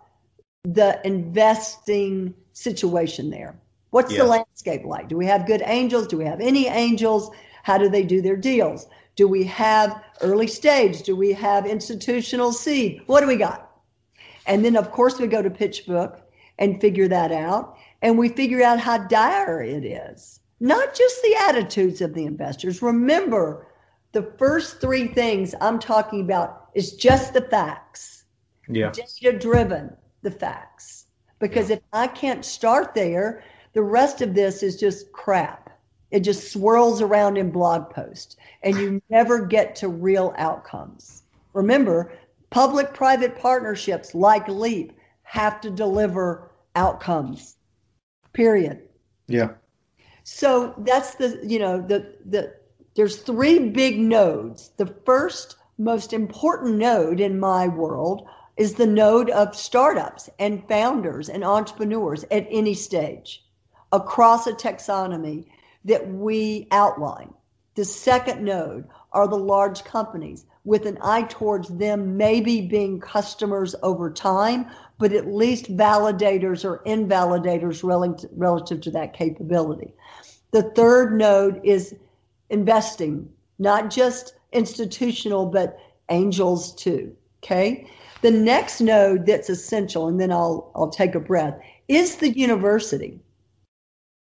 the 0.63 1.01
investing 1.03 2.33
situation 2.53 3.31
there. 3.31 3.59
What's 3.89 4.15
the 4.15 4.23
landscape 4.23 4.85
like? 4.85 5.09
Do 5.09 5.17
we 5.17 5.25
have 5.25 5.45
good 5.45 5.63
angels? 5.65 6.07
Do 6.07 6.17
we 6.17 6.25
have 6.25 6.39
any 6.39 6.67
angels? 6.67 7.31
How 7.63 7.77
do 7.77 7.89
they 7.89 8.03
do 8.03 8.21
their 8.21 8.37
deals? 8.37 8.87
Do 9.15 9.27
we 9.27 9.43
have 9.45 10.01
early 10.21 10.47
stage? 10.47 11.03
Do 11.03 11.15
we 11.15 11.33
have 11.33 11.65
institutional 11.65 12.53
seed? 12.53 13.01
What 13.07 13.21
do 13.21 13.27
we 13.27 13.35
got? 13.35 13.69
And 14.45 14.63
then, 14.63 14.77
of 14.77 14.91
course, 14.91 15.19
we 15.19 15.27
go 15.27 15.41
to 15.41 15.49
PitchBook 15.49 16.21
and 16.57 16.79
figure 16.79 17.07
that 17.09 17.31
out. 17.31 17.75
And 18.01 18.17
we 18.17 18.29
figure 18.29 18.63
out 18.63 18.79
how 18.79 18.97
dire 18.97 19.61
it 19.61 19.85
is, 19.85 20.39
not 20.59 20.95
just 20.95 21.21
the 21.21 21.35
attitudes 21.47 22.01
of 22.01 22.13
the 22.13 22.25
investors. 22.25 22.81
Remember, 22.81 23.67
the 24.11 24.23
first 24.37 24.81
three 24.81 25.07
things 25.07 25.55
I'm 25.61 25.79
talking 25.79 26.21
about 26.21 26.69
is 26.73 26.93
just 26.93 27.33
the 27.33 27.41
facts. 27.41 28.25
Yeah. 28.67 28.91
Data 28.91 29.37
driven, 29.37 29.95
the 30.21 30.31
facts. 30.31 31.05
Because 31.39 31.69
if 31.69 31.81
I 31.93 32.07
can't 32.07 32.45
start 32.45 32.93
there, 32.93 33.43
the 33.73 33.81
rest 33.81 34.21
of 34.21 34.33
this 34.33 34.63
is 34.63 34.75
just 34.79 35.11
crap. 35.11 35.69
It 36.11 36.21
just 36.21 36.51
swirls 36.51 37.01
around 37.01 37.37
in 37.37 37.51
blog 37.51 37.89
posts 37.89 38.35
and 38.63 38.77
you 38.77 39.01
never 39.09 39.45
get 39.45 39.75
to 39.77 39.87
real 39.87 40.33
outcomes. 40.37 41.23
Remember, 41.53 42.13
public 42.49 42.93
private 42.93 43.37
partnerships 43.37 44.13
like 44.13 44.47
LEAP 44.47 44.93
have 45.23 45.61
to 45.61 45.69
deliver 45.69 46.51
outcomes. 46.75 47.55
Period. 48.33 48.81
Yeah. 49.27 49.51
So 50.23 50.73
that's 50.77 51.15
the, 51.15 51.39
you 51.43 51.59
know, 51.59 51.81
the 51.81 52.15
the 52.25 52.53
there's 52.95 53.17
three 53.17 53.69
big 53.69 53.99
nodes. 53.99 54.71
The 54.77 54.93
first 55.05 55.57
most 55.77 56.13
important 56.13 56.77
node 56.77 57.19
in 57.19 57.39
my 57.39 57.67
world 57.67 58.27
is 58.57 58.75
the 58.75 58.85
node 58.85 59.29
of 59.29 59.55
startups 59.55 60.29
and 60.37 60.67
founders 60.67 61.29
and 61.29 61.43
entrepreneurs 61.43 62.23
at 62.31 62.47
any 62.51 62.73
stage 62.73 63.43
across 63.91 64.45
a 64.45 64.53
taxonomy 64.53 65.45
that 65.85 66.07
we 66.07 66.67
outline. 66.71 67.33
The 67.75 67.85
second 67.85 68.43
node 68.43 68.87
are 69.13 69.27
the 69.27 69.37
large 69.37 69.83
companies 69.83 70.45
with 70.63 70.85
an 70.85 70.97
eye 71.01 71.23
towards 71.23 71.69
them 71.69 72.17
maybe 72.17 72.61
being 72.61 72.99
customers 72.99 73.75
over 73.81 74.11
time, 74.11 74.67
but 74.99 75.11
at 75.11 75.27
least 75.27 75.75
validators 75.75 76.63
or 76.63 76.83
invalidators 76.85 77.83
relative 78.35 78.81
to 78.81 78.91
that 78.91 79.13
capability. 79.13 79.93
The 80.51 80.63
third 80.63 81.17
node 81.17 81.59
is 81.63 81.95
investing, 82.49 83.27
not 83.57 83.89
just 83.89 84.35
institutional, 84.51 85.45
but 85.45 85.79
angels 86.09 86.75
too. 86.75 87.15
Okay. 87.43 87.87
The 88.21 88.31
next 88.31 88.81
node 88.81 89.25
that's 89.25 89.49
essential, 89.49 90.07
and 90.07 90.21
then 90.21 90.31
I'll, 90.31 90.71
I'll 90.75 90.89
take 90.91 91.15
a 91.15 91.19
breath, 91.19 91.59
is 91.87 92.17
the 92.17 92.29
university. 92.29 93.19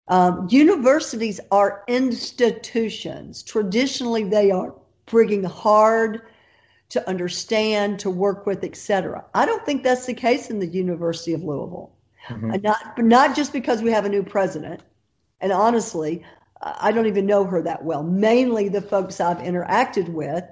Um, 0.09 0.47
universities 0.51 1.39
are 1.51 1.83
institutions. 1.87 3.41
Traditionally, 3.41 4.23
they 4.23 4.51
are 4.51 4.75
frigging 5.09 5.45
hard 5.45 6.21
to 6.89 7.07
understand, 7.07 7.99
to 7.99 8.09
work 8.09 8.45
with, 8.45 8.63
etc. 8.63 9.23
I 9.33 9.45
don't 9.45 9.65
think 9.65 9.83
that's 9.83 10.05
the 10.05 10.13
case 10.13 10.49
in 10.49 10.59
the 10.59 10.67
University 10.67 11.33
of 11.33 11.43
Louisville. 11.43 11.91
Mm-hmm. 12.27 12.61
Not, 12.61 12.97
not 12.97 13.35
just 13.35 13.53
because 13.53 13.81
we 13.81 13.91
have 13.91 14.05
a 14.05 14.09
new 14.09 14.23
president. 14.23 14.81
And 15.41 15.51
honestly, 15.51 16.23
I 16.61 16.91
don't 16.91 17.05
even 17.05 17.25
know 17.25 17.45
her 17.45 17.61
that 17.61 17.83
well. 17.83 18.03
Mainly 18.03 18.69
the 18.69 18.81
folks 18.81 19.19
I've 19.19 19.37
interacted 19.37 20.09
with 20.09 20.43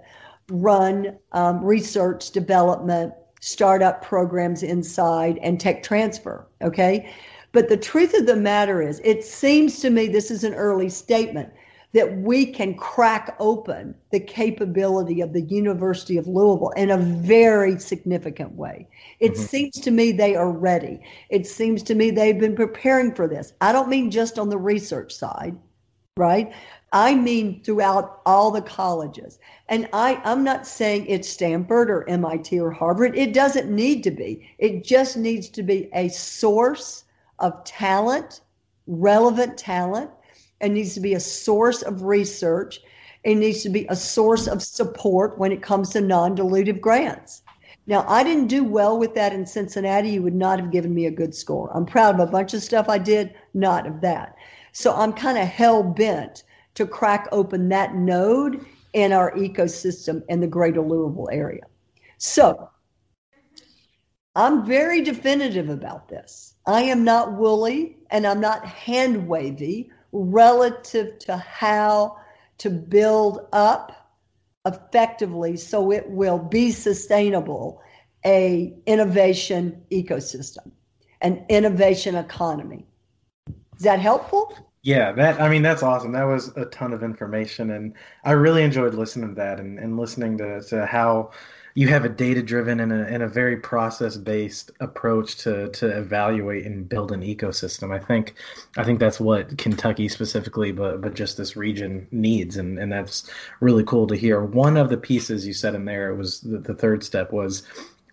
run 0.50 1.18
um, 1.34 1.64
research, 1.64 2.32
development, 2.32 3.14
startup 3.42 4.04
programs 4.04 4.64
inside, 4.64 5.38
and 5.42 5.60
tech 5.60 5.84
transfer. 5.84 6.48
Okay. 6.62 7.14
But 7.52 7.70
the 7.70 7.78
truth 7.78 8.14
of 8.14 8.26
the 8.26 8.36
matter 8.36 8.82
is, 8.82 9.02
it 9.04 9.24
seems 9.24 9.80
to 9.80 9.90
me 9.90 10.08
this 10.08 10.32
is 10.32 10.44
an 10.44 10.54
early 10.54 10.90
statement 10.90 11.52
that 11.94 12.18
we 12.18 12.46
can 12.46 12.76
crack 12.76 13.36
open 13.40 13.96
the 14.12 14.20
capability 14.20 15.22
of 15.22 15.34
the 15.34 15.42
University 15.42 16.18
of 16.18 16.28
Louisville 16.28 16.72
in 16.72 16.92
a 16.92 16.98
very 16.98 17.80
significant 17.80 18.52
way. 18.54 18.88
It 19.20 19.34
mm-hmm. 19.34 19.44
seems 19.44 19.80
to 19.80 19.92
me 19.92 20.12
they 20.12 20.36
are 20.36 20.52
ready. 20.52 21.00
It 21.30 21.48
seems 21.48 21.84
to 21.84 21.96
me 21.96 22.12
they've 22.12 22.40
been 22.40 22.56
preparing 22.56 23.16
for 23.16 23.28
this. 23.28 23.54
I 23.62 23.72
don't 23.72 23.90
mean 23.90 24.12
just 24.12 24.38
on 24.38 24.50
the 24.50 24.58
research 24.58 25.16
side, 25.16 25.58
right? 26.18 26.52
I 26.92 27.16
mean 27.16 27.64
throughout 27.64 28.22
all 28.26 28.52
the 28.52 28.62
colleges. 28.62 29.40
And 29.70 29.88
I, 29.94 30.22
I'm 30.24 30.44
not 30.44 30.68
saying 30.68 31.06
it's 31.08 31.30
Stanford 31.30 31.90
or 31.90 32.08
MIT 32.10 32.60
or 32.60 32.72
Harvard. 32.72 33.18
It 33.18 33.34
doesn't 33.34 33.74
need 33.74 34.04
to 34.04 34.12
be. 34.12 34.50
It 34.58 34.84
just 34.84 35.16
needs 35.16 35.50
to 35.50 35.64
be 35.64 35.90
a 35.94 36.10
source 36.10 37.06
of 37.40 37.64
talent, 37.64 38.42
relevant 38.88 39.58
talent 39.58 40.12
it 40.62 40.70
needs 40.70 40.94
to 40.96 41.00
be 41.00 41.14
a 41.14 41.20
source 41.20 41.82
of 41.82 42.04
research. 42.04 42.80
It 43.24 43.36
needs 43.36 43.62
to 43.64 43.70
be 43.70 43.86
a 43.90 43.96
source 43.96 44.48
of 44.48 44.64
support 44.64 45.38
when 45.38 45.52
it 45.52 45.62
comes 45.62 45.90
to 45.90 46.02
non 46.02 46.36
dilutive 46.36 46.82
grants. 46.82 47.44
Now, 47.86 48.06
I 48.08 48.24
didn't 48.24 48.48
do 48.48 48.64
well 48.64 48.98
with 48.98 49.16
that 49.16 49.34
in 49.34 49.46
Cincinnati. 49.46 50.10
You 50.10 50.22
would 50.24 50.36
not 50.36 50.60
have 50.60 50.72
given 50.72 50.94
me 50.94 51.06
a 51.06 51.12
good 51.12 51.34
score. 51.34 51.72
I'm 51.74 51.86
proud 51.86 52.16
of 52.16 52.28
a 52.28 52.32
bunch 52.32 52.54
of 52.54 52.62
stuff 52.62 52.90
I 52.90 52.98
did, 52.98 53.34
not 53.54 53.88
of 53.88 54.02
that. 54.02 54.36
So 54.74 54.94
I'm 54.94 55.14
kind 55.14 55.38
of 55.38 55.48
hell 55.48 55.84
bent 55.84 56.44
to 56.76 56.86
crack 56.86 57.28
open 57.32 57.70
that 57.70 57.96
node 57.96 58.66
in 58.94 59.14
our 59.14 59.32
ecosystem 59.36 60.22
in 60.28 60.42
the 60.42 60.48
greater 60.48 60.82
Louisville 60.82 61.30
area. 61.32 61.64
So 62.18 62.70
I'm 64.36 64.66
very 64.66 65.02
definitive 65.02 65.70
about 65.70 66.10
this. 66.10 66.56
I 66.66 66.84
am 66.84 67.04
not 67.04 67.34
woolly 67.34 67.98
and 68.12 68.28
I'm 68.28 68.42
not 68.42 68.66
hand 68.66 69.28
wavy 69.28 69.92
relative 70.18 71.20
to 71.20 71.38
how 71.38 72.18
to 72.58 72.70
build 72.70 73.48
up 73.54 74.16
effectively 74.66 75.56
so 75.56 75.92
it 75.92 76.10
will 76.10 76.40
be 76.40 76.72
sustainable 76.72 77.82
a 78.26 78.74
innovation 78.86 79.82
ecosystem 79.92 80.72
an 81.22 81.44
innovation 81.50 82.16
economy. 82.16 82.86
Is 83.78 83.84
that 83.84 84.00
helpful? 84.00 84.54
Yeah 84.84 85.12
that 85.14 85.42
i 85.42 85.50
mean 85.50 85.62
that's 85.62 85.84
awesome. 85.84 86.12
That 86.12 86.24
was 86.24 86.56
a 86.56 86.66
ton 86.66 86.94
of 86.94 87.04
information 87.04 87.72
and 87.72 87.94
i 88.24 88.32
really 88.32 88.64
enjoyed 88.64 88.94
listening 88.94 89.30
to 89.30 89.36
that 89.36 89.60
and, 89.60 89.80
and 89.80 89.98
listening 89.98 90.38
to, 90.38 90.62
to 90.62 90.86
how 90.86 91.32
you 91.78 91.88
have 91.88 92.04
a 92.04 92.10
data 92.10 92.42
driven 92.42 92.80
and 92.80 92.92
a, 92.92 93.06
and 93.06 93.22
a 93.22 93.28
very 93.28 93.56
process 93.56 94.18
based 94.18 94.72
approach 94.80 95.38
to 95.38 95.70
to 95.70 95.86
evaluate 95.86 96.66
and 96.66 96.90
build 96.90 97.12
an 97.12 97.22
ecosystem. 97.22 97.94
I 97.94 98.00
think 98.00 98.34
I 98.78 98.84
think 98.84 99.00
that's 99.00 99.20
what 99.20 99.60
Kentucky 99.60 100.08
specifically, 100.10 100.72
but 100.72 101.02
but 101.02 101.14
just 101.14 101.38
this 101.38 101.56
region 101.56 102.08
needs, 102.10 102.58
and 102.58 102.80
and 102.80 102.92
that's 102.92 103.30
really 103.60 103.84
cool 103.84 104.08
to 104.08 104.16
hear. 104.16 104.44
One 104.44 104.76
of 104.76 104.90
the 104.90 104.98
pieces 104.98 105.46
you 105.46 105.54
said 105.54 105.76
in 105.76 105.86
there 105.86 106.16
was 106.16 106.42
the, 106.42 106.58
the 106.58 106.74
third 106.74 107.04
step 107.04 107.32
was 107.32 107.62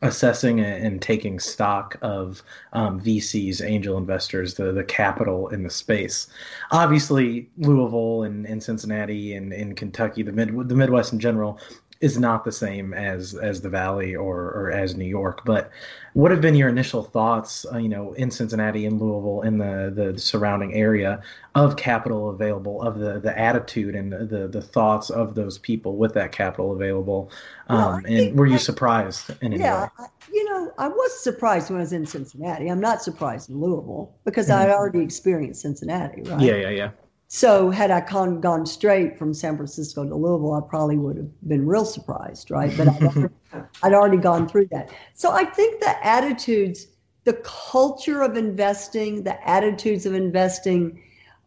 assessing 0.05 0.61
and 0.61 1.01
taking 1.01 1.41
stock 1.41 1.97
of 2.03 2.43
um, 2.75 3.01
VCs, 3.01 3.65
angel 3.65 3.97
investors, 3.97 4.55
the 4.55 4.73
the 4.73 4.85
capital 4.85 5.49
in 5.49 5.63
the 5.63 5.71
space. 5.71 6.27
Obviously, 6.71 7.49
Louisville 7.57 8.25
and, 8.25 8.45
and 8.45 8.63
Cincinnati 8.63 9.35
and 9.35 9.53
in 9.53 9.75
Kentucky, 9.75 10.23
the 10.23 10.33
mid 10.33 10.69
the 10.69 10.75
Midwest 10.75 11.15
in 11.15 11.19
general, 11.19 11.59
is 12.05 12.19
not 12.19 12.45
the 12.45 12.53
same 12.53 12.93
as 12.93 13.35
as 13.35 13.63
the 13.63 13.71
Valley 13.71 14.15
or 14.15 14.37
or 14.37 14.71
as 14.71 14.95
New 14.95 15.07
York. 15.07 15.41
But 15.47 15.71
what 16.13 16.31
have 16.31 16.43
been 16.43 16.55
your 16.55 16.69
initial 16.69 17.03
thoughts, 17.03 17.65
uh, 17.73 17.79
you 17.79 17.89
know, 17.89 18.13
in 18.13 18.31
Cincinnati 18.31 18.85
and 18.85 19.01
Louisville, 19.01 19.41
in 19.41 19.57
the 19.57 19.91
the 19.95 20.19
surrounding 20.19 20.75
area, 20.75 21.23
of 21.55 21.77
capital 21.77 22.29
available, 22.29 22.83
of 22.83 22.99
the 22.99 23.21
the 23.21 23.37
attitude 23.39 23.95
and 23.95 24.13
the 24.13 24.47
the 24.47 24.61
thoughts 24.61 25.09
of 25.09 25.35
those 25.35 25.57
people 25.57 25.97
with 25.97 26.13
that 26.13 26.31
capital 26.31 26.73
available? 26.73 27.31
Um, 27.69 27.79
well, 27.79 28.01
and 28.07 28.39
were 28.39 28.47
you 28.47 28.59
surprised 28.59 29.31
in 29.41 29.55
any 29.55 29.61
yeah, 29.61 29.89
way? 29.99 30.07
You 30.31 30.45
know, 30.45 30.73
I 30.77 30.89
was 30.89 31.25
surprised 31.25 31.71
when 31.71 31.79
I 31.79 31.85
was 31.85 31.95
in 31.95 32.05
Cincinnati. 32.05 32.69
I'm 32.69 32.81
not 32.81 33.03
surprised 33.03 33.49
in 33.49 33.59
Louisville 33.61 34.15
because 34.27 34.49
mm-hmm. 34.49 34.61
I'd 34.61 34.71
already 34.71 35.01
experienced 35.01 35.63
Cincinnati, 35.63 36.21
right? 36.23 36.41
Yeah, 36.41 36.57
yeah, 36.57 36.69
yeah. 36.69 36.91
So 37.29 37.71
had 37.71 37.91
I 37.91 38.01
con- 38.01 38.41
gone 38.41 38.67
straight 38.67 39.19
from 39.19 39.35
San 39.35 39.57
Francisco 39.57 40.05
to 40.05 40.15
Louisville, 40.15 40.55
I 40.55 40.61
probably 40.69 40.97
would 40.97 41.17
have 41.17 41.49
been 41.49 41.67
real 41.67 41.85
surprised, 41.85 42.51
right? 42.51 42.73
But 42.77 42.89
I'd 42.89 43.03
already, 43.03 43.35
I'd 43.83 43.93
already 43.93 44.19
gone 44.19 44.49
through 44.49 44.67
that. 44.67 44.91
So 45.15 45.33
I 45.33 45.45
think 45.45 45.81
the 45.81 46.07
attitudes, 46.07 46.87
the 47.25 47.35
culture 47.45 48.23
of 48.23 48.37
investing, 48.37 49.25
the 49.25 49.49
attitudes 49.49 50.07
of 50.07 50.15
investing 50.15 51.03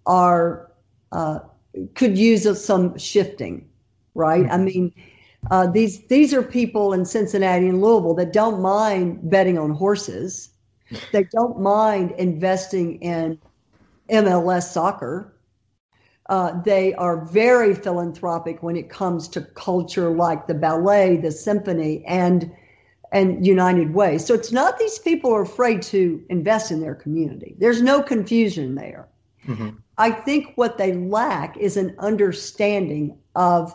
are 0.06 0.72
uh, 1.12 1.40
could 1.96 2.18
use 2.18 2.64
some 2.64 2.98
shifting, 2.98 3.70
right? 4.16 4.50
I 4.50 4.58
mean, 4.58 4.94
uh, 5.52 5.68
these 5.68 6.06
these 6.08 6.34
are 6.34 6.42
people 6.42 6.94
in 6.94 7.06
Cincinnati 7.06 7.68
and 7.68 7.82
Louisville 7.82 8.16
that 8.16 8.34
don't 8.34 8.62
mind 8.62 9.30
betting 9.30 9.58
on 9.58 9.70
horses. 9.70 10.50
They 11.12 11.26
don't 11.26 11.60
mind 11.60 12.12
investing 12.18 13.02
in 13.02 13.40
MLS 14.10 14.64
soccer 14.64 15.37
uh, 16.30 16.62
they 16.62 16.94
are 16.96 17.26
very 17.26 17.74
philanthropic 17.74 18.62
when 18.62 18.76
it 18.76 18.90
comes 18.90 19.28
to 19.30 19.42
culture 19.42 20.10
like 20.10 20.48
the 20.48 20.54
ballet, 20.54 21.18
the 21.18 21.32
symphony, 21.32 22.04
and 22.06 22.52
and 23.14 23.46
United 23.46 23.94
Way. 23.94 24.18
So 24.18 24.34
it's 24.34 24.52
not 24.52 24.78
these 24.78 25.00
people 25.00 25.34
are 25.34 25.42
afraid 25.42 25.82
to 25.84 26.22
invest 26.30 26.72
in 26.72 26.82
their 26.82 26.96
community. 26.96 27.56
There's 27.58 27.82
no 27.82 28.04
confusion 28.04 28.76
there. 28.76 29.08
Mm-hmm. 29.48 29.70
I 29.98 30.12
think 30.12 30.52
what 30.56 30.78
they 30.78 30.94
lack 30.94 31.56
is 31.58 31.78
an 31.78 31.96
understanding 32.00 33.18
of 33.36 33.74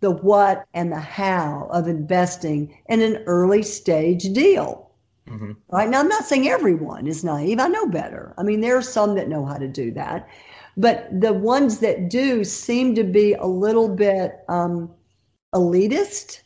the 0.00 0.10
what 0.10 0.64
and 0.72 0.90
the 0.90 0.98
how 0.98 1.68
of 1.70 1.88
investing 1.88 2.74
in 2.88 3.02
an 3.02 3.22
early 3.26 3.62
stage 3.62 4.32
deal. 4.32 4.90
Mm-hmm. 5.28 5.52
Right 5.68 5.88
now, 5.88 6.00
I'm 6.00 6.08
not 6.08 6.24
saying 6.24 6.48
everyone 6.48 7.06
is 7.06 7.22
naive. 7.22 7.60
I 7.60 7.68
know 7.68 7.86
better. 7.86 8.34
I 8.38 8.42
mean, 8.42 8.60
there 8.60 8.76
are 8.76 8.82
some 8.82 9.14
that 9.14 9.28
know 9.28 9.44
how 9.44 9.58
to 9.58 9.68
do 9.68 9.92
that. 9.92 10.26
But 10.76 11.08
the 11.12 11.32
ones 11.32 11.80
that 11.80 12.08
do 12.08 12.44
seem 12.44 12.94
to 12.94 13.04
be 13.04 13.34
a 13.34 13.46
little 13.46 13.88
bit 13.88 14.40
um, 14.48 14.90
elitist. 15.54 16.40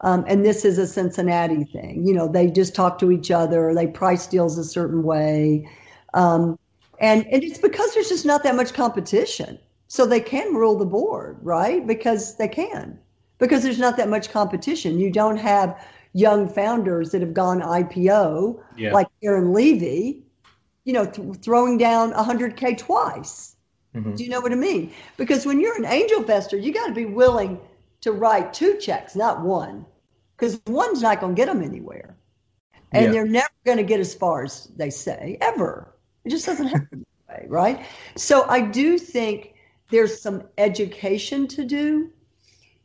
Um, 0.00 0.24
and 0.28 0.44
this 0.44 0.64
is 0.64 0.78
a 0.78 0.86
Cincinnati 0.86 1.64
thing. 1.64 2.06
You 2.06 2.14
know, 2.14 2.28
they 2.28 2.50
just 2.50 2.74
talk 2.74 2.98
to 3.00 3.10
each 3.10 3.30
other, 3.30 3.74
they 3.74 3.86
price 3.86 4.26
deals 4.26 4.56
a 4.56 4.64
certain 4.64 5.02
way. 5.02 5.68
Um, 6.14 6.58
and, 7.00 7.26
and 7.26 7.42
it's 7.42 7.58
because 7.58 7.94
there's 7.94 8.08
just 8.08 8.26
not 8.26 8.42
that 8.44 8.54
much 8.54 8.74
competition. 8.74 9.58
So 9.88 10.04
they 10.04 10.20
can 10.20 10.54
rule 10.54 10.76
the 10.76 10.84
board, 10.84 11.38
right? 11.42 11.86
Because 11.86 12.36
they 12.36 12.48
can. 12.48 12.98
Because 13.38 13.62
there's 13.62 13.78
not 13.78 13.96
that 13.96 14.08
much 14.08 14.30
competition. 14.30 14.98
You 14.98 15.10
don't 15.10 15.38
have 15.38 15.80
young 16.12 16.48
founders 16.48 17.10
that 17.10 17.22
have 17.22 17.34
gone 17.34 17.60
IPO 17.60 18.60
yeah. 18.76 18.92
like 18.92 19.06
Aaron 19.22 19.52
Levie, 19.52 20.22
you 20.88 20.94
know, 20.94 21.04
th- 21.04 21.36
throwing 21.42 21.76
down 21.76 22.14
100K 22.14 22.78
twice. 22.78 23.56
Mm-hmm. 23.94 24.14
Do 24.14 24.24
you 24.24 24.30
know 24.30 24.40
what 24.40 24.52
I 24.52 24.54
mean? 24.54 24.90
Because 25.18 25.44
when 25.44 25.60
you're 25.60 25.76
an 25.76 25.84
angel 25.84 26.20
investor, 26.20 26.56
you 26.56 26.72
got 26.72 26.86
to 26.86 26.94
be 26.94 27.04
willing 27.04 27.60
to 28.00 28.12
write 28.12 28.54
two 28.54 28.78
checks, 28.78 29.14
not 29.14 29.42
one, 29.42 29.84
because 30.34 30.58
one's 30.66 31.02
not 31.02 31.20
going 31.20 31.34
to 31.34 31.38
get 31.40 31.44
them 31.52 31.62
anywhere. 31.62 32.16
And 32.92 33.04
Yeah. 33.04 33.10
they're 33.10 33.26
never 33.26 33.50
going 33.66 33.76
to 33.76 33.84
get 33.84 34.00
as 34.00 34.14
far 34.14 34.44
as 34.44 34.68
they 34.78 34.88
say, 34.88 35.36
ever. 35.42 35.94
It 36.24 36.30
just 36.30 36.46
doesn't 36.46 36.68
happen 36.68 37.04
that 37.28 37.40
way, 37.42 37.46
right? 37.48 37.86
So 38.16 38.46
I 38.48 38.62
do 38.62 38.96
think 38.96 39.52
there's 39.90 40.22
some 40.22 40.44
education 40.56 41.46
to 41.48 41.66
do. 41.66 42.10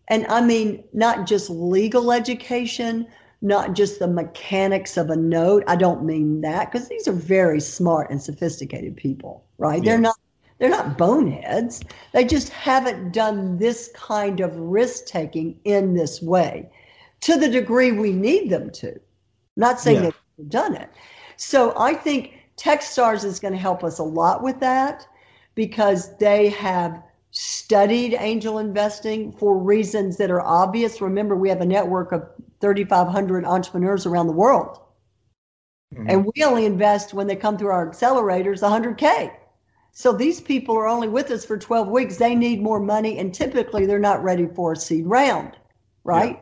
And 0.09 0.27
I 0.27 0.41
mean, 0.41 0.83
not 0.91 1.25
just 1.25 1.49
legal 1.49 2.11
education, 2.11 3.07
not 3.43 3.73
just 3.73 3.99
the 3.99 4.07
mechanics 4.07 4.95
of 4.97 5.09
a 5.09 5.15
note. 5.17 5.63
I 5.67 5.75
don't 5.75 6.05
mean 6.05 6.41
that 6.41 6.71
because 6.71 6.87
these 6.87 7.07
are 7.09 7.13
very 7.13 7.59
smart 7.59 8.09
and 8.09 8.21
sophisticated 8.21 8.95
people, 8.95 9.43
right? 9.57 9.83
They're 9.83 9.99
not 9.99 10.15
they're 10.59 10.69
not 10.69 10.97
boneheads. 10.97 11.81
They 12.13 12.23
just 12.23 12.49
haven't 12.49 13.11
done 13.11 13.57
this 13.57 13.91
kind 13.93 14.39
of 14.39 14.55
risk 14.55 15.05
taking 15.07 15.59
in 15.65 15.93
this 15.93 16.21
way 16.21 16.69
to 17.21 17.37
the 17.37 17.49
degree 17.49 17.91
we 17.91 18.13
need 18.13 18.49
them 18.49 18.71
to. 18.71 18.97
Not 19.57 19.79
saying 19.79 20.03
Yeah. 20.03 20.11
they've 20.37 20.49
done 20.49 20.75
it. 20.75 20.89
So 21.35 21.73
I 21.77 21.93
think 21.93 22.33
Techstars 22.55 23.25
is 23.25 23.39
going 23.39 23.53
to 23.53 23.59
help 23.59 23.83
us 23.83 23.99
a 23.99 24.03
lot 24.03 24.41
with 24.41 24.59
that 24.61 25.05
because 25.55 26.15
they 26.17 26.49
have 26.49 27.03
studied 27.31 28.15
angel 28.19 28.59
investing 28.59 29.31
for 29.33 29.57
reasons 29.57 30.17
that 30.17 30.31
are 30.31 30.41
obvious. 30.41 31.01
Remember, 31.01 31.35
we 31.35 31.49
have 31.49 31.61
a 31.61 31.65
network 31.65 32.11
of 32.13 32.23
3,500 32.63 33.43
entrepreneurs 33.43 34.05
around 34.05 34.27
the 34.27 34.31
world. 34.33 34.79
Mhm. 35.93 36.05
And 36.07 36.31
we 36.33 36.45
only 36.45 36.65
invest 36.65 37.13
when 37.13 37.27
they 37.27 37.35
come 37.35 37.57
through 37.57 37.71
our 37.71 37.85
accelerators 37.85 38.63
100K. 38.63 39.33
So 39.91 40.13
these 40.13 40.39
people 40.39 40.77
are 40.77 40.87
only 40.87 41.09
with 41.09 41.29
us 41.29 41.43
for 41.43 41.57
12 41.57 41.89
weeks. 41.89 42.15
They 42.15 42.35
need 42.35 42.63
more 42.63 42.79
money, 42.79 43.19
and 43.19 43.33
typically 43.33 43.85
they're 43.85 43.99
not 43.99 44.23
ready 44.23 44.47
for 44.47 44.71
a 44.71 44.77
seed 44.77 45.05
round, 45.05 45.57
right? 46.05 46.41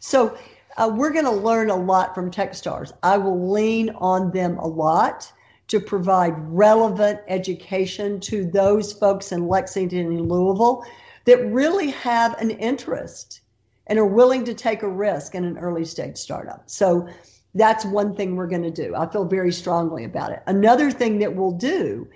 So 0.00 0.38
uh, 0.78 0.90
we're 0.92 1.12
going 1.12 1.26
to 1.26 1.30
learn 1.30 1.68
a 1.68 1.76
lot 1.76 2.14
from 2.14 2.30
Techstars. 2.30 2.92
I 3.02 3.18
will 3.18 3.50
lean 3.52 3.90
on 3.90 4.30
them 4.30 4.56
a 4.56 4.66
lot 4.66 5.30
to 5.66 5.80
provide 5.80 6.32
relevant 6.38 7.20
education 7.28 8.20
to 8.20 8.50
those 8.50 8.94
folks 8.94 9.32
in 9.32 9.48
Lexington 9.48 10.06
and 10.06 10.30
Louisville 10.32 10.82
that 11.26 11.44
really 11.52 11.90
have 11.90 12.40
an 12.40 12.52
interest 12.52 13.42
and 13.88 13.98
are 13.98 14.06
willing 14.06 14.44
to 14.44 14.54
take 14.54 14.82
a 14.82 14.88
risk 14.88 15.34
in 15.34 15.44
an 15.44 15.58
early 15.58 15.84
stage 15.84 16.16
startup. 16.16 16.68
So 16.68 17.08
that's 17.54 17.84
one 17.84 18.14
thing 18.14 18.36
we're 18.36 18.46
going 18.46 18.62
to 18.62 18.70
do. 18.70 18.94
I 18.94 19.10
feel 19.10 19.24
very 19.24 19.52
strongly 19.52 20.04
about 20.04 20.32
it. 20.32 20.42
Another 20.46 20.90
thing 20.90 21.18
that 21.20 21.34
we'll 21.34 21.52
do 21.52 22.06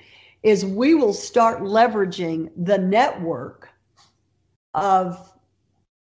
is 0.42 0.64
we 0.64 0.94
will 0.94 1.14
start 1.14 1.60
leveraging 1.60 2.50
the 2.56 2.78
network 2.78 3.68
of 4.74 5.32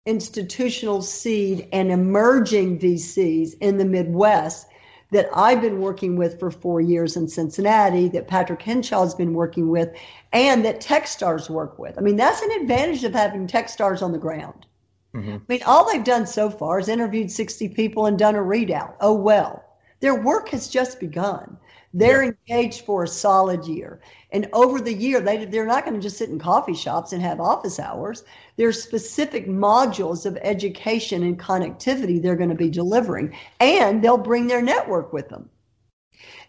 institutional 0.05 1.01
seed 1.01 1.68
and 1.72 1.91
emerging 1.91 2.80
VCs 2.80 3.55
in 3.60 3.78
the 3.78 3.86
Midwest 3.86 4.68
that 5.12 5.28
I've 5.34 5.62
been 5.62 5.82
working 5.82 6.16
with 6.16 6.39
for 6.39 6.51
four 6.51 6.82
years 6.82 7.18
in 7.18 7.28
Cincinnati, 7.28 8.07
that 8.10 8.28
Patrick 8.28 8.60
Henshaw's 8.60 9.16
been 9.16 9.34
working 9.34 9.70
with, 9.70 9.89
and 10.34 10.64
that 10.64 10.82
Techstars 10.82 11.49
work 11.49 11.80
with. 11.80 11.97
I 11.97 12.01
mean, 12.01 12.16
that's 12.16 12.41
an 12.41 12.51
advantage 12.62 13.03
of 13.03 13.14
having 13.14 13.47
Techstars 13.47 14.03
on 14.03 14.12
the 14.12 14.20
ground. 14.20 14.68
Mhm. 15.16 15.41
I 15.47 15.53
mean, 15.53 15.62
all 15.68 15.86
they've 15.86 16.03
done 16.03 16.26
so 16.26 16.49
far 16.49 16.80
is 16.80 16.89
interviewed 16.89 17.30
60 17.32 17.70
people 17.70 18.07
and 18.07 18.18
done 18.18 18.34
a 18.36 18.39
readout. 18.39 18.95
Oh, 18.99 19.14
well. 19.14 19.64
Their 19.99 20.16
work 20.16 20.49
has 20.49 20.68
just 20.68 20.99
begun. 20.99 21.57
They're 21.93 22.24
engaged 22.24 22.86
for 22.86 23.03
a 23.03 23.07
solid 23.07 23.66
year. 23.66 23.99
And 24.32 24.49
over 24.53 24.82
the 24.82 24.93
year, 24.93 25.20
they, 25.22 25.45
they're 25.45 25.66
not 25.68 25.86
going 25.86 25.95
to 25.95 26.01
just 26.01 26.18
sit 26.18 26.30
in 26.30 26.39
coffee 26.39 26.74
shops 26.74 27.14
and 27.14 27.22
have 27.22 27.39
office 27.39 27.80
hours. 27.80 28.24
There's 28.57 28.82
specific 28.82 29.47
modules 29.47 30.26
of 30.26 30.38
education 30.41 31.22
and 31.22 31.38
connectivity 31.39 32.20
they're 32.20 32.36
going 32.36 32.49
to 32.49 32.55
be 32.55 32.70
delivering, 32.72 33.36
and 33.60 34.03
they'll 34.03 34.18
bring 34.18 34.47
their 34.47 34.62
network 34.64 35.14
with 35.14 35.30
them. 35.30 35.49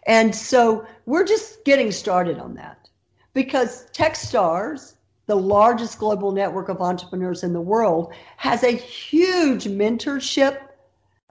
And 0.05 0.35
so 0.35 0.85
we're 1.05 1.23
just 1.25 1.63
getting 1.65 1.91
started 1.91 2.37
on 2.39 2.53
that 2.55 2.89
because 3.33 3.87
Techstars, 3.91 4.93
the 5.31 5.35
largest 5.37 5.97
global 5.97 6.33
network 6.33 6.67
of 6.67 6.81
entrepreneurs 6.81 7.41
in 7.41 7.53
the 7.53 7.61
world, 7.61 8.13
has 8.35 8.63
a 8.63 8.71
huge 8.71 9.63
mentorship 9.63 10.59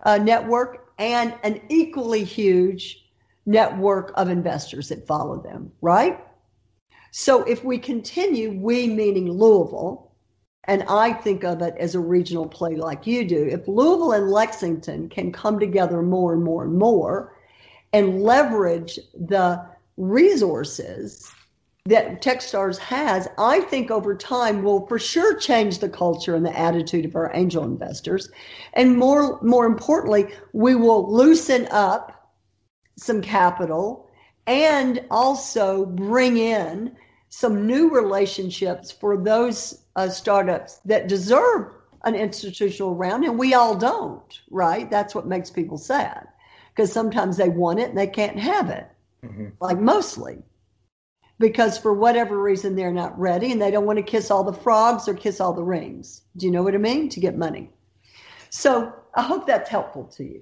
uh, 0.07 0.17
network 0.17 0.91
and 0.99 1.35
an 1.43 1.61
equally 1.69 2.25
huge 2.25 3.11
network 3.45 4.11
of 4.15 4.31
investors 4.31 4.89
that 4.89 5.07
follow 5.07 5.43
them, 5.43 5.71
right? 5.83 6.19
So 7.11 7.43
if 7.43 7.63
we 7.63 7.77
continue, 7.77 8.53
we 8.53 8.87
meaning 8.87 9.31
Louisville, 9.31 10.11
and 10.65 10.83
I 10.89 11.13
think 11.13 11.45
of 11.45 11.61
it 11.61 11.75
as 11.77 11.95
a 11.95 12.01
regional 12.01 12.49
play 12.49 12.77
like 12.77 13.07
you 13.07 13.29
do, 13.29 13.49
if 13.53 13.69
Louisville 13.69 14.13
and 14.13 14.31
Lexington 14.31 15.11
can 15.11 15.31
come 15.31 15.61
together 15.61 16.01
more 16.01 16.33
and 16.33 16.43
more 16.43 16.65
and 16.65 16.79
more 16.79 17.37
and 17.93 18.23
leverage 18.23 18.99
the 19.13 19.63
resources 19.99 21.31
that 21.87 22.23
Techstars 22.23 22.79
has, 22.79 23.29
I 23.39 23.61
think 23.61 23.91
over 23.91 24.15
time 24.15 24.63
will 24.63 24.87
for 24.87 24.99
sure 24.99 25.37
change 25.37 25.79
the 25.79 25.89
culture 25.89 26.35
and 26.35 26.45
the 26.45 26.59
attitude 26.59 27.07
of 27.07 27.17
our 27.17 27.31
angel 27.35 27.65
investors. 27.65 28.31
And 28.75 28.97
more 28.99 29.41
more 29.43 29.67
importantly, 29.67 30.29
we 30.53 30.75
will 30.75 31.11
loosen 31.11 31.67
up 31.71 32.33
some 32.97 33.23
capital 33.23 34.09
and 34.47 35.05
also 35.11 35.87
bring 35.87 36.37
in 36.37 36.97
some 37.31 37.67
new 37.67 37.89
relationships 37.91 38.91
for 38.91 39.17
those 39.17 39.85
uh, 39.97 40.09
startups 40.09 40.79
that 40.85 41.09
deserve 41.09 41.73
an 42.05 42.15
institutional 42.15 42.95
round 42.95 43.25
and 43.25 43.39
we 43.39 43.53
all 43.55 43.77
don't 43.77 44.41
right 44.51 44.91
that's 44.91 45.15
what 45.15 45.27
makes 45.27 45.51
people 45.51 45.77
sad 45.77 46.27
because 46.75 46.91
sometimes 46.91 47.37
they 47.37 47.49
want 47.51 47.79
it 47.79 47.91
and 47.91 47.99
they 47.99 48.07
can't 48.07 48.39
have 48.39 48.71
it 48.71 48.89
Mhm. 49.23 49.53
like 49.61 49.79
mostly 49.79 50.43
because 51.41 51.77
for 51.77 51.93
whatever 51.93 52.41
reason 52.41 52.77
they're 52.77 52.93
not 52.93 53.19
ready 53.19 53.51
and 53.51 53.61
they 53.61 53.73
don't 53.73 53.87
want 53.87 53.99
to 53.99 54.03
kiss 54.05 54.31
all 54.31 54.45
the 54.45 54.53
frogs 54.53 55.09
or 55.09 55.15
kiss 55.15 55.41
all 55.41 55.53
the 55.53 55.63
rings 55.63 56.23
do 56.37 56.47
you 56.47 56.53
know 56.53 56.63
what 56.63 56.75
i 56.75 56.79
mean 56.79 57.09
to 57.09 57.19
get 57.19 57.37
money 57.37 57.69
so 58.51 58.93
i 59.17 59.23
hope 59.23 59.45
that's 59.45 59.69
helpful 59.69 60.05
to 60.05 60.23
you 60.23 60.41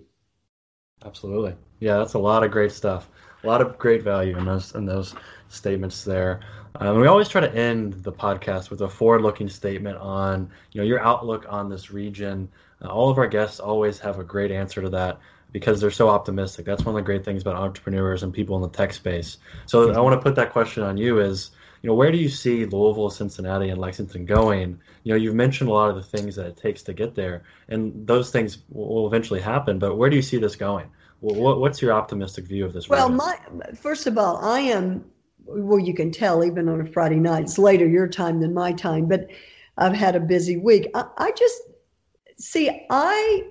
Absolutely. 1.04 1.54
Yeah, 1.80 1.98
that's 1.98 2.14
a 2.14 2.18
lot 2.18 2.42
of 2.42 2.50
great 2.50 2.72
stuff. 2.72 3.08
A 3.44 3.46
lot 3.46 3.60
of 3.60 3.78
great 3.78 4.02
value 4.02 4.36
in 4.36 4.44
those 4.44 4.74
in 4.74 4.84
those 4.84 5.14
statements 5.48 6.02
there. 6.02 6.40
Um, 6.76 7.00
we 7.00 7.06
always 7.06 7.28
try 7.28 7.40
to 7.40 7.54
end 7.54 7.94
the 8.02 8.12
podcast 8.12 8.68
with 8.70 8.80
a 8.80 8.88
forward-looking 8.88 9.48
statement 9.48 9.96
on 9.98 10.50
you 10.72 10.80
know 10.80 10.86
your 10.86 11.00
outlook 11.00 11.46
on 11.48 11.68
this 11.68 11.90
region. 11.92 12.48
Uh, 12.82 12.88
all 12.88 13.10
of 13.10 13.18
our 13.18 13.28
guests 13.28 13.60
always 13.60 13.98
have 14.00 14.18
a 14.18 14.24
great 14.24 14.50
answer 14.50 14.82
to 14.82 14.90
that 14.90 15.20
because 15.52 15.80
they're 15.80 15.90
so 15.90 16.08
optimistic. 16.08 16.66
That's 16.66 16.84
one 16.84 16.94
of 16.94 17.00
the 17.00 17.04
great 17.04 17.24
things 17.24 17.42
about 17.42 17.56
entrepreneurs 17.56 18.22
and 18.22 18.32
people 18.32 18.56
in 18.56 18.62
the 18.62 18.68
tech 18.68 18.92
space. 18.92 19.38
So 19.66 19.92
I 19.92 20.00
want 20.00 20.14
to 20.14 20.22
put 20.22 20.34
that 20.36 20.52
question 20.52 20.82
on 20.82 20.96
you: 20.96 21.20
is 21.20 21.50
you 21.82 21.88
know 21.88 21.94
where 21.94 22.12
do 22.12 22.18
you 22.18 22.28
see 22.28 22.64
Louisville, 22.66 23.10
Cincinnati, 23.10 23.70
and 23.70 23.80
Lexington 23.80 24.24
going? 24.24 24.80
You 25.04 25.12
know, 25.12 25.16
you've 25.16 25.34
mentioned 25.34 25.70
a 25.70 25.72
lot 25.72 25.90
of 25.90 25.96
the 25.96 26.02
things 26.02 26.36
that 26.36 26.46
it 26.46 26.56
takes 26.56 26.82
to 26.84 26.92
get 26.92 27.14
there, 27.14 27.44
and 27.68 28.06
those 28.06 28.30
things 28.30 28.58
will 28.68 29.06
eventually 29.06 29.40
happen. 29.40 29.78
But 29.78 29.96
where 29.96 30.10
do 30.10 30.16
you 30.16 30.22
see 30.22 30.38
this 30.38 30.56
going? 30.56 30.90
Well, 31.20 31.58
what's 31.58 31.82
your 31.82 31.92
optimistic 31.92 32.46
view 32.46 32.64
of 32.64 32.72
this? 32.72 32.88
Well, 32.88 33.08
my 33.08 33.38
first 33.80 34.06
of 34.06 34.18
all, 34.18 34.36
I 34.38 34.60
am. 34.60 35.04
Well, 35.44 35.78
you 35.78 35.94
can 35.94 36.10
tell 36.10 36.44
even 36.44 36.68
on 36.68 36.80
a 36.80 36.86
Friday 36.86 37.16
night. 37.16 37.44
It's 37.44 37.58
later 37.58 37.86
your 37.86 38.06
time 38.06 38.40
than 38.40 38.52
my 38.52 38.72
time, 38.72 39.06
but 39.06 39.28
I've 39.78 39.94
had 39.94 40.14
a 40.14 40.20
busy 40.20 40.58
week. 40.58 40.90
I, 40.94 41.04
I 41.16 41.30
just 41.32 41.62
see. 42.38 42.86
I 42.90 43.44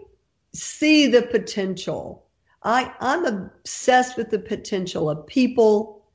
see 0.54 1.08
the 1.08 1.24
potential. 1.24 2.26
I 2.64 2.93
I'm 3.00 3.26
obsessed 3.26 4.18
with 4.18 4.30
the 4.30 4.39
potential 4.39 5.10
of 5.10 5.28
people, 5.28 6.06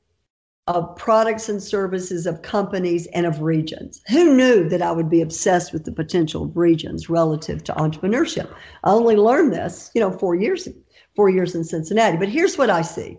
of 0.67 0.95
products 0.95 1.49
and 1.49 1.61
services, 1.61 2.25
of 2.25 2.41
companies, 2.41 3.07
and 3.07 3.25
of 3.25 3.41
regions. 3.41 4.01
Who 4.09 4.35
knew 4.35 4.67
that 4.69 4.81
I 4.81 4.91
would 4.91 5.09
be 5.09 5.21
obsessed 5.21 5.73
with 5.73 5.85
the 5.85 5.91
potential 5.91 6.43
of 6.43 6.57
regions 6.57 7.09
relative 7.09 7.63
to 7.65 7.73
entrepreneurship? 7.73 8.53
I 8.83 8.91
only 8.91 9.15
learned 9.15 9.53
this, 9.53 9.91
you 9.93 10.01
know, 10.01 10.11
four 10.11 10.35
years 10.35 10.67
four 11.15 11.29
years 11.29 11.55
in 11.55 11.63
Cincinnati. 11.63 12.17
But 12.17 12.29
here's 12.29 12.57
what 12.57 12.69
I 12.69 12.81
see 12.81 13.17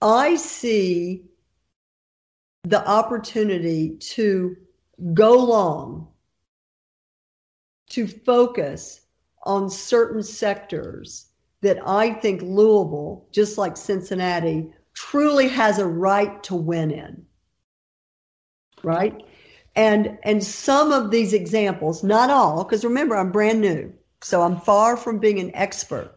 I 0.00 0.36
see 0.36 1.24
the 2.64 2.86
opportunity 2.86 3.96
to 3.98 4.56
go 5.14 5.38
long, 5.38 6.08
to 7.90 8.06
focus 8.06 9.00
on 9.42 9.70
certain 9.70 10.22
sectors 10.22 11.26
that 11.62 11.78
I 11.86 12.12
think 12.14 12.42
Louisville, 12.42 13.26
just 13.32 13.58
like 13.58 13.76
Cincinnati, 13.76 14.72
truly 14.94 15.48
has 15.48 15.78
a 15.78 15.86
right 15.86 16.42
to 16.44 16.54
win 16.54 16.90
in. 16.90 17.26
Right? 18.82 19.24
And 19.76 20.18
and 20.24 20.42
some 20.42 20.92
of 20.92 21.10
these 21.10 21.32
examples, 21.32 22.02
not 22.02 22.30
all, 22.30 22.64
because 22.64 22.84
remember 22.84 23.16
I'm 23.16 23.30
brand 23.30 23.60
new, 23.60 23.92
so 24.20 24.42
I'm 24.42 24.60
far 24.60 24.96
from 24.96 25.18
being 25.18 25.38
an 25.38 25.54
expert 25.54 26.14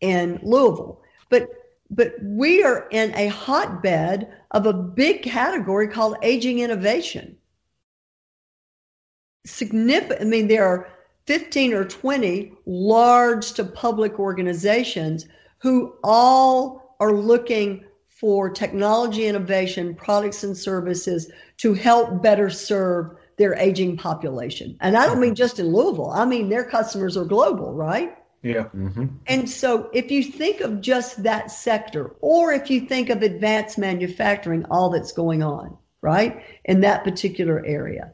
in 0.00 0.40
Louisville. 0.42 1.02
But 1.28 1.48
but 1.90 2.14
we 2.22 2.64
are 2.64 2.88
in 2.90 3.14
a 3.14 3.28
hotbed 3.28 4.32
of 4.50 4.66
a 4.66 4.72
big 4.72 5.22
category 5.22 5.88
called 5.88 6.16
aging 6.22 6.58
innovation. 6.60 7.36
Significant. 9.46 10.20
I 10.20 10.24
mean, 10.24 10.48
there 10.48 10.66
are 10.66 10.88
15 11.26 11.72
or 11.72 11.84
20 11.84 12.52
large 12.66 13.52
to 13.52 13.64
public 13.64 14.18
organizations 14.18 15.26
who 15.58 15.94
all 16.02 16.96
are 17.00 17.12
looking 17.12 17.84
for 18.08 18.48
technology 18.48 19.26
innovation, 19.26 19.94
products 19.94 20.44
and 20.44 20.56
services 20.56 21.30
to 21.58 21.74
help 21.74 22.22
better 22.22 22.48
serve 22.48 23.16
their 23.36 23.54
aging 23.54 23.96
population. 23.96 24.76
And 24.80 24.96
I 24.96 25.06
don't 25.06 25.20
mean 25.20 25.34
just 25.34 25.58
in 25.58 25.72
Louisville, 25.72 26.10
I 26.10 26.24
mean 26.24 26.48
their 26.48 26.64
customers 26.64 27.16
are 27.16 27.24
global, 27.24 27.74
right? 27.74 28.16
Yeah. 28.42 28.68
Mm-hmm. 28.74 29.06
And 29.26 29.50
so 29.50 29.90
if 29.92 30.10
you 30.10 30.22
think 30.22 30.60
of 30.60 30.80
just 30.80 31.22
that 31.22 31.50
sector, 31.50 32.14
or 32.20 32.52
if 32.52 32.70
you 32.70 32.82
think 32.82 33.10
of 33.10 33.22
advanced 33.22 33.78
manufacturing, 33.78 34.64
all 34.70 34.90
that's 34.90 35.12
going 35.12 35.42
on, 35.42 35.76
right, 36.02 36.42
in 36.66 36.80
that 36.82 37.04
particular 37.04 37.64
area. 37.66 38.13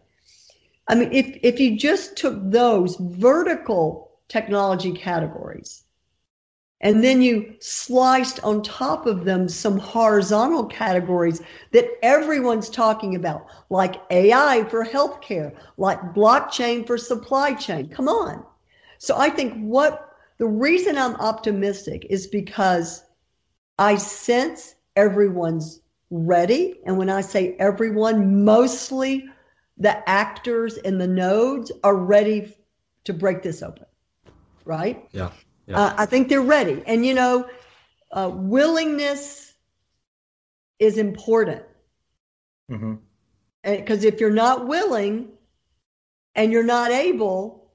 I 0.90 0.96
mean, 0.96 1.12
if, 1.12 1.38
if 1.44 1.60
you 1.60 1.78
just 1.78 2.16
took 2.16 2.36
those 2.50 2.96
vertical 2.96 4.10
technology 4.26 4.92
categories 4.92 5.84
and 6.80 7.04
then 7.04 7.22
you 7.22 7.54
sliced 7.60 8.42
on 8.42 8.60
top 8.60 9.06
of 9.06 9.24
them 9.24 9.48
some 9.48 9.78
horizontal 9.78 10.66
categories 10.66 11.42
that 11.70 11.86
everyone's 12.02 12.68
talking 12.68 13.14
about, 13.14 13.46
like 13.68 14.02
AI 14.10 14.64
for 14.64 14.84
healthcare, 14.84 15.54
like 15.76 16.00
blockchain 16.12 16.84
for 16.84 16.98
supply 16.98 17.54
chain. 17.54 17.88
Come 17.88 18.08
on. 18.08 18.44
So 18.98 19.16
I 19.16 19.30
think 19.30 19.54
what 19.60 20.08
the 20.38 20.48
reason 20.48 20.98
I'm 20.98 21.14
optimistic 21.16 22.08
is 22.10 22.26
because 22.26 23.04
I 23.78 23.94
sense 23.94 24.74
everyone's 24.96 25.82
ready. 26.10 26.80
And 26.84 26.98
when 26.98 27.10
I 27.10 27.20
say 27.20 27.54
everyone, 27.60 28.44
mostly 28.44 29.28
the 29.80 30.08
actors 30.08 30.76
and 30.76 31.00
the 31.00 31.08
nodes 31.08 31.72
are 31.82 31.96
ready 31.96 32.54
to 33.04 33.12
break 33.12 33.42
this 33.42 33.62
open. 33.62 33.86
Right? 34.64 35.08
Yeah. 35.10 35.30
yeah. 35.66 35.80
Uh, 35.80 35.94
I 35.96 36.06
think 36.06 36.28
they're 36.28 36.42
ready. 36.42 36.82
And, 36.86 37.04
you 37.04 37.14
know, 37.14 37.48
uh, 38.12 38.30
willingness 38.32 39.54
is 40.78 40.98
important. 40.98 41.62
Mm-hmm. 42.70 42.94
Because 43.64 44.04
if 44.04 44.20
you're 44.20 44.30
not 44.30 44.68
willing 44.68 45.28
and 46.34 46.52
you're 46.52 46.62
not 46.62 46.90
able, 46.90 47.72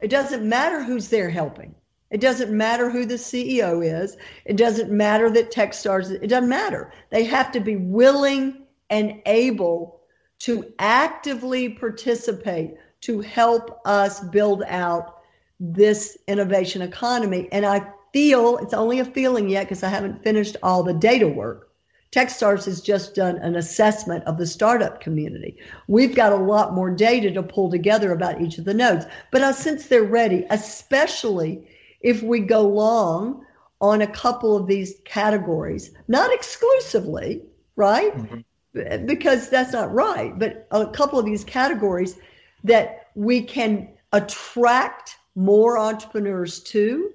it 0.00 0.08
doesn't 0.08 0.48
matter 0.48 0.82
who's 0.82 1.08
there 1.08 1.30
helping. 1.30 1.74
It 2.10 2.20
doesn't 2.20 2.50
matter 2.50 2.90
who 2.90 3.06
the 3.06 3.14
CEO 3.14 3.84
is. 3.84 4.16
It 4.44 4.56
doesn't 4.56 4.90
matter 4.90 5.30
that 5.30 5.52
Techstars, 5.52 6.10
it 6.10 6.26
doesn't 6.26 6.48
matter. 6.48 6.92
They 7.10 7.24
have 7.24 7.52
to 7.52 7.60
be 7.60 7.76
willing 7.76 8.66
and 8.88 9.22
able 9.26 9.99
to 10.40 10.72
actively 10.78 11.68
participate 11.68 12.74
to 13.02 13.20
help 13.20 13.80
us 13.84 14.20
build 14.20 14.62
out 14.66 15.20
this 15.58 16.16
innovation 16.26 16.82
economy. 16.82 17.48
And 17.52 17.64
I 17.64 17.86
feel 18.12 18.58
it's 18.58 18.74
only 18.74 19.00
a 19.00 19.04
feeling 19.04 19.48
yet 19.48 19.64
because 19.64 19.82
I 19.82 19.88
haven't 19.88 20.22
finished 20.22 20.56
all 20.62 20.82
the 20.82 20.94
data 20.94 21.28
work. 21.28 21.68
Techstars 22.10 22.64
has 22.64 22.80
just 22.80 23.14
done 23.14 23.36
an 23.36 23.54
assessment 23.54 24.24
of 24.24 24.36
the 24.36 24.46
startup 24.46 25.00
community. 25.00 25.56
We've 25.86 26.14
got 26.14 26.32
a 26.32 26.36
lot 26.36 26.74
more 26.74 26.90
data 26.90 27.30
to 27.30 27.42
pull 27.42 27.70
together 27.70 28.12
about 28.12 28.40
each 28.40 28.58
of 28.58 28.64
the 28.64 28.74
nodes, 28.74 29.06
but 29.30 29.42
I 29.42 29.52
sense 29.52 29.86
they're 29.86 30.02
ready, 30.02 30.44
especially 30.50 31.68
if 32.00 32.22
we 32.22 32.40
go 32.40 32.66
long 32.66 33.44
on 33.80 34.02
a 34.02 34.06
couple 34.08 34.56
of 34.56 34.66
these 34.66 35.00
categories, 35.04 35.92
not 36.08 36.32
exclusively, 36.32 37.42
right? 37.76 38.16
Mm-hmm. 38.16 38.40
Because 38.72 39.50
that's 39.50 39.72
not 39.72 39.92
right, 39.92 40.38
but 40.38 40.68
a 40.70 40.86
couple 40.86 41.18
of 41.18 41.24
these 41.24 41.44
categories 41.44 42.16
that 42.62 43.08
we 43.14 43.42
can 43.42 43.88
attract 44.12 45.16
more 45.34 45.78
entrepreneurs 45.78 46.60
to, 46.60 47.10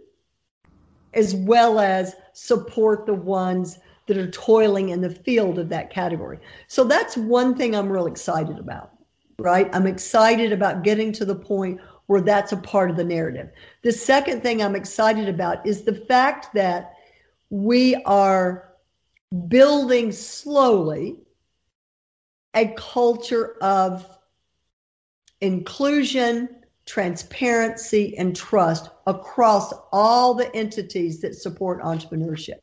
as 1.14 1.34
well 1.36 1.80
as 1.80 2.16
support 2.34 3.06
the 3.06 3.14
ones 3.14 3.80
that 4.08 4.18
are 4.18 4.30
toiling 4.32 4.90
in 4.90 5.02
the 5.02 5.10
field 5.10 5.58
of 5.58 5.70
that 5.70 5.90
category. 5.90 6.40
So 6.68 6.84
that's 6.84 7.18
one 7.18 7.56
thing 7.56 7.74
I'm 7.74 7.90
real 7.90 8.08
excited 8.08 8.60
about, 8.60 8.92
right? 9.40 9.70
I'm 9.74 9.88
excited 9.88 10.52
about 10.52 10.84
getting 10.84 11.12
to 11.14 11.26
the 11.26 11.36
point 11.36 11.80
where 12.08 12.22
that's 12.22 12.52
a 12.52 12.58
part 12.58 12.92
of 12.92 12.98
the 12.98 13.04
narrative. 13.04 13.50
The 13.82 13.92
second 13.92 14.44
thing 14.44 14.62
I'm 14.62 14.76
excited 14.76 15.28
about 15.28 15.66
is 15.66 15.84
the 15.84 15.96
fact 15.96 16.54
that 16.54 16.94
we 17.50 17.96
are 18.06 18.74
building 19.48 20.12
slowly 20.12 21.18
a 22.56 22.74
culture 22.78 23.56
of 23.62 24.18
inclusion, 25.42 26.50
transparency, 26.86 28.18
and 28.18 28.36
trust 28.36 28.90
across 29.08 29.74
all 29.92 30.34
the 30.34 30.54
entities 30.56 31.22
that 31.22 31.36
support 31.36 31.82
entrepreneurship. 31.82 32.60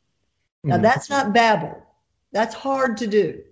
Now, 0.65 0.75
mm-hmm. 0.75 0.83
that's 0.83 1.11
not 1.11 1.33
Babel. 1.33 1.83
That's 2.33 2.55
hard 2.55 2.97
to 2.99 3.07
do 3.07 3.43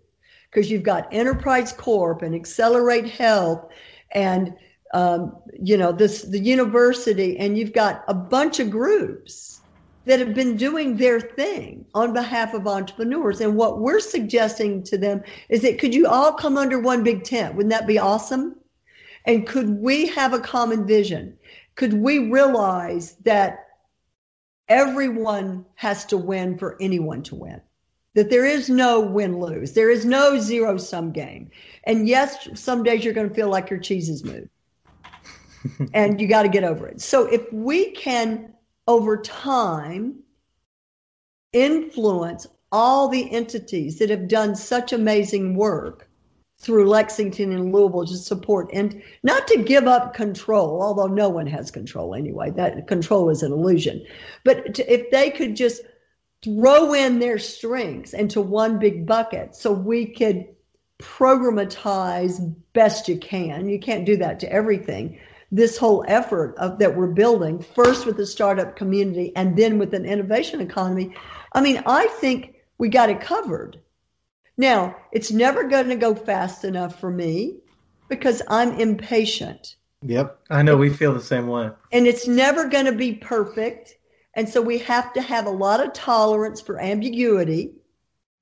because 0.51 0.70
you've 0.70 0.82
got 0.82 1.12
Enterprise 1.12 1.72
Corp 1.72 2.22
and 2.22 2.34
Accelerate 2.34 3.09
Health 3.09 3.70
and 4.12 4.55
um, 4.93 5.36
you 5.62 5.76
know 5.76 5.93
this 5.93 6.22
the 6.22 6.38
university 6.38 7.38
and 7.38 7.57
you've 7.57 7.72
got 7.72 8.03
a 8.09 8.14
bunch 8.14 8.59
of 8.59 8.70
groups 8.70 9.59
that 10.11 10.18
have 10.18 10.34
been 10.34 10.56
doing 10.56 10.96
their 10.96 11.20
thing 11.20 11.84
on 11.94 12.12
behalf 12.12 12.52
of 12.52 12.66
entrepreneurs. 12.66 13.40
And 13.40 13.54
what 13.54 13.78
we're 13.78 14.00
suggesting 14.00 14.82
to 14.82 14.98
them 14.98 15.22
is 15.48 15.62
that 15.62 15.78
could 15.78 15.94
you 15.94 16.08
all 16.08 16.32
come 16.32 16.58
under 16.58 16.80
one 16.80 17.04
big 17.04 17.22
tent? 17.22 17.54
Wouldn't 17.54 17.70
that 17.70 17.86
be 17.86 17.96
awesome? 17.96 18.56
And 19.24 19.46
could 19.46 19.68
we 19.68 20.08
have 20.08 20.32
a 20.32 20.40
common 20.40 20.84
vision? 20.84 21.38
Could 21.76 21.92
we 21.92 22.28
realize 22.28 23.18
that 23.24 23.68
everyone 24.68 25.64
has 25.76 26.04
to 26.06 26.16
win 26.16 26.58
for 26.58 26.76
anyone 26.80 27.22
to 27.22 27.36
win? 27.36 27.61
That 28.16 28.30
there 28.30 28.44
is 28.44 28.68
no 28.68 28.98
win 28.98 29.38
lose 29.38 29.74
there 29.74 29.90
is 29.90 30.04
no 30.04 30.40
zero 30.40 30.76
sum 30.76 31.12
game. 31.12 31.52
And 31.84 32.08
yes 32.08 32.48
some 32.54 32.82
days 32.82 33.04
you're 33.04 33.14
going 33.14 33.28
to 33.28 33.34
feel 33.34 33.48
like 33.48 33.70
your 33.70 33.78
cheese 33.78 34.08
is 34.08 34.24
moved. 34.24 34.50
And 35.94 36.20
you 36.20 36.26
got 36.26 36.42
to 36.42 36.48
get 36.48 36.64
over 36.64 36.88
it. 36.88 37.00
So 37.00 37.26
if 37.26 37.52
we 37.52 37.92
can 37.92 38.54
over 38.91 39.16
time 39.16 40.18
influence 41.53 42.49
all 42.72 43.07
the 43.07 43.30
entities 43.30 44.01
that 44.01 44.11
have 44.11 44.26
done 44.26 44.57
such 44.57 44.93
amazing 44.93 45.55
work 45.55 46.09
through 46.59 46.88
Lexington 46.88 47.53
and 47.53 47.72
Louisville 47.72 48.05
to 48.07 48.16
support 48.16 48.68
and 48.72 49.01
not 49.22 49.47
to 49.47 49.62
give 49.62 49.86
up 49.86 50.12
control, 50.12 50.82
although 50.82 51.07
no 51.07 51.28
one 51.28 51.47
has 51.47 51.70
control 51.70 52.16
anyway. 52.16 52.51
That 52.51 52.88
control 52.88 53.30
is 53.30 53.45
an 53.45 53.53
illusion. 53.53 54.05
But 54.45 54.74
to, 54.74 54.93
if 54.93 55.09
they 55.12 55.30
could 55.30 55.55
just 55.55 55.82
throw 56.43 56.93
in 56.93 57.20
their 57.20 57.38
strengths 57.38 58.12
into 58.12 58.41
one 58.41 58.80
big 58.80 59.07
bucket 59.07 59.55
so 59.55 59.70
we 59.70 60.07
could 60.07 60.49
programatize 60.99 62.41
best 62.72 63.09
you 63.09 63.18
can. 63.18 63.68
You 63.68 63.78
can't 63.78 64.05
do 64.05 64.16
that 64.16 64.41
to 64.41 64.53
everything 64.53 65.20
this 65.53 65.76
whole 65.76 66.05
effort 66.07 66.55
of 66.59 66.78
that 66.78 66.96
we're 66.96 67.09
building 67.09 67.61
first 67.61 68.07
with 68.07 68.16
the 68.16 68.26
startup 68.26 68.76
community 68.76 69.32
and 69.34 69.57
then 69.57 69.78
with 69.78 69.94
an 69.94 70.05
innovation 70.05 70.61
economy 70.61 71.14
i 71.53 71.61
mean 71.61 71.82
i 71.86 72.07
think 72.20 72.55
we 72.80 72.88
got 72.88 73.11
it 73.11 73.20
covered. 73.20 73.78
Now 74.57 74.96
it's 75.12 75.30
never 75.30 75.68
going 75.68 75.90
to 75.90 75.96
go 75.96 76.14
fast 76.14 76.64
enough 76.64 76.98
for 76.98 77.11
me 77.11 77.59
because 78.09 78.42
i'm 78.48 78.80
impatient. 78.80 79.76
Yep. 80.03 80.40
I 80.48 80.62
know 80.62 80.78
we 80.78 80.88
feel 80.88 81.12
the 81.12 81.20
same 81.20 81.46
way. 81.46 81.70
And 81.92 82.07
it's 82.07 82.26
never 82.26 82.66
going 82.68 82.86
to 82.86 82.92
be 82.92 83.12
perfect 83.12 83.98
and 84.34 84.48
so 84.48 84.62
we 84.62 84.78
have 84.78 85.12
to 85.12 85.20
have 85.20 85.46
a 85.46 85.51
lot 85.51 85.84
of 85.84 85.92
tolerance 85.92 86.61
for 86.61 86.80
ambiguity. 86.80 87.74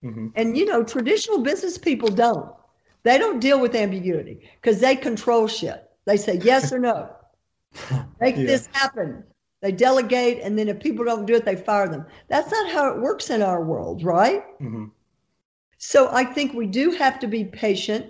Mm-hmm. 0.05 0.29
and 0.37 0.57
you 0.57 0.65
know 0.65 0.85
traditional 0.85 1.39
business 1.39 1.77
people 1.77 2.09
don't. 2.09 2.55
They 3.03 3.19
don't 3.19 3.41
deal 3.41 3.59
with 3.59 3.75
ambiguity 3.75 4.49
because 4.63 4.79
they 4.79 4.95
control 4.95 5.49
shit 5.49 5.88
they 6.09 6.17
say 6.17 6.41
yes 6.43 6.73
or 6.73 6.79
no. 6.79 7.11
Make 8.21 8.37
yeah. 8.37 8.47
this 8.47 8.67
happen. 8.73 9.25
They 9.61 9.73
delegate, 9.73 10.41
and 10.43 10.59
then 10.59 10.69
if 10.69 10.81
people 10.81 11.05
don't 11.05 11.27
do 11.27 11.35
it, 11.35 11.45
they 11.45 11.55
fire 11.55 11.87
them. 11.87 12.07
That's 12.29 12.51
not 12.51 12.71
how 12.71 12.91
it 12.91 13.01
works 13.01 13.29
in 13.29 13.43
our 13.43 13.63
world, 13.63 14.03
right? 14.03 14.43
Mm-hmm. 14.59 14.87
So 15.77 16.09
I 16.11 16.25
think 16.25 16.55
we 16.55 16.67
do 16.67 16.93
have 16.93 17.19
to 17.19 17.27
be 17.27 17.45
patient, 17.45 18.07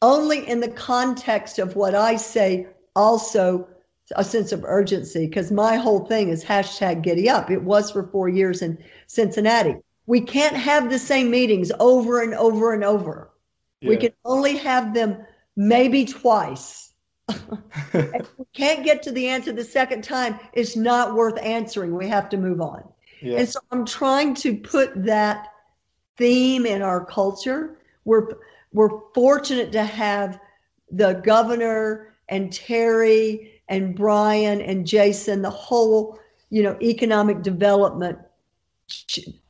only 0.00 0.48
in 0.48 0.60
the 0.60 0.68
context 0.68 1.58
of 1.58 1.74
what 1.74 1.96
I 1.96 2.14
say, 2.14 2.68
also 2.94 3.66
a 4.14 4.22
sense 4.22 4.52
of 4.52 4.62
urgency, 4.64 5.26
because 5.26 5.50
my 5.50 5.74
whole 5.74 6.06
thing 6.06 6.28
is 6.28 6.44
hashtag 6.44 7.02
giddy 7.02 7.28
up. 7.28 7.50
It 7.50 7.62
was 7.62 7.90
for 7.90 8.06
four 8.12 8.28
years 8.28 8.62
in 8.62 8.78
Cincinnati. 9.08 9.74
We 10.06 10.20
can't 10.20 10.56
have 10.56 10.88
the 10.88 11.00
same 11.00 11.32
meetings 11.32 11.72
over 11.80 12.22
and 12.22 12.34
over 12.34 12.74
and 12.74 12.84
over. 12.84 13.32
Yeah. 13.80 13.88
We 13.88 13.96
can 13.96 14.12
only 14.24 14.56
have 14.58 14.94
them 14.94 15.26
maybe 15.56 16.04
twice 16.04 16.84
if 17.28 18.38
we 18.38 18.44
can't 18.52 18.84
get 18.84 19.02
to 19.02 19.12
the 19.12 19.28
answer 19.28 19.52
the 19.52 19.64
second 19.64 20.04
time, 20.04 20.38
it's 20.52 20.76
not 20.76 21.14
worth 21.14 21.38
answering. 21.42 21.94
We 21.94 22.08
have 22.08 22.28
to 22.30 22.36
move 22.36 22.60
on. 22.60 22.84
Yeah. 23.20 23.38
And 23.38 23.48
so 23.48 23.60
I'm 23.70 23.86
trying 23.86 24.34
to 24.36 24.56
put 24.56 24.90
that 25.04 25.48
theme 26.16 26.66
in 26.66 26.82
our 26.82 27.04
culture. 27.04 27.78
We're 28.04 28.28
we're 28.72 29.00
fortunate 29.14 29.72
to 29.72 29.84
have 29.84 30.38
the 30.90 31.14
governor 31.14 32.14
and 32.28 32.52
Terry 32.52 33.60
and 33.68 33.94
Brian 33.94 34.60
and 34.60 34.86
Jason, 34.86 35.42
the 35.42 35.50
whole, 35.50 36.18
you 36.50 36.62
know, 36.62 36.76
economic 36.82 37.42
development 37.42 38.18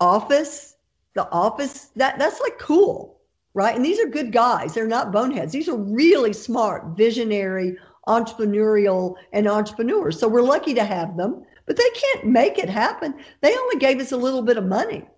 office, 0.00 0.76
the 1.14 1.28
office, 1.30 1.90
that 1.96 2.18
that's 2.18 2.40
like 2.40 2.58
cool, 2.58 3.18
right? 3.54 3.74
And 3.74 3.84
these 3.84 4.00
are 4.00 4.08
good 4.08 4.32
guys. 4.32 4.74
They're 4.74 4.86
not 4.86 5.12
boneheads. 5.12 5.52
These 5.52 5.68
are 5.68 5.76
really 5.76 6.32
smart, 6.32 6.96
visionary, 6.96 7.76
entrepreneurial 8.06 9.14
and 9.32 9.48
entrepreneurs. 9.48 10.18
So 10.18 10.28
we're 10.28 10.42
lucky 10.42 10.74
to 10.74 10.84
have 10.84 11.16
them, 11.16 11.44
but 11.66 11.76
they 11.76 11.90
can't 11.94 12.26
make 12.26 12.58
it 12.58 12.68
happen. 12.68 13.14
They 13.40 13.56
only 13.56 13.76
gave 13.76 14.00
us 14.00 14.12
a 14.12 14.16
little 14.16 14.42
bit 14.42 14.58
of 14.58 14.66
money. 14.66 15.08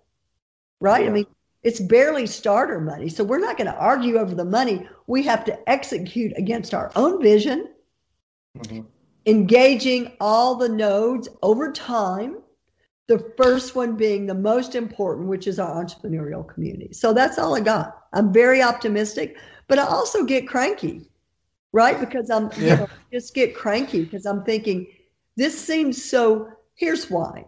Right? 0.79 1.03
Yeah. 1.03 1.09
I 1.09 1.13
mean, 1.13 1.25
it's 1.63 1.79
barely 1.79 2.27
starter 2.27 2.79
money. 2.79 3.09
So 3.09 3.23
we're 3.23 3.39
not 3.39 3.57
going 3.57 3.69
to 3.69 3.77
argue 3.77 4.17
over 4.17 4.35
the 4.35 4.45
money. 4.45 4.87
We 5.07 5.23
have 5.23 5.43
to 5.45 5.69
execute 5.69 6.31
against 6.37 6.73
our 6.73 6.91
own 6.95 7.21
vision, 7.21 7.69
mm-hmm. 8.57 8.81
engaging 9.25 10.13
all 10.21 10.55
the 10.55 10.69
nodes 10.69 11.27
over 11.41 11.71
time. 11.71 12.37
The 13.07 13.31
first 13.37 13.75
one 13.75 13.95
being 13.95 14.25
the 14.25 14.33
most 14.33 14.75
important, 14.75 15.27
which 15.27 15.47
is 15.47 15.59
our 15.59 15.83
entrepreneurial 15.83 16.47
community. 16.47 16.93
So 16.93 17.13
that's 17.13 17.37
all 17.37 17.55
I 17.55 17.61
got. 17.61 18.03
I'm 18.13 18.33
very 18.33 18.61
optimistic, 18.61 19.37
but 19.67 19.79
I 19.79 19.85
also 19.85 20.23
get 20.23 20.47
cranky, 20.47 21.09
right? 21.71 21.99
Because 21.99 22.29
I'm 22.29 22.51
yeah. 22.57 22.59
you 22.59 22.75
know, 22.77 22.89
just 23.13 23.33
get 23.33 23.55
cranky 23.55 24.03
because 24.03 24.25
I'm 24.25 24.43
thinking 24.43 24.87
this 25.37 25.57
seems 25.59 26.03
so. 26.03 26.49
Here's 26.75 27.09
why. 27.09 27.45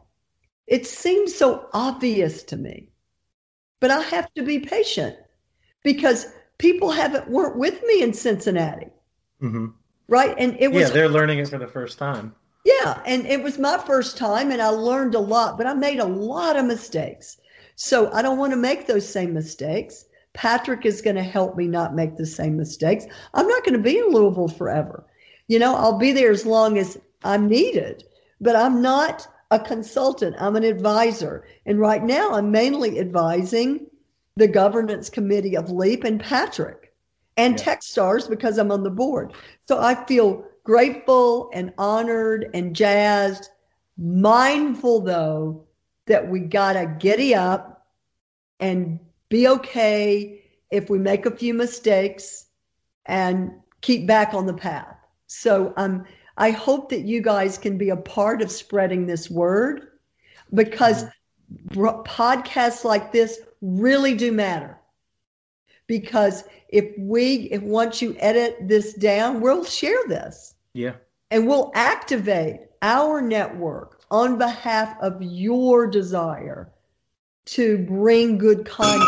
It 0.68 0.88
seems 0.88 1.36
so 1.36 1.68
obvious 1.74 2.44
to 2.44 2.58
me 2.58 2.90
but 3.80 3.92
I 3.92 4.02
have 4.02 4.34
to 4.34 4.44
be 4.44 4.60
patient 4.60 5.16
because 5.84 6.28
people 6.58 6.92
haven't 6.92 7.30
weren't 7.30 7.58
with 7.58 7.82
me 7.84 8.02
in 8.02 8.14
Cincinnati. 8.14 8.88
Mm-hmm. 9.42 9.68
Right. 10.08 10.36
And 10.38 10.58
it 10.60 10.72
was 10.72 10.84
Yeah, 10.84 10.90
they're 10.90 11.10
learning 11.10 11.40
it 11.40 11.48
for 11.48 11.58
the 11.58 11.68
first 11.68 11.98
time. 11.98 12.36
Yeah. 12.66 13.02
And 13.06 13.26
it 13.26 13.42
was 13.42 13.58
my 13.58 13.78
first 13.78 14.18
time 14.18 14.52
and 14.52 14.62
I 14.62 14.70
learned 14.70 15.16
a 15.16 15.20
lot, 15.20 15.58
but 15.58 15.68
I 15.68 15.74
made 15.74 16.00
a 16.00 16.06
lot 16.06 16.58
of 16.58 16.66
mistakes. 16.66 17.38
So 17.76 18.12
I 18.12 18.22
don't 18.22 18.38
want 18.38 18.52
to 18.52 18.58
make 18.58 18.86
those 18.86 19.08
same 19.08 19.34
mistakes. 19.34 20.06
Patrick 20.34 20.86
is 20.86 21.02
going 21.02 21.16
to 21.16 21.24
help 21.24 21.56
me 21.56 21.68
not 21.68 21.96
make 21.96 22.18
the 22.18 22.26
same 22.26 22.58
mistakes. 22.58 23.06
I'm 23.34 23.48
not 23.48 23.64
going 23.64 23.74
to 23.74 23.84
be 23.84 23.98
in 23.98 24.10
Louisville 24.10 24.48
forever. 24.50 25.06
You 25.48 25.60
know, 25.60 25.76
I'll 25.76 25.98
be 25.98 26.12
there 26.12 26.32
as 26.32 26.46
long 26.46 26.78
as 26.78 27.00
I'm 27.24 27.48
needed, 27.48 28.04
but 28.40 28.56
I'm 28.56 28.82
not 28.82 29.28
a 29.52 29.60
consultant, 29.60 30.36
I'm 30.40 30.56
an 30.56 30.64
advisor. 30.64 31.46
And 31.66 31.80
right 31.80 32.04
now, 32.04 32.34
I'm 32.34 32.52
mainly 32.52 33.00
advising 33.00 33.88
the 34.36 34.48
governance 34.48 35.10
committee 35.10 35.58
of 35.58 35.72
LEAP 35.72 36.04
and 36.04 36.20
Patrick 36.20 36.94
and 37.36 37.58
yeah. 37.58 37.66
Techstars 37.66 38.30
because 38.30 38.58
I'm 38.58 38.72
on 38.72 38.84
the 38.84 38.90
board. 38.90 39.34
So 39.68 39.80
I 39.80 40.06
feel 40.06 40.46
grateful 40.70 41.50
and 41.52 41.74
honored 41.80 42.48
and 42.54 42.76
jazzed, 42.76 43.50
mindful 43.98 45.00
though 45.00 45.66
that 46.06 46.30
we 46.30 46.40
got 46.42 46.74
to 46.74 46.86
giddy 47.00 47.34
up 47.34 47.88
and 48.60 49.00
be 49.30 49.48
okay 49.48 50.44
if 50.70 50.88
we 50.88 51.00
make 51.00 51.26
a 51.26 51.36
few 51.36 51.56
mistakes 51.56 52.46
and 53.08 53.52
keep 53.82 54.06
back 54.06 54.36
on 54.36 54.46
the 54.46 54.54
path. 54.54 54.96
So 55.26 55.74
I'm 55.76 56.06
I 56.38 56.52
hope 56.52 56.90
that 56.90 57.02
you 57.02 57.24
guys 57.24 57.58
can 57.58 57.76
be 57.76 57.90
a 57.90 57.98
part 57.98 58.44
of 58.44 58.52
spreading 58.52 59.08
this 59.08 59.28
word 59.28 59.88
because 60.54 61.06
podcasts 61.70 62.84
like 62.84 63.12
this 63.12 63.42
really 63.62 64.14
do 64.14 64.32
matter. 64.32 64.78
Because 65.88 66.44
if 66.68 66.94
we, 67.00 67.50
if 67.52 67.64
once 67.64 68.04
you 68.04 68.16
edit 68.20 68.56
this 68.68 68.94
down, 68.94 69.42
we'll 69.42 69.66
share 69.66 70.08
this. 70.08 70.54
Yeah. 70.74 70.96
And 71.32 71.48
we'll 71.48 71.72
activate 71.76 72.62
our 72.82 73.22
network 73.22 74.04
on 74.12 74.38
behalf 74.38 74.96
of 75.02 75.22
your 75.22 75.88
desire 75.88 76.72
to 77.46 77.78
bring 77.80 78.38
good 78.38 78.66
content 78.66 79.04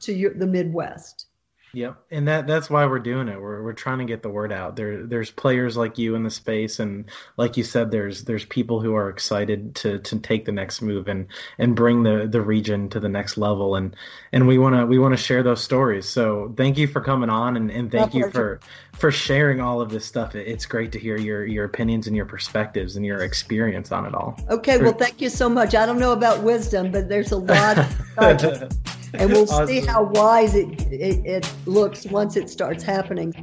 to 0.00 0.12
your, 0.12 0.34
the 0.34 0.46
Midwest. 0.46 1.26
Yep, 1.72 2.02
and 2.10 2.26
that 2.26 2.48
that's 2.48 2.68
why 2.68 2.84
we're 2.86 2.98
doing 2.98 3.28
it. 3.28 3.40
We're 3.40 3.62
we're 3.62 3.72
trying 3.72 3.98
to 3.98 4.04
get 4.04 4.22
the 4.22 4.28
word 4.28 4.52
out. 4.52 4.74
There 4.74 5.06
there's 5.06 5.30
players 5.30 5.76
like 5.76 5.98
you 5.98 6.16
in 6.16 6.24
the 6.24 6.30
space, 6.30 6.80
and 6.80 7.04
like 7.36 7.56
you 7.56 7.62
said, 7.62 7.92
there's 7.92 8.24
there's 8.24 8.44
people 8.44 8.80
who 8.80 8.94
are 8.94 9.08
excited 9.08 9.76
to 9.76 10.00
to 10.00 10.18
take 10.18 10.46
the 10.46 10.52
next 10.52 10.82
move 10.82 11.06
and 11.06 11.28
and 11.58 11.76
bring 11.76 12.02
the 12.02 12.26
the 12.28 12.40
region 12.40 12.88
to 12.90 12.98
the 12.98 13.08
next 13.08 13.38
level. 13.38 13.76
And 13.76 13.94
and 14.32 14.48
we 14.48 14.58
want 14.58 14.74
to 14.74 14.84
we 14.84 14.98
want 14.98 15.16
to 15.16 15.22
share 15.22 15.44
those 15.44 15.62
stories. 15.62 16.08
So 16.08 16.52
thank 16.56 16.76
you 16.76 16.88
for 16.88 17.00
coming 17.00 17.30
on, 17.30 17.56
and 17.56 17.70
and 17.70 17.90
thank 17.90 18.14
you 18.14 18.30
for 18.30 18.58
for 18.98 19.12
sharing 19.12 19.60
all 19.60 19.80
of 19.80 19.90
this 19.90 20.04
stuff. 20.04 20.34
It's 20.34 20.66
great 20.66 20.90
to 20.92 20.98
hear 20.98 21.16
your 21.16 21.46
your 21.46 21.66
opinions 21.66 22.08
and 22.08 22.16
your 22.16 22.26
perspectives 22.26 22.96
and 22.96 23.06
your 23.06 23.22
experience 23.22 23.92
on 23.92 24.06
it 24.06 24.14
all. 24.14 24.36
Okay, 24.50 24.78
well, 24.78 24.92
thank 24.92 25.20
you 25.20 25.28
so 25.28 25.48
much. 25.48 25.76
I 25.76 25.86
don't 25.86 26.00
know 26.00 26.12
about 26.12 26.42
wisdom, 26.42 26.90
but 26.90 27.08
there's 27.08 27.30
a 27.30 27.38
lot. 27.38 27.86
and 29.14 29.30
we'll 29.32 29.42
awesome. 29.42 29.66
see 29.66 29.80
how 29.80 30.04
wise 30.04 30.54
it, 30.54 30.68
it, 30.92 31.24
it 31.24 31.52
looks 31.66 32.06
once 32.06 32.36
it 32.36 32.48
starts 32.48 32.82
happening. 32.82 33.34